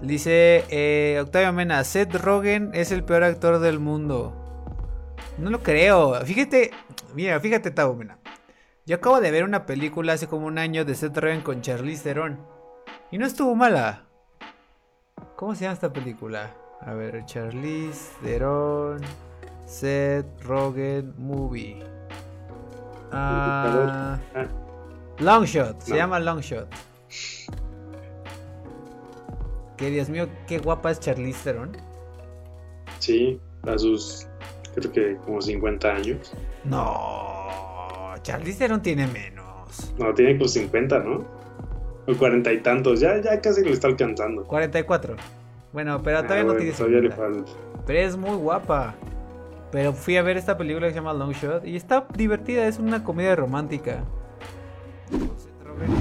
[0.00, 4.34] Dice eh, Octavio Mena, Seth Rogen es el peor actor del mundo.
[5.38, 6.20] No lo creo.
[6.24, 6.72] Fíjate,
[7.14, 8.18] mira, fíjate, Tavo Mena.
[8.84, 12.02] Yo acabo de ver una película hace como un año de Seth Rogen con Charlize
[12.02, 12.40] Theron.
[13.12, 14.06] Y no estuvo mala.
[15.36, 16.50] ¿Cómo se llama esta película?
[16.80, 19.00] A ver, Charlize Theron,
[19.66, 21.82] Seth Rogen Movie.
[23.12, 24.18] Ah,
[25.18, 26.68] Longshot, se llama Longshot.
[29.82, 31.76] Que Dios mío, qué guapa es Charlize Theron.
[33.00, 34.28] Sí, a sus
[34.76, 36.32] creo que como 50 años.
[36.62, 39.92] No, Charlize Theron tiene menos.
[39.98, 41.24] No, tiene como 50, ¿no?
[42.06, 44.44] O cuarenta y tantos, ya, ya casi le está alcanzando.
[44.44, 45.16] 44.
[45.72, 47.50] Bueno, pero todavía no tiene todavía le falta.
[47.84, 48.94] Pero es muy guapa.
[49.72, 52.78] Pero fui a ver esta película que se llama Long Shot y está divertida, es
[52.78, 54.04] una comedia romántica.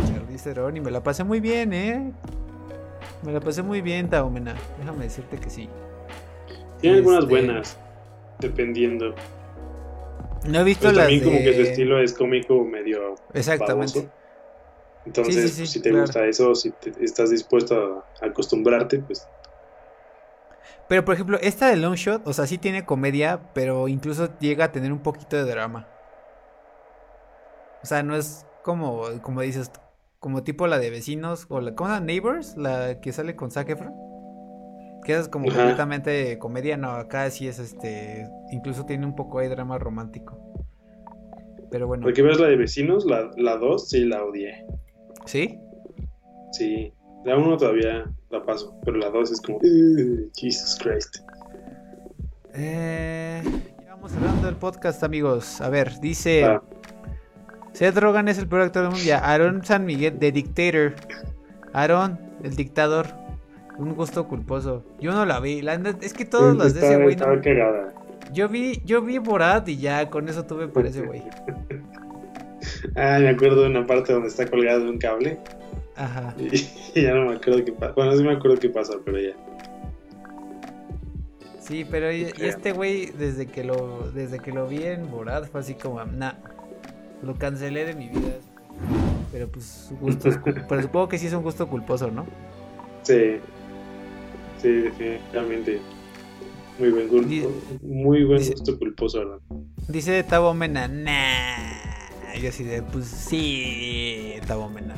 [0.06, 2.14] Charlize Theron y me la pasé muy bien, ¿eh?
[3.24, 4.56] Me la pasé muy bien, Taumena.
[4.80, 5.70] Déjame decirte que sí.
[6.80, 7.78] Tiene algunas este, buenas,
[8.40, 9.14] dependiendo.
[10.48, 14.10] No he visto las También como que su estilo es cómico medio Exactamente.
[15.06, 19.28] Entonces, pues, si te gusta eso, si estás dispuesto a acostumbrarte, pues...
[20.88, 24.66] Pero, por ejemplo, esta de Long Shot, o sea, sí tiene comedia, pero incluso llega
[24.66, 25.88] a tener un poquito de drama.
[27.82, 29.72] O sea, no es como, como dices,
[30.22, 32.06] como tipo la de vecinos, o la, ¿cómo se llama?
[32.06, 33.94] Neighbors, la que sale con Zac Efron.
[35.04, 39.50] Que es como completamente comedia, no, acá sí es este, incluso tiene un poco de
[39.50, 40.40] drama romántico.
[41.72, 42.04] Pero bueno.
[42.04, 44.64] Porque ves la de vecinos, la 2, sí la odié.
[45.26, 45.58] ¿Sí?
[46.52, 46.94] Sí,
[47.26, 49.60] la 1 todavía la paso, pero la 2 es como,
[50.36, 51.18] Jesus Christ.
[52.54, 53.42] Eh,
[53.84, 55.62] ya vamos hablando del podcast, amigos.
[55.62, 56.44] A ver, dice...
[56.44, 56.62] Ah.
[57.74, 59.06] Seth Rogen es el peor actor del mundo.
[59.06, 60.94] Ya, Aaron San Miguel, The Dictator.
[61.74, 63.08] Aaron, el dictador.
[63.78, 64.84] Un gusto culposo.
[65.00, 65.66] Yo no la vi.
[66.02, 67.16] es que todos las de ese güey.
[67.16, 67.28] No...
[68.34, 71.24] Yo vi, yo vi Borat y ya con eso tuve por ese güey.
[72.96, 75.40] ah, me acuerdo de una parte donde está colgado de un cable.
[75.96, 76.34] Ajá.
[76.94, 77.94] Y, ya no me acuerdo qué pasa.
[77.96, 79.34] Bueno, sí me acuerdo qué pasa, pero ya.
[81.60, 85.62] Sí, pero y, este güey desde que lo desde que lo vi en Borat fue
[85.62, 86.34] así como, nah,
[87.24, 88.38] lo cancelé de mi vida.
[89.32, 90.30] Pero pues gusto
[90.68, 92.26] pero supongo que sí es un gusto culposo, ¿no?
[93.04, 93.38] Sí.
[94.62, 95.80] Sí, definitivamente.
[96.80, 97.52] Muy buen gusto.
[97.82, 99.40] muy buen gusto culposo, ¿verdad?
[99.88, 102.40] Dice Tabo Mena, nah.
[102.40, 104.96] Yo así de, pues sí, Tabo Mena.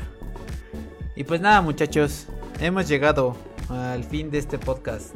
[1.16, 2.28] Y pues nada, muchachos,
[2.60, 3.36] hemos llegado
[3.70, 5.16] al fin de este podcast.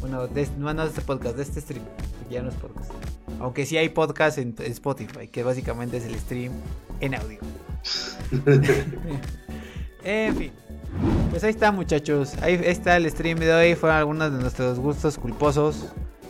[0.00, 1.84] Bueno, de, no, no de este podcast, de este stream.
[2.30, 2.90] Ya no es podcast.
[3.38, 6.52] Aunque sí hay podcast en Spotify, que básicamente es el stream
[7.00, 7.38] en audio.
[10.04, 10.52] en fin.
[11.30, 12.34] Pues ahí está muchachos.
[12.42, 13.74] Ahí está el stream de hoy.
[13.74, 15.86] Fueron algunos de nuestros gustos culposos.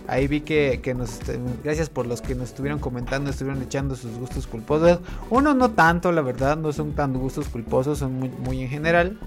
[0.06, 1.20] Ahí vi que, nos...
[1.62, 4.98] Gracias por los que nos estuvieron comentando, estuvieron echando sus gustos culposos.
[5.30, 9.18] Uno no tanto, la verdad, no son tan gustos culposos, son muy, muy en general.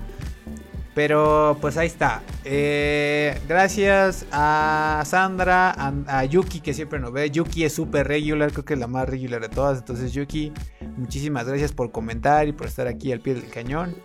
[0.95, 2.21] Pero pues ahí está.
[2.45, 5.73] Eh, gracias a Sandra,
[6.07, 7.31] a, Yuki que siempre nos ve.
[7.31, 9.79] Yuki es súper regular, creo que es la más regular de todas.
[9.79, 10.53] Entonces Yuki,
[10.97, 13.95] muchísimas gracias por comentar y por estar aquí al pie del cañón.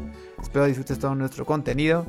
[0.41, 2.07] Espero disfrutes todo nuestro contenido.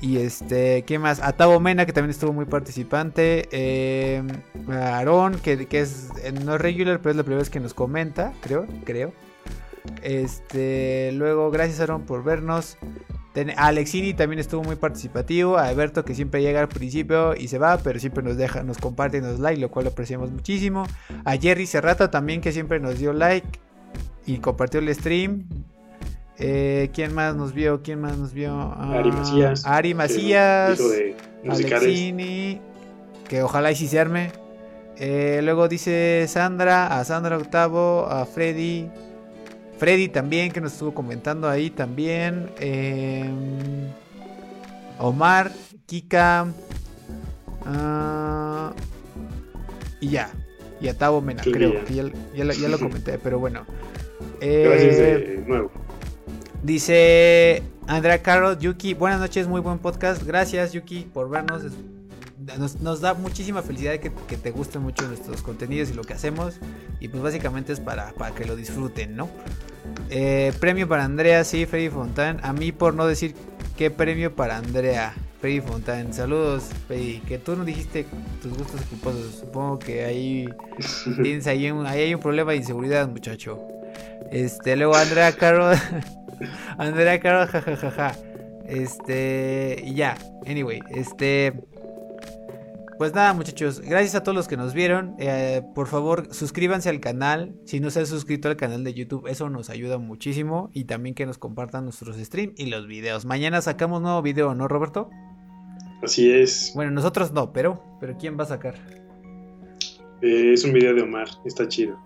[0.00, 1.20] Y este, ¿qué más?
[1.20, 3.48] A Mena, que también estuvo muy participante.
[3.52, 4.22] Eh,
[4.68, 7.74] a Aaron, que, es, eh, no es regular, pero es la primera vez que nos
[7.74, 9.12] comenta, creo, creo.
[10.02, 12.78] Este, luego, gracias Aaron por vernos.
[13.56, 15.56] Alexini también estuvo muy participativo.
[15.56, 18.78] A Alberto que siempre llega al principio y se va, pero siempre nos deja, nos
[18.78, 20.86] comparte y nos like, lo cual apreciamos muchísimo.
[21.24, 23.58] A Jerry Serrata también que siempre nos dio like
[24.26, 25.44] y compartió el stream.
[26.38, 27.82] Eh, ¿Quién más nos vio?
[27.82, 28.52] ¿Quién más nos vio?
[28.52, 29.66] Ah, Ari Macías.
[29.66, 30.80] Ari Macías.
[31.48, 32.60] Alexini.
[33.28, 34.30] Que ojalá y si se arme.
[34.96, 38.90] Eh, luego dice Sandra, a Sandra Octavo, a Freddy,
[39.82, 42.50] Freddy también, que nos estuvo comentando ahí también.
[42.60, 43.88] Em,
[45.00, 45.50] Omar,
[45.86, 46.46] Kika.
[47.66, 48.72] Ah,
[50.00, 50.30] y ya.
[50.80, 52.04] Y a Tavo Mena, creo que ya,
[52.68, 53.66] lo, comenté, pero bueno.
[54.40, 55.72] Gracias de eh, nuevo.
[56.62, 60.22] Dice Andrea Carlos, Yuki, buenas noches, muy buen podcast.
[60.22, 61.64] Gracias, Yuki, por vernos.
[62.80, 66.58] Nos, da muchísima felicidad que, te gusten mucho nuestros contenidos y lo que hacemos.
[67.00, 69.28] Y pues básicamente es para, para que lo disfruten, ¿no?
[70.10, 72.40] Eh, premio para Andrea, sí, Freddy Fontán.
[72.42, 73.34] A mí por no decir
[73.76, 75.14] qué premio para Andrea.
[75.40, 77.20] Freddy Fontán, saludos, Freddy.
[77.20, 78.06] Que tú no dijiste
[78.40, 79.34] tus gustos culposos.
[79.40, 80.48] Supongo que ahí
[81.22, 83.60] tienes ahí un, ahí hay un problema de inseguridad, muchacho.
[84.30, 85.70] Este, luego Andrea Caro.
[86.78, 88.16] Andrea Caro, jajajaja.
[88.66, 90.16] Este, y ya.
[90.46, 91.52] Anyway, este.
[93.02, 95.16] Pues nada muchachos, gracias a todos los que nos vieron.
[95.18, 97.52] Eh, por favor, suscríbanse al canal.
[97.64, 100.70] Si no se han suscrito al canal de YouTube, eso nos ayuda muchísimo.
[100.72, 103.24] Y también que nos compartan nuestros streams y los videos.
[103.24, 105.10] Mañana sacamos nuevo video, ¿no, Roberto?
[106.00, 106.70] Así es.
[106.76, 108.76] Bueno, nosotros no, pero, pero ¿quién va a sacar?
[110.20, 111.98] Eh, es un video de Omar, está chido.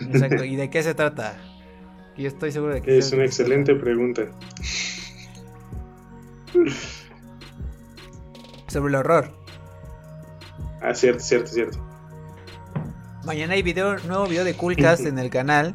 [0.00, 1.36] Exacto, ¿y de qué se trata?
[2.16, 2.98] Yo estoy seguro de que...
[2.98, 4.28] Es una excelente pregunta.
[8.68, 9.43] Sobre el horror.
[10.84, 11.78] Ah, cierto, cierto, cierto.
[13.24, 15.74] Mañana hay video, nuevo video de Coolcast en el canal.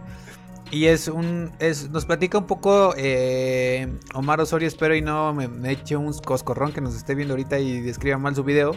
[0.70, 1.52] Y es un.
[1.58, 4.68] Es, nos platica un poco eh, Omar Osorio.
[4.68, 8.36] Espero y no me, eche un coscorrón que nos esté viendo ahorita y describa mal
[8.36, 8.76] su video.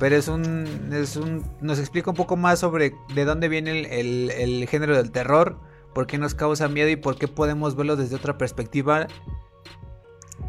[0.00, 1.44] Pero es un, es un.
[1.60, 5.60] Nos explica un poco más sobre de dónde viene el, el género del terror.
[5.94, 9.06] Por qué nos causa miedo y por qué podemos verlo desde otra perspectiva.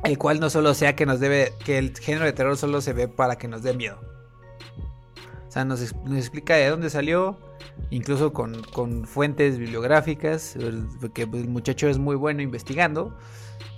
[0.05, 1.51] El cual no solo sea que nos debe.
[1.65, 4.12] Que el género de terror solo se ve para que nos dé miedo
[5.53, 7.37] sea, nos, explica de dónde salió,
[7.91, 10.57] incluso con, fuentes bibliográficas,
[10.99, 13.15] porque el muchacho es muy bueno investigando.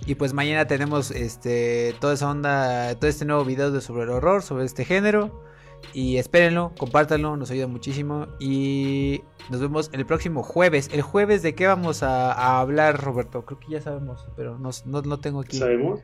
[0.06, 4.10] Y pues mañana tenemos este toda esa onda, todo este nuevo video de sobre el
[4.10, 5.44] horror, sobre este género.
[5.92, 8.26] Y espérenlo, compártanlo, nos ayuda muchísimo.
[8.40, 10.88] Y nos vemos el próximo jueves.
[10.92, 13.44] ¿El jueves de qué vamos a, hablar, Roberto?
[13.44, 15.58] Creo que ya sabemos, pero no, no, tengo aquí.
[15.58, 16.00] ¿Sabemos?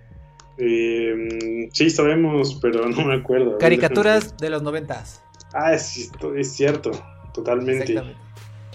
[0.59, 3.57] Eh, sí, sabemos, pero no me acuerdo.
[3.59, 5.25] Caricaturas de los noventas.
[5.55, 6.91] Ah, es, es cierto,
[7.35, 7.95] totalmente.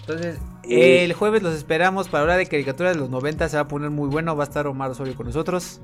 [0.00, 3.48] Entonces, el jueves los esperamos para hablar de caricaturas de los 90.
[3.48, 4.36] Se va a poner muy bueno.
[4.36, 5.80] Va a estar Omar Osorio con nosotros.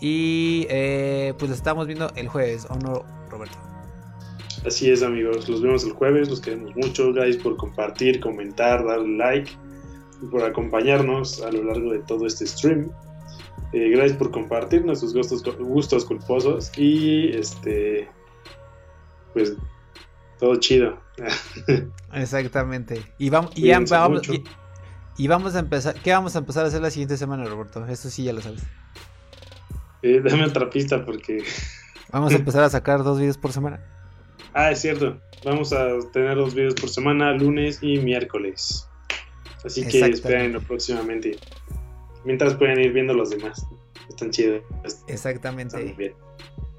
[0.00, 3.58] Y eh, pues los estamos viendo el jueves, ¿o no, Roberto?
[4.66, 5.48] Así es, amigos.
[5.48, 6.28] Los vemos el jueves.
[6.28, 7.12] Los queremos mucho.
[7.12, 9.50] Gracias por compartir, comentar, darle like
[10.22, 12.90] y por acompañarnos a lo largo de todo este stream.
[13.72, 18.08] Eh, gracias por compartir nuestros gustos, gustos culposos y este
[19.32, 19.56] pues
[20.42, 20.98] todo chido.
[22.12, 23.00] Exactamente.
[23.16, 23.70] Y vamos, y,
[25.28, 25.94] vamos, a empezar.
[26.02, 27.86] ¿Qué vamos a empezar a hacer la siguiente semana, Roberto?
[27.86, 28.64] Eso sí ya lo sabes.
[30.02, 31.44] Eh, dame otra pista porque.
[32.10, 33.80] Vamos a empezar a sacar dos videos por semana.
[34.52, 35.18] Ah, es cierto.
[35.44, 38.86] Vamos a tener dos videos por semana, lunes y miércoles.
[39.64, 41.38] Así que esperen próximamente.
[42.24, 43.64] Mientras pueden ir viendo los demás.
[44.10, 44.62] Están chidos.
[45.06, 46.14] Exactamente.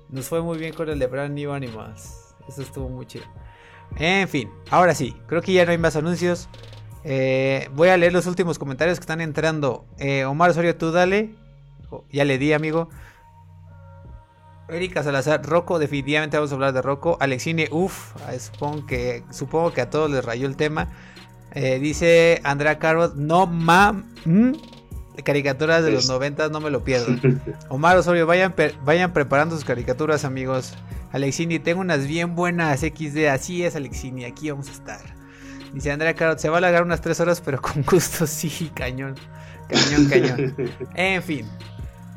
[0.10, 2.36] Nos fue muy bien con el de Brand New Animals.
[2.48, 3.26] Eso estuvo muy chido.
[3.98, 6.50] En fin, ahora sí, creo que ya no hay más anuncios.
[7.04, 9.86] Eh, voy a leer los últimos comentarios que están entrando.
[9.98, 11.36] Eh, Omar Osorio, tú dale.
[11.90, 12.90] Oh, ya le di, amigo.
[14.70, 17.18] Erika Salazar, Rocco, definitivamente vamos a hablar de Rocco.
[17.20, 20.88] Alexine, uff, supongo que, supongo que a todos les rayó el tema.
[21.52, 24.06] Eh, dice Andrea Carlos, no mam,
[25.24, 27.16] caricaturas de los 90 no me lo pierdo.
[27.70, 28.54] Omar Osorio, vayan,
[28.84, 30.74] vayan preparando sus caricaturas, amigos.
[31.12, 33.28] Alexini, tengo unas bien buenas XD.
[33.28, 35.00] Así es, Alexini, aquí vamos a estar.
[35.74, 39.16] Dice Andrea Carot, se va a alargar unas 3 horas, pero con gusto, sí, cañón.
[39.70, 40.56] Cañón, cañón.
[40.96, 41.48] en fin,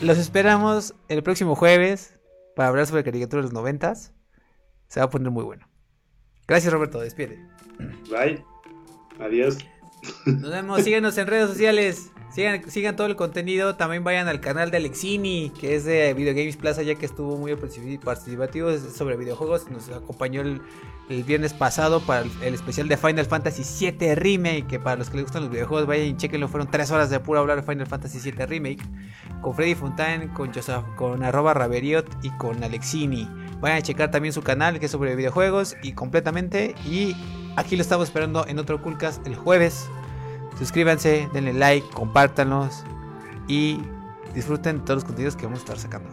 [0.00, 2.18] los esperamos el próximo jueves
[2.54, 4.12] para hablar sobre caricaturas de los noventas.
[4.88, 5.68] Se va a poner muy bueno.
[6.46, 7.00] Gracias, Roberto.
[7.00, 7.38] Despide.
[8.10, 8.44] Bye.
[9.20, 9.58] Adiós.
[10.24, 10.82] Nos vemos.
[10.82, 12.10] Síguenos en redes sociales.
[12.68, 13.76] Sigan, todo el contenido.
[13.76, 17.38] También vayan al canal de Alexini, que es de Video Games Plaza, ya que estuvo
[17.38, 19.70] muy participativo sobre videojuegos.
[19.70, 20.60] Nos acompañó el,
[21.24, 24.66] viernes pasado para el, especial de Final Fantasy VII Remake.
[24.66, 26.46] Que para los que les gustan los videojuegos, vayan y chequenlo.
[26.48, 28.82] Fueron tres horas de puro hablar de Final Fantasy VII Remake.
[29.40, 33.26] Con Freddy Fontaine, con, Joseph, con arroba Raveriot y con Alexini.
[33.60, 36.74] Vayan a checar también su canal, que es sobre videojuegos y completamente.
[36.84, 37.16] Y
[37.56, 39.88] aquí lo estamos esperando en otro Coolcast el jueves.
[40.58, 42.84] Suscríbanse, denle like, compártanos
[43.48, 43.80] y
[44.34, 46.08] disfruten todos los contenidos que vamos a estar sacando.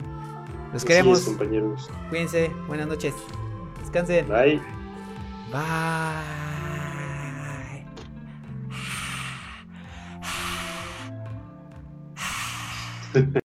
[0.73, 1.21] Los queremos.
[1.21, 1.89] compañeros.
[2.09, 2.51] Cuídense.
[2.67, 3.13] Buenas noches.
[3.81, 4.27] Descansen.
[4.27, 4.59] Bye.
[5.51, 6.43] Bye.